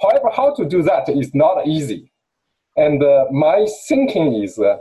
However, 0.00 0.30
how 0.32 0.54
to 0.54 0.64
do 0.64 0.82
that 0.82 1.08
is 1.08 1.34
not 1.34 1.66
easy. 1.66 2.12
And 2.76 3.02
uh, 3.02 3.26
my 3.30 3.66
thinking 3.88 4.42
is, 4.42 4.58
uh, 4.58 4.76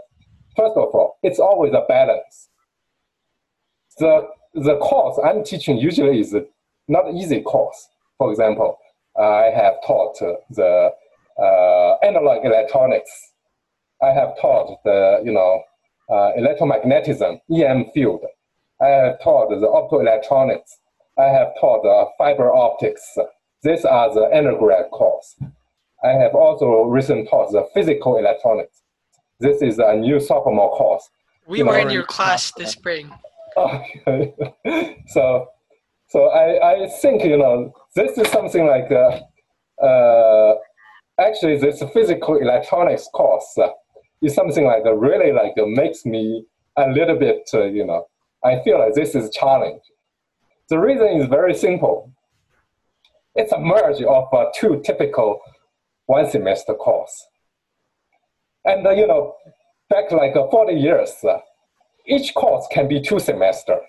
first 0.56 0.78
of 0.78 0.94
all, 0.94 1.18
it's 1.24 1.40
always 1.40 1.74
a 1.74 1.84
balance. 1.88 2.50
The 3.98 4.28
the 4.54 4.78
course 4.78 5.20
I'm 5.24 5.44
teaching 5.44 5.78
usually 5.78 6.20
is 6.20 6.36
not 6.92 7.14
easy 7.14 7.42
course. 7.42 7.88
For 8.18 8.30
example, 8.32 8.78
I 9.18 9.50
have 9.56 9.76
taught 9.86 10.20
the 10.50 10.92
uh, 11.40 12.06
analog 12.06 12.46
electronics 12.46 13.32
I 14.02 14.12
have 14.12 14.40
taught 14.40 14.80
the, 14.84 15.22
you 15.24 15.32
know, 15.32 15.64
uh, 16.10 16.32
electromagnetism, 16.38 17.40
EM 17.54 17.86
field. 17.94 18.22
I 18.82 18.88
have 18.88 19.22
taught 19.22 19.50
the 19.50 19.68
optoelectronics. 19.68 20.70
I 21.20 21.26
have 21.26 21.50
taught 21.60 21.84
the 21.84 22.06
fiber 22.18 22.52
optics. 22.52 23.04
These 23.64 23.86
are 23.86 24.14
the 24.14 24.36
undergrad 24.36 24.90
course. 24.90 25.36
I 26.04 26.10
have 26.14 26.34
also 26.34 26.84
recently 26.84 27.28
taught 27.28 27.52
the 27.52 27.68
physical 27.76 28.18
electronics. 28.18 28.82
This 29.40 29.62
is 29.62 29.78
a 29.78 29.96
new 29.96 30.20
sophomore 30.20 30.72
course. 30.72 31.08
We 31.48 31.60
you 31.60 31.66
were 31.66 31.74
know, 31.74 31.88
in 31.88 31.90
your 31.92 32.04
class 32.04 32.52
this 32.58 32.72
spring. 32.72 33.12
Okay. 33.58 34.34
so, 35.08 35.50
so 36.12 36.26
I, 36.26 36.74
I 36.74 36.90
think, 37.02 37.24
you 37.24 37.38
know, 37.38 37.74
this 37.96 38.18
is 38.18 38.28
something 38.28 38.68
like, 38.68 38.92
uh, 38.92 39.22
uh, 39.82 40.56
actually 41.18 41.58
this 41.58 41.82
physical 41.94 42.36
electronics 42.36 43.08
course 43.14 43.58
uh, 43.58 43.70
is 44.22 44.36
something 44.36 44.66
like 44.66 44.86
uh, 44.86 44.94
really 44.94 45.32
like 45.32 45.54
uh, 45.58 45.66
makes 45.66 46.06
me 46.06 46.46
a 46.76 46.90
little 46.90 47.18
bit, 47.18 47.50
uh, 47.54 47.64
you 47.64 47.86
know, 47.86 48.08
I 48.44 48.62
feel 48.62 48.80
like 48.80 48.94
this 48.94 49.16
is 49.16 49.30
a 49.30 49.32
challenge. 49.32 49.84
The 50.68 50.80
reason 50.80 51.08
is 51.22 51.28
very 51.28 51.54
simple. 51.54 52.12
It's 53.36 53.54
a 53.54 53.60
merge 53.60 54.02
of 54.02 54.34
uh, 54.34 54.48
two 54.54 54.82
typical 54.84 55.40
one 56.08 56.30
semester 56.30 56.74
course. 56.74 57.26
And, 58.66 58.86
uh, 58.86 58.90
you 58.90 59.08
know, 59.08 59.36
back 59.90 60.12
like 60.12 60.36
uh, 60.36 60.50
40 60.50 60.74
years, 60.74 61.24
each 62.06 62.34
course 62.34 62.68
can 62.70 62.90
be 62.90 63.00
two 63.00 63.20
semester. 63.20 63.80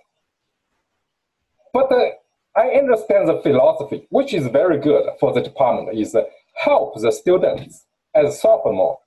But 1.73 1.91
uh, 1.91 2.11
I 2.55 2.69
understand 2.69 3.29
the 3.29 3.41
philosophy, 3.43 4.07
which 4.11 4.35
is 4.35 4.47
very 4.49 4.79
good 4.79 5.05
for 5.19 5.33
the 5.33 5.41
department, 5.41 5.97
is 5.99 6.15
uh, 6.15 6.25
help 6.55 7.01
the 7.01 7.13
students 7.13 7.85
as 8.15 8.41
sophomore 8.41 8.99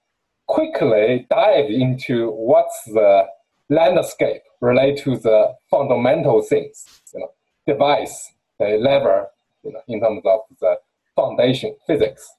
quickly 0.47 1.26
dive 1.30 1.70
into 1.70 2.32
what's 2.32 2.84
the 2.86 3.26
landscape 3.70 4.41
related 4.61 5.03
to 5.03 5.18
the 5.18 5.53
fundamental 5.70 6.41
things, 6.41 6.86
you 7.13 7.20
know, 7.20 7.32
device, 7.68 8.32
the 8.59 8.78
lever, 8.80 9.28
you 9.63 9.72
know, 9.72 9.82
in 9.88 10.01
terms 10.01 10.22
of 10.26 10.39
the 10.59 10.78
foundation, 11.16 11.76
physics, 11.88 12.34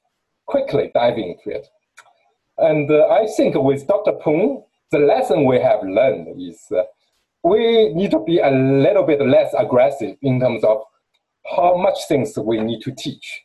quickly 0.47 0.91
dive 0.95 1.19
into 1.19 1.51
it. 1.51 1.67
And 2.59 2.91
uh, 2.91 3.09
I 3.09 3.27
think 3.37 3.55
with 3.57 3.87
Dr. 3.87 4.13
Peng, 4.13 4.63
the 4.91 4.99
lesson 4.99 5.45
we 5.45 5.59
have 5.61 5.83
learned 5.83 6.41
is 6.41 6.61
uh, 6.71 6.83
we 7.47 7.95
need 7.95 8.11
to 8.11 8.19
be 8.19 8.41
a 8.41 8.51
little 8.51 9.05
bit 9.05 9.21
less 9.21 9.55
aggressive 9.57 10.17
in 10.21 10.41
terms 10.41 10.65
of 10.65 10.83
how 11.55 11.77
much 11.77 12.09
things 12.09 12.37
we 12.37 12.61
need 12.61 12.81
to 12.83 12.91
teach. 12.91 13.45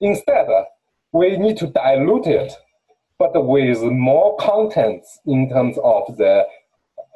Instead, 0.00 0.46
we 1.12 1.36
need 1.36 1.58
to 1.58 1.66
dilute 1.66 2.26
it, 2.26 2.54
but 3.18 3.32
with 3.46 3.82
more 3.82 4.34
content 4.38 5.04
in 5.26 5.50
terms 5.50 5.76
of 5.84 6.16
the, 6.16 6.46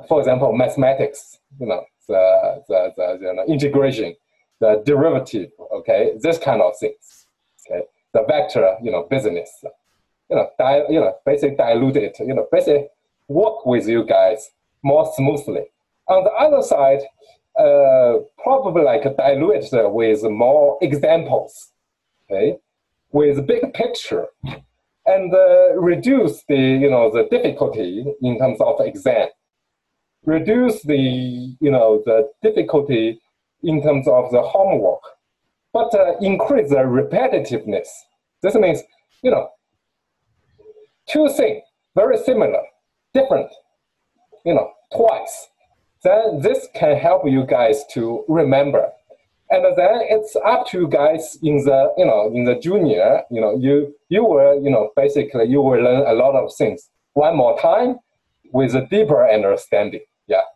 for 0.07 0.20
example, 0.20 0.53
mathematics, 0.53 1.38
you 1.59 1.66
know, 1.66 1.82
the, 2.09 2.62
the, 2.68 2.92
the 2.97 3.18
you 3.22 3.32
know, 3.32 3.44
integration, 3.49 4.14
the 4.61 4.82
derivative, 4.84 5.51
okay, 5.76 6.12
this 6.20 6.36
kind 6.36 6.61
of 6.61 6.74
things, 6.78 7.26
okay, 7.66 7.84
the 8.12 8.22
vector, 8.28 8.76
you 8.82 8.90
know, 8.90 9.07
business, 9.09 9.51
you 10.28 10.36
know, 10.36 10.47
di- 10.59 10.84
you 10.90 11.01
know, 11.01 11.14
basically 11.24 11.57
dilute 11.57 11.97
it, 11.97 12.18
you 12.20 12.34
know, 12.34 12.47
basically 12.53 12.86
work 13.28 13.64
with 13.64 13.88
you 13.88 14.05
guys 14.05 14.51
more 14.82 15.11
smoothly. 15.16 15.64
On 16.09 16.24
the 16.24 16.30
other 16.30 16.62
side, 16.62 17.00
uh, 17.59 18.18
probably 18.42 18.82
like 18.82 19.02
dilute 19.16 19.68
with 19.92 20.22
more 20.24 20.78
examples, 20.82 21.72
okay, 22.24 22.59
with 23.12 23.46
big 23.46 23.72
picture, 23.74 24.26
and 25.07 25.32
uh, 25.32 25.74
reduce 25.74 26.44
the 26.48 26.57
you 26.57 26.90
know 26.90 27.11
the 27.11 27.26
difficulty 27.30 28.04
in 28.22 28.38
terms 28.38 28.61
of 28.61 28.80
exam, 28.80 29.28
reduce 30.24 30.82
the 30.82 31.57
you 31.61 31.70
know 31.70 32.02
the 32.04 32.30
difficulty 32.42 33.20
in 33.62 33.82
terms 33.82 34.07
of 34.07 34.30
the 34.30 34.42
homework, 34.42 35.02
but 35.72 35.92
uh, 35.94 36.16
increase 36.20 36.68
the 36.70 36.76
repetitiveness. 36.76 37.88
This 38.42 38.54
means 38.54 38.82
you 39.22 39.30
know 39.30 39.48
two 41.07 41.28
things 41.30 41.62
very 41.96 42.18
similar, 42.18 42.62
different, 43.14 43.50
you 44.44 44.54
know, 44.54 44.70
twice. 44.94 45.48
Then 46.07 46.40
this 46.40 46.68
can 46.72 46.96
help 46.96 47.22
you 47.26 47.44
guys 47.44 47.84
to 47.94 48.24
remember. 48.28 48.92
And 49.50 49.64
then 49.76 49.98
it's 50.02 50.36
up 50.36 50.68
to 50.68 50.82
you 50.82 50.88
guys 50.88 51.36
in 51.42 51.57
the 51.64 51.92
you 51.98 52.07
know 52.07 52.30
in 52.32 52.44
the 52.44 52.54
junior 52.66 53.22
you 53.28 53.40
know 53.40 53.57
you 53.57 53.92
you 54.09 54.22
will 54.22 54.62
you 54.62 54.70
know 54.70 54.92
basically 54.94 55.46
you 55.46 55.61
will 55.61 55.82
learn 55.82 56.07
a 56.07 56.12
lot 56.12 56.36
of 56.36 56.54
things. 56.54 56.90
One 57.14 57.36
more 57.36 57.59
time 57.59 57.98
with 58.52 58.76
a 58.76 58.86
deeper 58.86 59.28
understanding. 59.28 60.04
Yeah. 60.28 60.46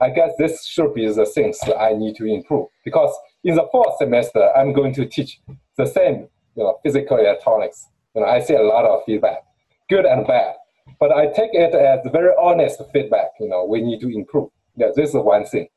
I 0.00 0.10
guess 0.10 0.30
this 0.38 0.64
should 0.64 0.94
be 0.94 1.06
the 1.12 1.26
things 1.26 1.58
i 1.86 1.92
need 1.92 2.14
to 2.20 2.24
improve 2.24 2.68
because 2.84 3.12
in 3.42 3.56
the 3.56 3.66
fourth 3.72 3.96
semester 3.98 4.44
i'm 4.56 4.72
going 4.72 4.94
to 4.94 5.06
teach 5.06 5.40
the 5.76 5.86
same 5.86 6.28
you 6.56 6.62
know 6.62 6.78
physical 6.84 7.16
electronics. 7.16 7.88
You 8.14 8.20
know 8.20 8.28
i 8.28 8.38
see 8.40 8.54
a 8.54 8.62
lot 8.62 8.84
of 8.84 9.02
feedback 9.06 9.40
good 9.88 10.06
and 10.06 10.24
bad. 10.24 10.54
But 11.00 11.10
i 11.10 11.26
take 11.26 11.52
it 11.52 11.74
as 11.74 11.98
very 12.12 12.32
honest 12.40 12.80
feedback 12.92 13.30
you 13.40 13.48
know 13.48 13.64
we 13.64 13.82
need 13.82 14.00
to 14.02 14.08
improve 14.08 14.50
yeah 14.80 14.88
this 14.96 15.10
is 15.10 15.16
one 15.16 15.44
thing 15.44 15.68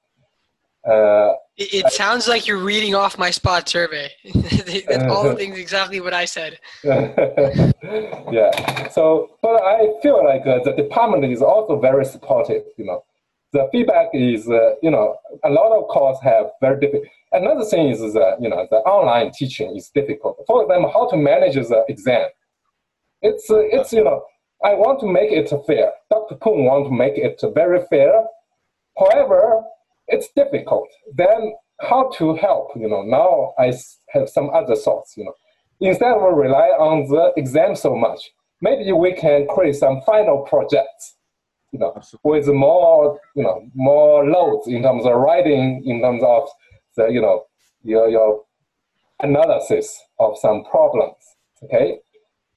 uh, 0.85 1.33
it, 1.55 1.73
it, 1.73 1.91
sounds 1.93 2.27
like 2.27 2.45
you're 2.45 2.57
reading 2.57 2.93
off 2.93 3.17
my 3.17 3.31
spot 3.31 3.69
survey. 3.69 4.11
That's 4.33 5.05
all 5.05 5.23
the 5.23 5.35
things 5.35 5.57
exactly 5.57 6.01
what 6.01 6.13
I 6.13 6.25
said. 6.25 6.59
yeah. 6.83 8.89
So, 8.89 9.37
but 9.41 9.63
I 9.63 9.93
feel 10.01 10.25
like 10.25 10.45
uh, 10.45 10.59
the 10.63 10.73
department 10.75 11.23
is 11.23 11.41
also 11.41 11.79
very 11.79 12.03
supportive. 12.03 12.63
You 12.77 12.85
know, 12.85 13.05
the 13.53 13.69
feedback 13.71 14.07
is 14.13 14.49
uh, 14.49 14.75
you 14.81 14.91
know 14.91 15.15
a 15.45 15.49
lot 15.49 15.71
of 15.71 15.87
courses 15.87 16.21
have 16.23 16.47
very 16.59 16.81
difficult. 16.81 17.05
Another 17.31 17.63
thing 17.63 17.89
is 17.89 17.99
that 17.99 18.37
you 18.41 18.49
know 18.49 18.67
the 18.69 18.77
online 18.77 19.31
teaching 19.31 19.77
is 19.77 19.89
difficult. 19.89 20.43
For 20.47 20.63
example, 20.63 20.91
how 20.91 21.07
to 21.11 21.15
manage 21.15 21.55
the 21.55 21.85
exam. 21.87 22.27
It's 23.21 23.49
uh, 23.49 23.59
it's 23.59 23.93
you 23.93 24.03
know 24.03 24.25
I 24.65 24.73
want 24.73 24.99
to 25.01 25.07
make 25.07 25.31
it 25.31 25.49
fair. 25.65 25.93
Dr. 26.09 26.35
Peng 26.35 26.65
want 26.65 26.87
to 26.87 26.91
make 26.91 27.17
it 27.17 27.41
very 27.53 27.81
fair. 27.89 28.25
However, 28.97 29.63
it's 30.07 30.29
difficult. 30.35 30.87
Then 31.15 31.53
how 31.81 32.09
to 32.17 32.35
help? 32.35 32.71
You 32.75 32.87
know, 32.87 33.03
now 33.03 33.53
I 33.57 33.73
have 34.09 34.29
some 34.29 34.49
other 34.51 34.75
thoughts. 34.75 35.15
You 35.17 35.25
know, 35.25 35.33
instead 35.79 36.11
of 36.11 36.21
rely 36.35 36.69
on 36.69 37.07
the 37.09 37.33
exam 37.37 37.75
so 37.75 37.95
much, 37.95 38.31
maybe 38.61 38.91
we 38.91 39.13
can 39.13 39.47
create 39.47 39.75
some 39.75 40.01
final 40.05 40.41
projects. 40.41 41.15
You 41.71 41.79
know, 41.79 41.99
with 42.23 42.47
more 42.47 43.19
you 43.35 43.43
know 43.43 43.67
more 43.73 44.29
loads 44.29 44.67
in 44.67 44.83
terms 44.83 45.05
of 45.05 45.15
writing, 45.15 45.83
in 45.85 46.01
terms 46.01 46.21
of 46.23 46.47
the 46.95 47.07
you 47.07 47.21
know 47.21 47.45
your 47.83 48.09
your 48.09 48.43
analysis 49.21 49.99
of 50.19 50.37
some 50.37 50.63
problems. 50.65 51.15
Okay, 51.63 51.97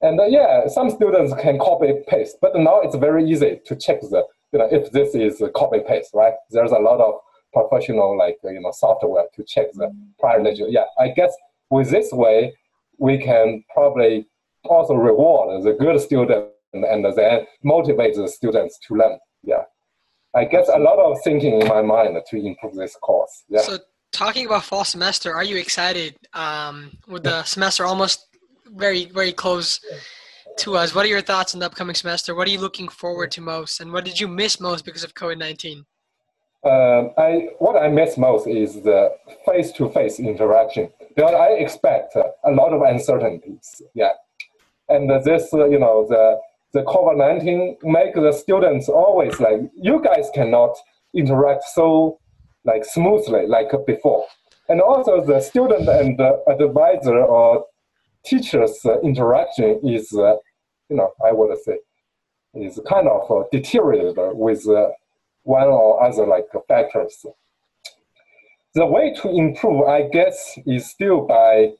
and 0.01 0.19
uh, 0.19 0.25
yeah, 0.25 0.67
some 0.67 0.91
students 0.91 1.33
can 1.41 1.57
copy 1.57 1.93
paste, 2.07 2.37
but 2.41 2.55
now 2.55 2.81
it's 2.81 2.95
very 2.95 3.27
easy 3.27 3.59
to 3.65 3.75
check 3.75 4.01
the 4.01 4.23
you 4.51 4.59
know 4.59 4.67
if 4.71 4.91
this 4.91 5.15
is 5.15 5.41
a 5.41 5.49
copy 5.49 5.79
paste, 5.87 6.11
right? 6.13 6.33
There's 6.49 6.71
a 6.71 6.79
lot 6.79 6.99
of 6.99 7.15
professional 7.53 8.17
like 8.17 8.37
you 8.43 8.59
know 8.59 8.71
software 8.71 9.25
to 9.35 9.43
check 9.43 9.67
the 9.73 9.93
plagiarism. 10.19 10.67
Yeah, 10.69 10.85
I 10.99 11.09
guess 11.09 11.33
with 11.69 11.89
this 11.89 12.11
way 12.11 12.53
we 12.97 13.17
can 13.17 13.63
probably 13.73 14.27
also 14.63 14.95
reward 14.95 15.63
the 15.63 15.73
good 15.73 15.99
student 16.01 16.49
and 16.73 17.05
then 17.05 17.45
motivate 17.63 18.15
the 18.15 18.27
students 18.27 18.79
to 18.87 18.95
learn. 18.95 19.17
Yeah, 19.43 19.63
I 20.35 20.45
guess 20.45 20.69
a 20.69 20.79
lot 20.79 20.99
of 20.99 21.17
thinking 21.23 21.61
in 21.61 21.67
my 21.67 21.81
mind 21.81 22.17
to 22.29 22.37
improve 22.37 22.75
this 22.75 22.95
course. 22.97 23.43
Yeah. 23.49 23.61
So 23.61 23.79
talking 24.11 24.45
about 24.45 24.63
fall 24.63 24.85
semester, 24.85 25.33
are 25.33 25.43
you 25.43 25.57
excited 25.57 26.15
um, 26.33 26.97
with 27.07 27.23
the 27.23 27.43
semester 27.43 27.85
almost 27.85 28.27
very 28.75 29.05
very 29.05 29.31
close? 29.31 29.79
To 30.59 30.75
us, 30.75 30.95
what 30.95 31.05
are 31.05 31.09
your 31.09 31.21
thoughts 31.21 31.53
on 31.53 31.59
the 31.59 31.65
upcoming 31.67 31.95
semester? 31.95 32.33
What 32.33 32.47
are 32.47 32.51
you 32.51 32.59
looking 32.59 32.87
forward 32.87 33.31
to 33.31 33.41
most, 33.41 33.79
and 33.79 33.91
what 33.91 34.05
did 34.05 34.19
you 34.19 34.27
miss 34.27 34.59
most 34.59 34.85
because 34.85 35.03
of 35.03 35.13
COVID 35.13 35.37
nineteen? 35.37 35.85
um, 36.63 37.11
I 37.17 37.49
what 37.59 37.81
I 37.81 37.87
miss 37.87 38.17
most 38.17 38.47
is 38.47 38.81
the 38.81 39.11
face-to-face 39.45 40.19
interaction 40.19 40.89
because 41.15 41.33
I 41.33 41.49
expect 41.53 42.15
a 42.15 42.51
lot 42.51 42.73
of 42.73 42.81
uncertainties. 42.81 43.81
Yeah, 43.93 44.13
and 44.89 45.09
this 45.23 45.53
uh, 45.53 45.67
you 45.67 45.79
know 45.79 46.05
the 46.09 46.39
the 46.73 46.83
COVID 46.83 47.17
nineteen 47.17 47.77
make 47.83 48.15
the 48.15 48.31
students 48.31 48.89
always 48.89 49.39
like 49.39 49.61
you 49.75 50.01
guys 50.03 50.29
cannot 50.33 50.75
interact 51.13 51.63
so 51.63 52.19
like 52.65 52.83
smoothly 52.83 53.47
like 53.47 53.71
before, 53.85 54.25
and 54.67 54.81
also 54.81 55.23
the 55.23 55.39
student 55.39 55.87
and 55.87 56.17
the 56.17 56.41
advisor 56.49 57.19
or 57.19 57.65
teachers 58.27 58.79
uh, 58.85 58.99
interaction 59.01 59.79
is 59.83 60.13
uh, 60.13 60.35
you 60.89 60.97
know 60.97 61.11
I 61.25 61.31
would 61.31 61.57
say 61.63 61.77
is 62.53 62.79
kind 62.87 63.07
of 63.07 63.29
uh, 63.29 63.43
deteriorated 63.51 64.17
with 64.33 64.65
one 65.47 65.67
or 65.67 66.03
other 66.03 66.25
like 66.25 66.47
factors. 66.67 67.25
The 68.73 68.85
way 68.85 69.13
to 69.21 69.29
improve, 69.29 69.87
I 69.87 70.07
guess, 70.09 70.59
is 70.67 70.89
still 70.89 71.25
by, 71.25 71.71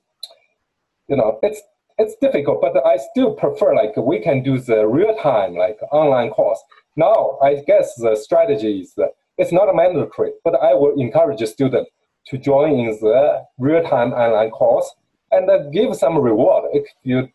you 1.08 1.18
know, 1.18 1.40
it's 1.44 1.62
it's 2.00 2.16
difficult, 2.22 2.62
but 2.62 2.86
I 2.86 2.98
still 2.98 3.34
prefer 3.34 3.76
like 3.76 3.98
we 3.98 4.20
can 4.20 4.44
do 4.44 4.60
the 4.60 4.88
real 4.88 5.16
time 5.18 5.56
like 5.56 5.80
online 5.92 6.30
course. 6.30 6.60
Now 6.96 7.40
I 7.42 7.56
guess 7.66 7.96
the 7.96 8.16
strategy 8.16 8.82
is 8.82 8.94
that 8.96 9.12
it's 9.38 9.52
not 9.52 9.74
mandatory, 9.76 10.32
but 10.44 10.56
I 10.62 10.74
will 10.76 11.00
encourage 11.00 11.42
students 11.48 11.90
to 12.28 12.38
join 12.38 12.80
in 12.80 13.00
the 13.02 13.44
real 13.58 13.84
time 13.84 14.14
online 14.14 14.52
course 14.52 14.90
and 15.32 15.50
uh, 15.50 15.70
give 15.72 15.96
some 15.96 16.18
reward. 16.18 16.66
If 16.74 16.86
you 17.04 17.28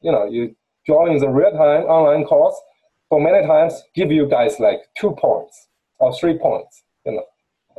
you 0.00 0.12
know 0.12 0.24
you 0.24 0.54
join 0.86 1.18
the 1.18 1.28
real 1.28 1.52
time 1.52 1.84
online 1.84 2.24
course 2.24 2.56
for 3.08 3.20
many 3.20 3.46
times 3.46 3.82
give 3.94 4.10
you 4.10 4.26
guys 4.28 4.58
like 4.58 4.80
two 4.98 5.12
points 5.12 5.68
or 5.98 6.14
three 6.18 6.38
points 6.38 6.84
you 7.04 7.12
know 7.12 7.24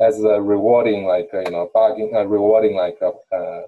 as 0.00 0.22
a 0.22 0.40
rewarding 0.40 1.04
like 1.04 1.28
uh, 1.34 1.40
you 1.40 1.50
know 1.50 1.70
bargain 1.74 2.10
uh, 2.14 2.24
rewarding 2.24 2.76
like 2.76 2.96
a 3.02 3.10
uh, 3.34 3.62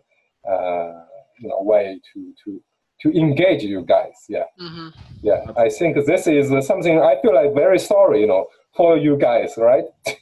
uh, 0.50 1.04
you 1.38 1.48
know 1.48 1.60
way 1.62 2.00
to 2.12 2.32
to 2.44 2.60
to 3.00 3.10
engage 3.18 3.62
you 3.62 3.82
guys. 3.82 4.14
Yeah. 4.28 4.44
Mm-hmm. 4.60 4.88
yeah. 5.22 5.44
I 5.56 5.68
think 5.68 5.96
this 6.06 6.26
is 6.26 6.66
something 6.66 7.00
i 7.00 7.16
feel 7.20 7.34
like 7.34 7.54
very 7.54 7.78
sorry 7.78 8.20
you 8.20 8.26
know 8.26 8.46
for 8.76 8.96
you 8.96 9.16
guys 9.16 9.54
right? 9.56 9.84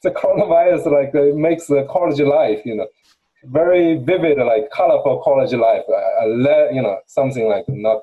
The 0.00 0.12
coronavirus 0.12 0.92
like 0.92 1.12
uh, 1.12 1.36
makes 1.36 1.66
the 1.66 1.84
college 1.90 2.20
life 2.20 2.60
you 2.64 2.76
know 2.76 2.86
very 3.50 3.96
vivid 3.98 4.38
like 4.38 4.70
colorful 4.70 5.20
college 5.22 5.52
life 5.52 5.82
uh, 5.88 6.26
you 6.70 6.82
know 6.82 6.98
something 7.06 7.48
like 7.48 7.64
not 7.68 8.00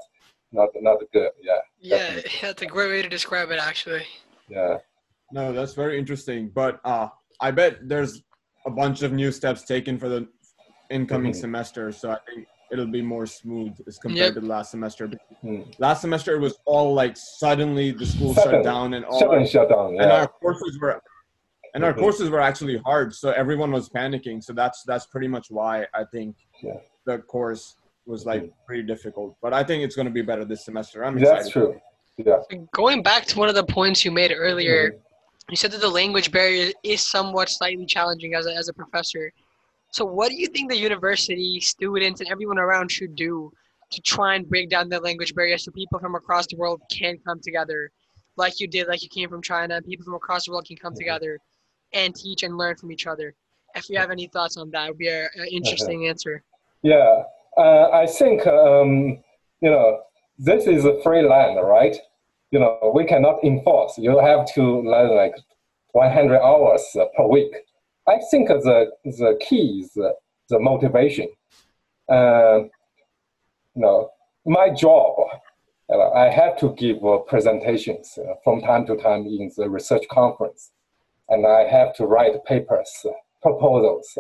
not 0.51 0.69
not 0.81 0.99
good 1.13 1.31
yeah 1.41 1.53
yeah 1.79 1.97
definitely. 1.97 2.31
that's 2.41 2.61
a 2.61 2.65
great 2.65 2.89
way 2.89 3.01
to 3.01 3.09
describe 3.09 3.51
it 3.51 3.59
actually 3.59 4.03
yeah 4.49 4.77
no 5.31 5.51
that's 5.51 5.73
very 5.73 5.97
interesting 5.97 6.51
but 6.53 6.79
uh 6.85 7.07
i 7.41 7.51
bet 7.51 7.77
there's 7.87 8.21
a 8.65 8.71
bunch 8.71 9.03
of 9.03 9.11
new 9.13 9.31
steps 9.31 9.63
taken 9.63 9.97
for 9.97 10.09
the 10.09 10.27
incoming 10.89 11.31
mm-hmm. 11.31 11.39
semester. 11.39 11.91
So 11.91 12.11
I 12.11 12.17
think 12.27 12.47
it'll 12.71 12.87
be 12.87 13.01
more 13.01 13.25
smooth 13.25 13.73
as 13.87 13.97
compared 13.97 14.33
yep. 14.33 14.43
to 14.43 14.47
last 14.47 14.71
semester. 14.71 15.07
Mm-hmm. 15.07 15.71
Last 15.79 16.01
semester 16.01 16.35
it 16.35 16.39
was 16.39 16.57
all 16.65 16.93
like 16.93 17.15
suddenly 17.17 17.91
the 17.91 18.05
school 18.05 18.33
Sudden. 18.33 18.51
shut 18.51 18.63
down 18.63 18.93
and 18.93 19.05
all 19.05 19.19
Sudden 19.19 19.47
shut 19.47 19.69
down. 19.69 19.95
Yeah. 19.95 20.03
And 20.03 20.11
our 20.11 20.27
courses 20.27 20.77
were 20.79 21.01
and 21.75 21.83
our 21.83 21.91
mm-hmm. 21.91 21.99
courses 21.99 22.29
were 22.29 22.39
actually 22.39 22.77
hard, 22.77 23.13
so 23.13 23.31
everyone 23.31 23.69
was 23.69 23.89
panicking. 23.89 24.41
So 24.41 24.53
that's 24.53 24.83
that's 24.83 25.05
pretty 25.05 25.27
much 25.27 25.51
why 25.51 25.85
I 25.93 26.05
think 26.05 26.37
yeah. 26.63 26.77
the 27.05 27.17
course 27.19 27.75
was 28.05 28.25
like 28.25 28.43
mm-hmm. 28.43 28.65
pretty 28.65 28.83
difficult. 28.83 29.35
But 29.41 29.53
I 29.53 29.61
think 29.61 29.83
it's 29.83 29.95
going 29.95 30.07
to 30.07 30.11
be 30.11 30.21
better 30.21 30.45
this 30.45 30.63
semester. 30.63 31.03
I'm 31.03 31.17
excited. 31.17 31.37
That's 31.37 31.49
true. 31.49 31.79
Yeah. 32.17 32.37
Going 32.71 33.03
back 33.03 33.25
to 33.25 33.37
one 33.37 33.49
of 33.49 33.55
the 33.55 33.65
points 33.65 34.05
you 34.05 34.11
made 34.11 34.31
earlier, 34.33 34.91
mm-hmm. 34.91 35.51
you 35.51 35.57
said 35.57 35.71
that 35.71 35.81
the 35.81 35.89
language 35.89 36.31
barrier 36.31 36.71
is 36.83 37.01
somewhat 37.05 37.49
slightly 37.49 37.85
challenging 37.85 38.35
as 38.35 38.47
a, 38.47 38.55
as 38.55 38.69
a 38.69 38.73
professor. 38.73 39.29
So, 39.91 40.05
what 40.05 40.29
do 40.29 40.35
you 40.35 40.47
think 40.47 40.71
the 40.71 40.77
university, 40.77 41.59
students, 41.59 42.21
and 42.21 42.29
everyone 42.31 42.57
around 42.57 42.89
should 42.89 43.17
do 43.17 43.51
to 43.91 44.01
try 44.01 44.35
and 44.35 44.47
break 44.47 44.69
down 44.69 44.87
the 44.87 45.01
language 45.01 45.35
barrier 45.35 45.57
so 45.57 45.71
people 45.71 45.99
from 45.99 46.15
across 46.15 46.47
the 46.47 46.55
world 46.55 46.81
can 46.89 47.17
come 47.27 47.41
together, 47.41 47.91
like 48.37 48.61
you 48.61 48.67
did, 48.67 48.87
like 48.87 49.03
you 49.03 49.09
came 49.09 49.27
from 49.27 49.41
China, 49.41 49.81
people 49.81 50.05
from 50.05 50.15
across 50.15 50.45
the 50.45 50.51
world 50.51 50.65
can 50.65 50.77
come 50.77 50.95
together 50.95 51.37
and 51.95 52.13
teach 52.13 52.43
and 52.43 52.57
learn 52.57 52.75
from 52.75 52.91
each 52.91 53.07
other? 53.07 53.33
If 53.73 53.89
you 53.89 53.97
have 53.97 54.11
any 54.11 54.27
thoughts 54.27 54.57
on 54.57 54.69
that, 54.71 54.85
it 54.85 54.89
would 54.91 54.97
be 54.99 55.07
an 55.07 55.29
interesting 55.51 56.07
answer. 56.11 56.43
Yeah, 56.83 57.23
uh, 57.57 57.89
I 57.91 58.05
think 58.05 58.45
um, 58.45 59.23
you 59.61 59.71
know 59.71 60.01
this 60.37 60.67
is 60.67 60.85
a 60.85 61.01
free 61.01 61.27
land, 61.27 61.57
right? 61.65 61.95
You 62.51 62.59
know 62.59 62.91
we 62.93 63.05
cannot 63.05 63.43
enforce. 63.43 63.97
You 63.97 64.19
have 64.19 64.45
to 64.53 64.81
learn 64.81 65.15
like 65.15 65.33
100 65.93 66.39
hours 66.39 66.83
per 67.17 67.27
week 67.27 67.53
I 68.07 68.19
think 68.29 68.47
the 68.49 68.91
the 69.03 69.37
key 69.41 69.81
is 69.83 69.93
the, 69.93 70.13
the 70.49 70.59
motivation. 70.59 71.27
Uh, 72.09 72.59
you 73.73 73.81
know, 73.81 74.09
my 74.45 74.69
job, 74.69 75.15
uh, 75.91 76.11
I 76.11 76.29
have 76.29 76.57
to 76.59 76.73
give 76.75 77.03
uh, 77.03 77.17
presentations 77.19 78.17
uh, 78.17 78.35
from 78.43 78.61
time 78.61 78.85
to 78.87 78.95
time 78.95 79.25
in 79.25 79.51
the 79.57 79.69
research 79.69 80.03
conference, 80.09 80.71
and 81.29 81.45
I 81.45 81.61
have 81.67 81.95
to 81.95 82.05
write 82.05 82.43
papers, 82.45 82.91
uh, 83.05 83.11
proposals. 83.41 84.17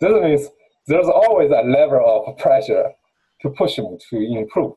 This 0.00 0.12
means 0.12 0.48
there's 0.86 1.08
always 1.08 1.50
a 1.50 1.62
level 1.66 2.24
of 2.26 2.36
pressure 2.38 2.92
to 3.42 3.50
push 3.50 3.78
me 3.78 3.98
to 4.10 4.16
improve. 4.16 4.74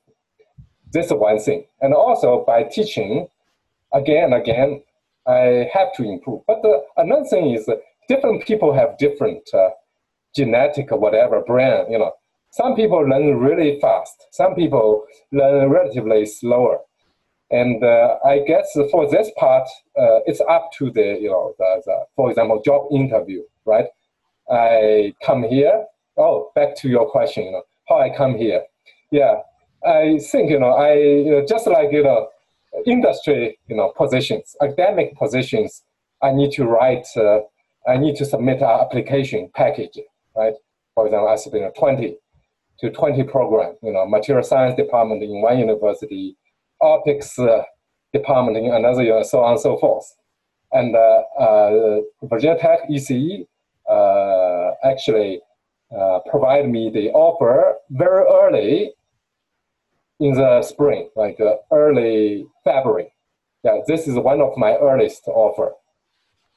This 0.92 1.08
is 1.08 1.14
one 1.14 1.40
thing, 1.40 1.66
and 1.82 1.94
also 1.94 2.44
by 2.46 2.64
teaching 2.64 3.28
again 3.94 4.26
and 4.26 4.34
again, 4.34 4.84
I 5.28 5.70
have 5.74 5.94
to 5.96 6.04
improve. 6.04 6.42
But 6.48 6.62
the, 6.62 6.82
another 6.98 7.26
thing 7.26 7.52
is 7.52 7.70
different 8.08 8.46
people 8.46 8.74
have 8.74 8.98
different 8.98 9.48
uh, 9.54 9.70
genetic 10.36 10.92
or 10.92 11.00
whatever 11.00 11.42
brain. 11.42 11.86
You 11.90 12.00
know, 12.00 12.12
some 12.52 12.76
people 12.76 13.00
learn 13.00 13.38
really 13.38 13.80
fast. 13.80 14.28
Some 14.32 14.56
people 14.56 15.06
learn 15.32 15.70
relatively 15.70 16.26
slower. 16.26 16.80
And 17.52 17.84
uh, 17.84 18.18
I 18.26 18.40
guess 18.40 18.72
for 18.92 19.10
this 19.10 19.30
part, 19.38 19.68
uh, 19.98 20.20
it's 20.26 20.42
up 20.50 20.72
to 20.78 20.90
the 20.90 21.18
you 21.20 21.30
know 21.30 21.54
the, 21.58 21.82
the, 21.86 22.06
for 22.16 22.30
example 22.30 22.62
job 22.64 22.88
interview, 22.92 23.44
right? 23.66 23.88
I 24.50 25.14
come 25.26 25.44
here. 25.44 25.86
Oh, 26.18 26.52
back 26.56 26.76
to 26.78 26.90
your 26.90 27.10
question. 27.10 27.46
You 27.46 27.52
know, 27.52 27.64
how 27.90 28.00
I 28.00 28.16
come 28.16 28.38
here. 28.38 28.64
Yeah, 29.12 29.42
I 29.86 30.20
think 30.32 30.50
you 30.50 30.60
know 30.60 30.72
I 30.72 30.94
you 30.94 31.32
know, 31.32 31.46
just 31.46 31.68
like 31.68 31.92
you 31.92 32.04
know 32.04 32.30
industry 32.86 33.60
you 33.68 33.76
know 33.76 33.92
positions, 33.98 34.56
academic 34.62 35.18
positions. 35.18 35.84
I 36.24 36.32
need 36.32 36.52
to 36.54 36.66
write 36.66 37.08
uh, 37.18 37.40
I 37.88 37.98
need 37.98 38.16
to 38.18 38.26
submit 38.26 38.62
an 38.62 38.70
application 38.70 39.50
package, 39.54 40.00
right? 40.36 40.54
For 40.96 41.08
example, 41.08 41.30
I 41.30 41.36
submit 41.36 41.76
20 41.78 42.16
to 42.80 42.90
20 42.90 43.24
program, 43.24 43.76
you 43.82 43.92
know, 43.92 44.06
material 44.06 44.44
science 44.44 44.76
department 44.76 45.24
in 45.24 45.42
one 45.42 45.58
university, 45.60 46.36
optics 46.82 47.38
uh, 47.40 47.64
department 48.14 48.58
in 48.58 48.74
another, 48.74 49.04
year, 49.04 49.24
so 49.24 49.42
on 49.42 49.54
and 49.54 49.60
so 49.60 49.78
forth. 49.78 50.06
And 50.72 50.96
uh, 50.96 51.24
uh, 51.40 52.00
Virginia 52.24 52.58
Tech 52.58 52.90
ECE 52.90 53.46
actually 54.84 55.42
uh, 55.98 56.20
provide 56.30 56.70
me 56.70 56.90
the 56.90 57.10
offer 57.12 57.76
very 57.90 58.26
early 58.26 58.94
in 60.20 60.34
the 60.34 60.62
spring, 60.62 61.10
like 61.16 61.40
early 61.72 62.46
February. 62.64 63.12
Yeah, 63.64 63.80
this 63.88 64.08
is 64.08 64.16
one 64.16 64.42
of 64.42 64.56
my 64.58 64.76
earliest 64.76 65.28
offer 65.28 65.74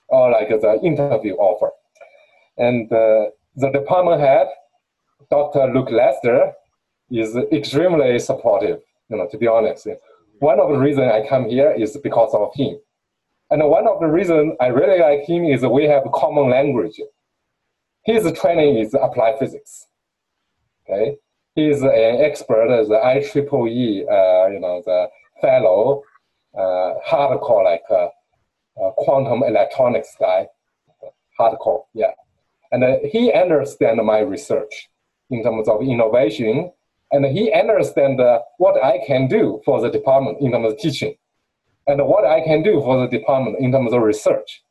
or 0.09 0.31
like 0.31 0.49
the 0.49 0.81
interview 0.83 1.35
offer. 1.35 1.71
And 2.57 2.91
uh, 2.93 3.31
the 3.57 3.71
department 3.71 4.21
head, 4.21 4.47
Dr. 5.31 5.73
Luke 5.75 5.91
Lester, 5.91 6.53
is 7.11 7.37
extremely 7.53 8.19
supportive, 8.19 8.81
you 9.09 9.17
know, 9.17 9.27
to 9.31 9.39
be 9.39 9.47
honest. 9.47 9.89
One 10.39 10.61
of 10.61 10.71
the 10.71 10.79
reasons 10.79 11.11
I 11.13 11.27
come 11.27 11.49
here 11.49 11.73
is 11.73 11.97
because 11.97 12.35
of 12.35 12.55
him. 12.55 12.79
And 13.51 13.63
one 13.69 13.87
of 13.87 14.01
the 14.01 14.07
reasons 14.07 14.55
I 14.61 14.67
really 14.67 14.99
like 14.99 15.29
him 15.29 15.45
is 15.45 15.63
we 15.63 15.85
have 15.85 16.05
common 16.13 16.51
language. 16.51 17.01
His 18.05 18.31
training 18.33 18.77
is 18.77 18.95
applied 18.95 19.39
physics. 19.39 19.87
Okay, 20.83 21.17
he's 21.55 21.83
an 21.83 22.21
expert 22.21 22.71
as 22.71 22.89
the 22.89 22.97
IEEE, 22.97 24.03
uh, 24.03 24.49
you 24.51 24.61
know, 24.61 24.83
the 24.85 25.09
fellow, 25.41 26.03
uh, 26.57 26.95
hardcore 27.07 27.65
like 27.65 27.83
uh, 27.91 28.09
uh, 28.81 28.91
quantum 28.99 29.43
electronics 29.43 30.15
guy, 30.19 30.47
hardcore, 31.39 31.85
yeah. 31.95 32.13
And 32.73 32.85
uh, 32.85 32.97
he 33.05 33.33
understand 33.33 34.01
my 34.05 34.19
research 34.19 34.89
in 35.31 35.43
terms 35.43 35.69
of 35.69 35.81
innovation, 35.83 36.73
and 37.11 37.25
he 37.27 37.53
understand 37.53 38.21
uh, 38.21 38.41
what 38.59 38.83
I 38.83 38.99
can 39.07 39.29
do 39.29 39.61
for 39.65 39.81
the 39.81 39.91
department 39.91 40.39
in 40.41 40.53
terms 40.53 40.73
of 40.73 40.79
teaching, 40.79 41.15
and 41.87 42.05
what 42.07 42.27
I 42.27 42.41
can 42.43 42.63
do 42.63 42.81
for 42.81 43.01
the 43.01 43.09
department 43.19 43.59
in 43.61 43.73
terms 43.73 43.93
of 43.93 44.03
research. 44.03 44.63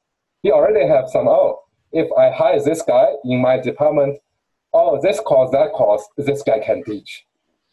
He 0.41 0.51
already 0.51 0.85
have 0.87 1.09
some, 1.09 1.27
oh, 1.27 1.61
if 1.91 2.11
I 2.17 2.31
hire 2.31 2.61
this 2.61 2.81
guy 2.81 3.07
in 3.23 3.41
my 3.41 3.59
department, 3.59 4.19
oh, 4.73 4.99
this 5.01 5.19
course, 5.19 5.51
that 5.51 5.71
course, 5.73 6.03
this 6.17 6.43
guy 6.43 6.59
can 6.59 6.83
teach. 6.83 7.25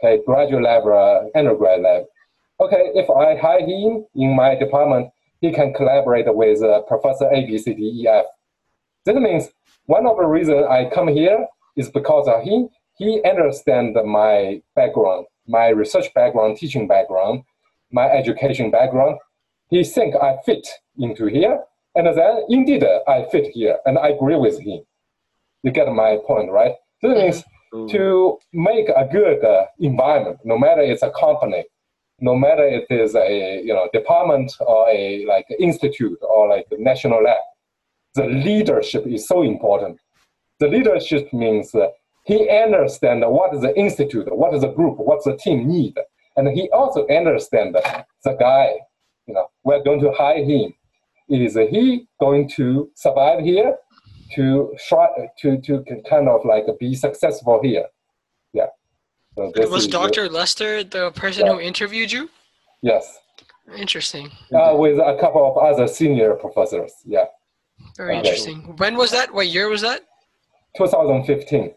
Okay, 0.02 0.22
graduate 0.24 0.62
level, 0.62 0.92
uh, 0.92 1.38
undergrad 1.38 1.80
level. 1.80 2.06
Okay, 2.60 2.90
if 2.94 3.08
I 3.10 3.36
hire 3.36 3.60
him 3.60 4.06
in 4.14 4.36
my 4.36 4.54
department, 4.54 5.10
he 5.40 5.52
can 5.52 5.72
collaborate 5.72 6.26
with 6.28 6.62
uh, 6.62 6.82
Professor 6.82 7.28
A, 7.32 7.46
B, 7.46 7.58
C, 7.58 7.74
D, 7.74 8.02
E, 8.02 8.06
F. 8.06 8.26
This 9.04 9.16
means 9.16 9.48
one 9.86 10.06
of 10.06 10.18
the 10.18 10.26
reasons 10.26 10.66
I 10.68 10.90
come 10.94 11.08
here 11.08 11.46
is 11.76 11.88
because 11.90 12.28
of 12.28 12.42
him. 12.42 12.68
He 13.00 13.22
understands 13.24 13.96
my 14.04 14.60
background, 14.76 15.24
my 15.48 15.68
research 15.68 16.12
background, 16.12 16.58
teaching 16.58 16.86
background, 16.86 17.44
my 17.90 18.04
education 18.10 18.70
background. 18.70 19.18
He 19.70 19.82
think 19.84 20.14
I 20.16 20.36
fit 20.44 20.68
into 20.98 21.24
here, 21.24 21.64
and 21.94 22.06
then 22.06 22.44
indeed 22.50 22.84
I 23.08 23.24
fit 23.32 23.46
here, 23.54 23.78
and 23.86 23.96
I 23.96 24.08
agree 24.08 24.36
with 24.36 24.60
him. 24.60 24.80
You 25.62 25.70
get 25.70 25.90
my 25.90 26.18
point, 26.26 26.50
right? 26.50 26.74
This 27.00 27.16
means 27.16 27.44
mm-hmm. 27.72 27.86
to 27.96 28.38
make 28.52 28.90
a 28.90 29.08
good 29.10 29.42
uh, 29.42 29.64
environment, 29.78 30.36
no 30.44 30.58
matter 30.58 30.82
it's 30.82 31.02
a 31.02 31.10
company, 31.10 31.64
no 32.20 32.36
matter 32.36 32.66
it 32.68 32.84
is 32.90 33.14
a 33.14 33.62
you 33.64 33.72
know 33.72 33.88
department 33.94 34.52
or 34.60 34.86
a 34.90 35.24
like 35.24 35.46
institute 35.58 36.18
or 36.20 36.48
like 36.50 36.66
a 36.70 36.76
national 36.76 37.22
lab, 37.22 37.40
the 38.14 38.26
leadership 38.26 39.06
is 39.06 39.26
so 39.26 39.40
important. 39.40 39.98
The 40.58 40.68
leadership 40.68 41.32
means 41.32 41.74
uh, 41.74 41.86
he 42.30 42.48
understands 42.48 43.24
what 43.26 43.50
the 43.60 43.76
institute, 43.76 44.28
what 44.40 44.54
is 44.54 44.60
the 44.60 44.68
group, 44.68 44.96
what 44.98 45.24
the 45.24 45.36
team 45.36 45.66
need. 45.66 45.96
And 46.36 46.46
he 46.56 46.70
also 46.70 47.04
understands 47.08 47.76
the 48.24 48.32
guy, 48.34 48.66
you 49.26 49.34
know, 49.34 49.50
we're 49.64 49.82
going 49.82 50.00
to 50.00 50.12
hire 50.12 50.44
him. 50.44 50.72
Is 51.28 51.56
he 51.56 52.06
going 52.20 52.48
to 52.50 52.88
survive 52.94 53.40
here 53.40 53.74
to 54.36 54.72
try 54.88 55.08
to, 55.40 55.60
to 55.60 55.84
kind 56.08 56.28
of 56.28 56.44
like 56.44 56.66
be 56.78 56.94
successful 56.94 57.60
here? 57.64 57.86
Yeah. 58.52 58.66
So 59.36 59.50
was 59.68 59.88
Dr. 59.88 60.28
Lester 60.28 60.84
the 60.84 61.10
person 61.10 61.46
yeah. 61.46 61.52
who 61.54 61.60
interviewed 61.60 62.12
you? 62.12 62.30
Yes. 62.80 63.18
Interesting. 63.76 64.30
Uh, 64.54 64.74
with 64.76 64.98
a 64.98 65.16
couple 65.20 65.44
of 65.50 65.56
other 65.58 65.88
senior 65.88 66.34
professors. 66.34 66.92
Yeah. 67.04 67.24
Very 67.96 68.10
okay. 68.10 68.18
interesting. 68.18 68.76
When 68.76 68.96
was 68.96 69.10
that? 69.10 69.34
What 69.34 69.48
year 69.48 69.68
was 69.68 69.80
that? 69.80 70.02
2015. 70.76 71.74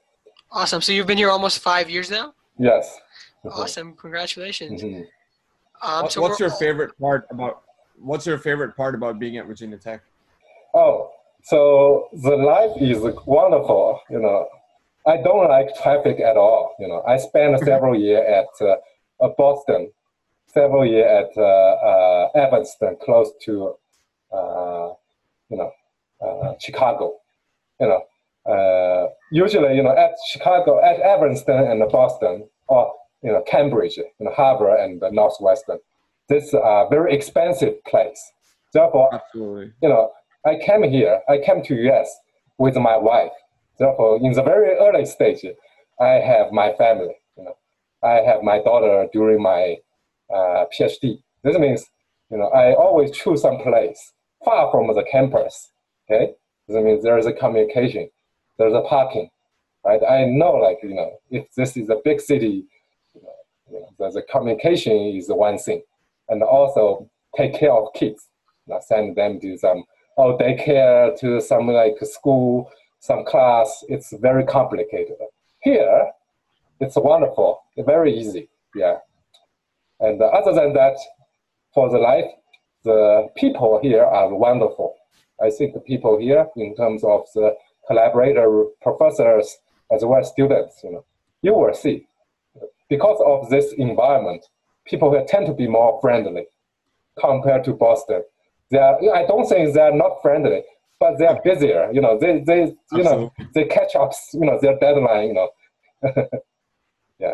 Awesome. 0.54 0.82
So 0.82 0.92
you've 0.92 1.08
been 1.08 1.18
here 1.18 1.32
almost 1.32 1.60
five 1.60 1.90
years 1.90 2.12
now? 2.12 2.36
Yes. 2.60 3.00
Awesome. 3.44 3.96
Congratulations. 3.96 4.84
Mm-hmm. 4.84 5.02
Um, 5.82 6.10
so 6.10 6.22
what's 6.22 6.40
your 6.40 6.52
favorite 6.52 6.98
part 7.00 7.26
about 7.32 7.64
what's 7.98 8.26
your 8.26 8.38
favorite 8.38 8.78
part 8.78 8.94
about 8.94 9.20
being 9.20 9.38
at 9.38 9.48
Virginia 9.48 9.78
Tech? 9.78 10.02
Oh, 10.74 11.12
so 11.44 12.08
the 12.14 12.36
life 12.38 12.72
is 12.80 13.00
wonderful. 13.26 14.00
You 14.10 14.20
know, 14.20 14.48
I 15.08 15.18
don't 15.18 15.50
like 15.50 15.76
traffic 15.82 16.20
at 16.20 16.38
all. 16.38 16.76
You 16.80 16.88
know, 16.88 17.04
I 17.08 17.18
spent 17.18 17.60
several 17.66 18.00
years 18.00 18.24
at 18.30 18.66
uh, 18.66 19.30
Boston, 19.38 19.92
several 20.48 20.86
years 20.86 21.28
at 21.36 21.42
uh, 21.42 21.44
uh, 21.44 22.30
Evanston, 22.36 22.96
close 23.04 23.32
to, 23.42 23.76
uh, 24.32 24.94
you 25.50 25.58
know, 25.58 25.72
uh, 26.22 26.54
Chicago. 26.60 27.16
You 27.82 27.88
know, 27.88 28.04
uh, 28.46 29.08
usually, 29.32 29.76
you 29.76 29.84
know, 29.84 29.96
at 29.96 30.12
Chicago, 30.32 30.84
at 30.84 31.00
Evanston 31.00 31.60
and 31.60 31.82
Boston, 31.92 32.48
or 32.68 32.94
you 33.22 33.32
know, 33.32 33.42
Cambridge, 33.48 33.98
you 33.98 34.06
know, 34.20 34.32
Harvard 34.32 34.80
and 34.80 35.02
Northwestern, 35.14 35.80
this 36.28 36.46
is 36.46 36.54
a 36.54 36.88
very 36.90 37.14
expensive 37.14 37.82
place. 37.86 38.22
Therefore, 38.74 39.14
Absolutely. 39.14 39.72
you 39.82 39.90
know, 39.90 40.12
I 40.46 40.58
came 40.58 40.84
here, 40.84 41.22
I 41.30 41.38
came 41.38 41.64
to 41.64 41.76
US 41.90 42.14
with 42.58 42.76
my 42.76 42.98
wife. 42.98 43.32
Therefore, 43.80 44.18
in 44.18 44.34
the 44.34 44.44
very 44.44 44.76
early 44.78 45.06
stage, 45.06 45.46
I 46.00 46.20
have 46.20 46.52
my 46.52 46.74
family. 46.74 47.16
You 47.38 47.46
know, 47.46 47.58
I 48.04 48.22
have 48.30 48.44
my 48.44 48.60
daughter 48.62 49.08
during 49.14 49.42
my 49.42 49.78
uh, 50.34 50.66
PhD. 50.74 51.24
This 51.44 51.58
means, 51.58 51.86
you 52.30 52.38
know, 52.38 52.48
I 52.48 52.74
always 52.74 53.12
choose 53.12 53.42
some 53.42 53.58
place 53.60 54.14
far 54.44 54.70
from 54.72 54.88
the 54.94 55.04
campus. 55.10 55.72
Okay, 56.12 56.34
this 56.68 56.84
means 56.84 57.04
there 57.04 57.18
is 57.18 57.26
a 57.26 57.34
communication 57.34 58.10
there's 58.58 58.74
a 58.74 58.82
parking, 58.82 59.30
right? 59.86 60.02
I 60.08 60.26
know, 60.26 60.54
like 60.54 60.78
you 60.84 60.94
know, 60.94 61.12
if 61.32 61.46
this 61.56 61.76
is 61.78 61.90
a 61.90 61.98
big 62.04 62.22
city, 62.22 62.66
you 63.14 63.22
know, 63.22 63.30
you 63.72 63.80
know, 64.00 64.12
the 64.12 64.22
communication 64.24 64.94
is 64.94 65.28
one 65.30 65.58
thing, 65.58 65.82
and 66.30 66.44
also 66.44 67.10
take 67.36 67.54
care 67.56 67.72
of 67.72 67.94
kids, 67.94 68.28
send 68.82 69.16
them 69.16 69.40
to 69.42 69.58
some 69.58 69.84
oh 70.18 70.38
daycare 70.38 71.18
to 71.20 71.42
some 71.42 71.68
like 71.68 71.96
school, 72.04 72.72
some 73.00 73.26
class. 73.26 73.84
It's 73.90 74.14
very 74.22 74.46
complicated. 74.46 75.18
Here, 75.62 76.12
it's 76.80 76.96
wonderful, 76.96 77.62
very 77.78 78.18
easy, 78.18 78.50
yeah. 78.76 78.98
And 80.00 80.22
other 80.22 80.54
than 80.54 80.74
that, 80.74 80.98
for 81.74 81.90
the 81.90 81.98
life, 81.98 82.26
the 82.84 83.30
people 83.38 83.80
here 83.82 84.04
are 84.04 84.34
wonderful. 84.34 84.96
I 85.42 85.50
think 85.50 85.74
the 85.74 85.80
people 85.80 86.20
here, 86.20 86.46
in 86.58 86.76
terms 86.76 87.04
of 87.04 87.22
the 87.34 87.56
collaborator 87.88 88.66
professors 88.82 89.58
as 89.92 90.04
well 90.04 90.20
as 90.20 90.30
students, 90.30 90.82
you 90.84 90.92
know, 90.92 91.06
you 91.42 91.54
will 91.54 91.74
see 91.74 92.08
because 92.90 93.20
of 93.26 93.50
this 93.50 93.74
environment, 93.74 94.46
people 94.86 95.10
will 95.10 95.26
tend 95.26 95.48
to 95.48 95.54
be 95.54 95.68
more 95.68 96.00
friendly 96.02 96.46
compared 97.20 97.64
to 97.66 97.74
Boston. 97.74 98.24
They 98.72 98.78
are, 98.78 98.98
I 99.16 99.26
don't 99.26 99.48
think 99.48 99.74
they 99.74 99.82
are 99.82 99.96
not 99.96 100.22
friendly, 100.22 100.62
but 101.00 101.18
they 101.18 101.26
are 101.26 101.40
busier. 101.44 101.90
You 101.92 102.02
know, 102.02 102.18
they, 102.20 102.44
they 102.46 102.62
you 102.66 102.78
Absolutely. 102.92 103.12
know, 103.12 103.32
they 103.54 103.66
catch 103.66 103.96
up. 103.96 104.12
You 104.34 104.46
know, 104.48 104.60
their 104.62 104.78
deadline. 104.80 105.28
You 105.30 105.34
know, 105.34 105.50
yeah. 107.20 107.34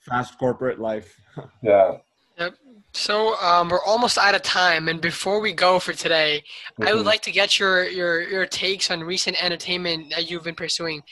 Fast 0.00 0.38
corporate 0.38 0.78
life. 0.78 1.16
yeah. 1.62 1.98
Yep. 2.38 2.54
So 2.96 3.38
um, 3.42 3.68
we're 3.68 3.84
almost 3.84 4.16
out 4.16 4.34
of 4.34 4.40
time, 4.40 4.88
and 4.88 5.02
before 5.02 5.38
we 5.38 5.52
go 5.52 5.78
for 5.78 5.92
today, 5.92 6.42
mm-hmm. 6.42 6.88
I 6.88 6.92
would 6.92 7.00
mm-hmm. 7.00 7.08
like 7.08 7.20
to 7.22 7.30
get 7.30 7.58
your, 7.58 7.84
your 7.84 8.22
your 8.22 8.46
takes 8.46 8.90
on 8.90 9.00
recent 9.04 9.36
entertainment 9.44 10.10
that 10.14 10.30
you've 10.30 10.44
been 10.44 10.54
pursuing, 10.54 11.02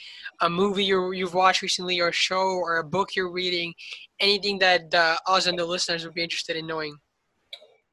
a 0.41 0.49
movie 0.49 0.83
you 0.83 1.11
you've 1.11 1.35
watched 1.35 1.61
recently, 1.61 1.99
or 1.99 2.07
a 2.07 2.11
show, 2.11 2.41
or 2.41 2.77
a 2.77 2.83
book 2.83 3.15
you're 3.15 3.31
reading, 3.31 3.71
anything 4.19 4.57
that 4.59 4.93
uh, 4.95 5.15
us 5.27 5.45
and 5.45 5.59
the 5.59 5.65
listeners 5.65 6.03
would 6.03 6.15
be 6.15 6.23
interested 6.23 6.55
in 6.55 6.65
knowing. 6.65 6.97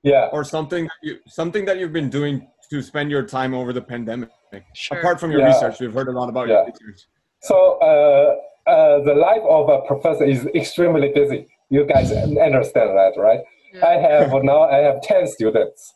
Yeah, 0.02 0.30
or 0.32 0.42
something 0.42 0.84
that 0.84 1.00
you, 1.02 1.18
something 1.28 1.66
that 1.66 1.78
you've 1.78 1.92
been 1.92 2.08
doing 2.08 2.48
to 2.70 2.80
spend 2.80 3.10
your 3.10 3.24
time 3.24 3.52
over 3.52 3.74
the 3.74 3.82
pandemic. 3.82 4.30
Sure. 4.74 4.98
Apart 4.98 5.20
from 5.20 5.30
your 5.30 5.40
yeah. 5.40 5.48
research, 5.48 5.80
we've 5.80 5.92
heard 5.92 6.08
a 6.08 6.12
lot 6.12 6.30
about 6.30 6.48
yeah. 6.48 6.54
your 6.54 6.66
research. 6.66 7.08
So 7.42 7.78
uh, 7.80 8.70
uh, 8.70 9.04
the 9.04 9.14
life 9.14 9.42
of 9.46 9.68
a 9.68 9.82
professor 9.86 10.24
is 10.24 10.46
extremely 10.54 11.12
busy. 11.14 11.46
You 11.68 11.84
guys 11.84 12.10
understand 12.10 12.96
that, 12.96 13.14
right? 13.18 13.40
I 13.80 13.92
have 13.92 14.32
now 14.42 14.62
I 14.62 14.78
have 14.78 15.00
ten 15.02 15.26
students. 15.26 15.94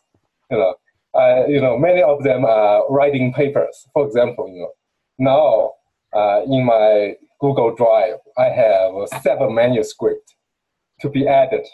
You 0.49 0.57
know, 0.57 0.75
I, 1.15 1.45
you 1.47 1.61
know 1.61 1.77
many 1.77 2.01
of 2.01 2.23
them 2.23 2.45
are 2.45 2.89
writing 2.89 3.33
papers. 3.33 3.87
For 3.93 4.05
example, 4.05 4.47
you 4.49 4.61
know, 4.61 4.71
now 6.13 6.19
uh, 6.19 6.43
in 6.43 6.65
my 6.65 7.15
Google 7.39 7.75
Drive 7.75 8.15
I 8.37 8.45
have 8.45 8.93
seven 9.21 9.53
manuscripts 9.53 10.35
to 11.01 11.09
be 11.09 11.27
added 11.27 11.65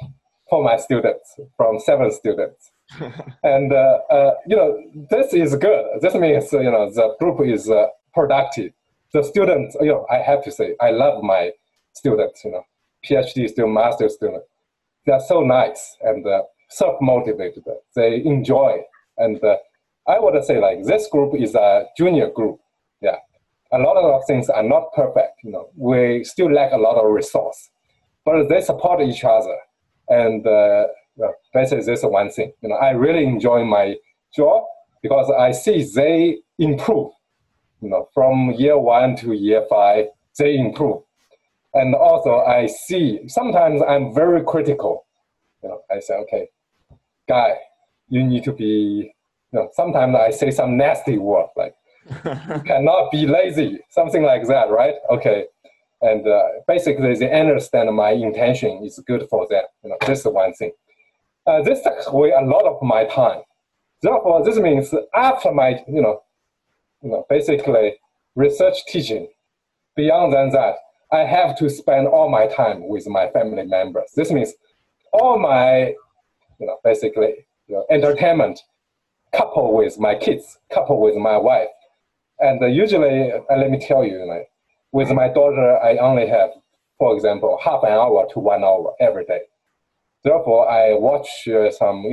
for 0.49 0.63
my 0.63 0.77
students 0.77 1.39
from 1.55 1.79
seven 1.79 2.11
students. 2.11 2.71
and 3.43 3.71
uh, 3.71 3.99
uh, 4.09 4.33
you 4.45 4.55
know 4.55 4.77
this 5.09 5.33
is 5.33 5.55
good. 5.55 5.85
This 6.01 6.15
means 6.15 6.51
you 6.51 6.71
know 6.71 6.91
the 6.91 7.15
group 7.19 7.39
is 7.47 7.69
uh, 7.69 7.87
productive. 8.13 8.73
The 9.13 9.23
students, 9.23 9.77
you 9.79 9.87
know, 9.87 10.07
I 10.11 10.17
have 10.17 10.43
to 10.43 10.51
say 10.51 10.75
I 10.81 10.89
love 10.89 11.23
my 11.23 11.51
students. 11.93 12.43
You 12.43 12.51
know, 12.51 12.65
PhD 13.05 13.47
student, 13.47 13.73
master 13.73 14.09
student 14.09 14.43
they're 15.05 15.19
so 15.19 15.41
nice 15.41 15.97
and 16.01 16.25
uh, 16.25 16.43
self-motivated. 16.69 17.63
They 17.95 18.23
enjoy. 18.23 18.81
And 19.17 19.43
uh, 19.43 19.57
I 20.07 20.19
would 20.19 20.43
say 20.43 20.59
like 20.59 20.83
this 20.83 21.07
group 21.07 21.35
is 21.35 21.55
a 21.55 21.85
junior 21.97 22.29
group. 22.29 22.59
Yeah. 23.01 23.17
A 23.71 23.79
lot 23.79 23.97
of 23.97 24.21
things 24.27 24.49
are 24.49 24.63
not 24.63 24.93
perfect. 24.95 25.39
You 25.43 25.51
know, 25.51 25.69
we 25.75 26.23
still 26.23 26.51
lack 26.51 26.71
a 26.73 26.77
lot 26.77 26.95
of 26.95 27.11
resource, 27.11 27.69
but 28.23 28.47
they 28.47 28.61
support 28.61 29.01
each 29.01 29.23
other. 29.23 29.57
And 30.09 30.45
uh, 30.45 30.85
well, 31.15 31.33
basically, 31.53 31.85
this 31.85 31.99
is 31.99 32.05
one 32.05 32.29
thing. 32.29 32.53
You 32.61 32.69
know, 32.69 32.75
I 32.75 32.91
really 32.91 33.25
enjoy 33.25 33.63
my 33.63 33.95
job 34.35 34.63
because 35.01 35.31
I 35.31 35.51
see 35.51 35.83
they 35.83 36.37
improve. 36.59 37.11
You 37.81 37.89
know, 37.89 38.09
from 38.13 38.51
year 38.51 38.77
one 38.77 39.15
to 39.17 39.33
year 39.33 39.65
five, 39.69 40.05
they 40.37 40.55
improve. 40.55 41.03
And 41.73 41.95
also, 41.95 42.39
I 42.41 42.67
see 42.67 43.27
sometimes 43.27 43.81
I'm 43.87 44.13
very 44.13 44.43
critical. 44.43 45.05
You 45.61 45.69
know, 45.69 45.81
I 45.89 45.99
say, 45.99 46.15
okay, 46.15 46.49
guy, 47.27 47.55
you 48.09 48.23
need 48.23 48.43
to 48.43 48.51
be. 48.51 49.13
You 49.51 49.59
know, 49.59 49.69
sometimes 49.73 50.15
I 50.15 50.31
say 50.31 50.49
some 50.49 50.77
nasty 50.77 51.19
word 51.19 51.47
like, 51.55 51.75
you 52.09 52.61
cannot 52.65 53.11
be 53.11 53.27
lazy, 53.27 53.79
something 53.89 54.23
like 54.23 54.47
that, 54.47 54.71
right? 54.71 54.95
Okay. 55.11 55.45
And 56.01 56.27
uh, 56.27 56.47
basically, 56.67 57.15
they 57.15 57.31
understand 57.31 57.95
my 57.95 58.11
intention 58.11 58.83
is 58.83 58.99
good 59.07 59.27
for 59.29 59.47
them. 59.49 59.63
You 59.83 59.91
know, 59.91 59.97
this 60.05 60.19
is 60.19 60.25
one 60.25 60.53
thing. 60.53 60.71
Uh, 61.45 61.61
this 61.61 61.81
takes 61.81 62.07
away 62.07 62.31
a 62.31 62.41
lot 62.41 62.65
of 62.65 62.81
my 62.81 63.05
time. 63.05 63.41
Therefore, 64.01 64.43
this 64.43 64.57
means 64.57 64.93
after 65.15 65.51
my, 65.51 65.81
you 65.87 66.01
know, 66.01 66.23
you 67.01 67.09
know, 67.09 67.25
basically 67.29 67.95
research 68.35 68.85
teaching, 68.85 69.29
beyond 69.95 70.33
than 70.33 70.49
that, 70.51 70.75
I 71.13 71.25
have 71.25 71.55
to 71.57 71.69
spend 71.69 72.07
all 72.07 72.27
my 72.27 72.47
time 72.47 72.87
with 72.87 73.05
my 73.07 73.29
family 73.29 73.65
members. 73.67 74.09
This 74.15 74.31
means 74.31 74.51
all 75.13 75.37
my, 75.37 75.93
you 76.59 76.65
know, 76.67 76.77
basically 76.83 77.33
you 77.67 77.75
know, 77.75 77.85
entertainment 77.91 78.59
coupled 79.31 79.75
with 79.75 79.99
my 79.99 80.15
kids, 80.15 80.57
coupled 80.73 81.01
with 81.01 81.15
my 81.15 81.37
wife. 81.37 81.73
And 82.39 82.61
uh, 82.63 82.65
usually, 82.65 83.31
uh, 83.31 83.41
let 83.55 83.69
me 83.69 83.79
tell 83.79 84.03
you, 84.03 84.25
like, 84.27 84.47
with 84.91 85.11
my 85.11 85.27
daughter, 85.27 85.77
I 85.77 85.97
only 85.97 86.27
have, 86.27 86.49
for 86.97 87.15
example, 87.15 87.59
half 87.63 87.83
an 87.83 87.91
hour 87.91 88.27
to 88.33 88.39
one 88.39 88.63
hour 88.63 88.93
every 88.99 89.25
day. 89.25 89.41
Therefore, 90.23 90.67
I 90.67 90.95
watch 90.95 91.29
uh, 91.47 91.69
some 91.69 91.99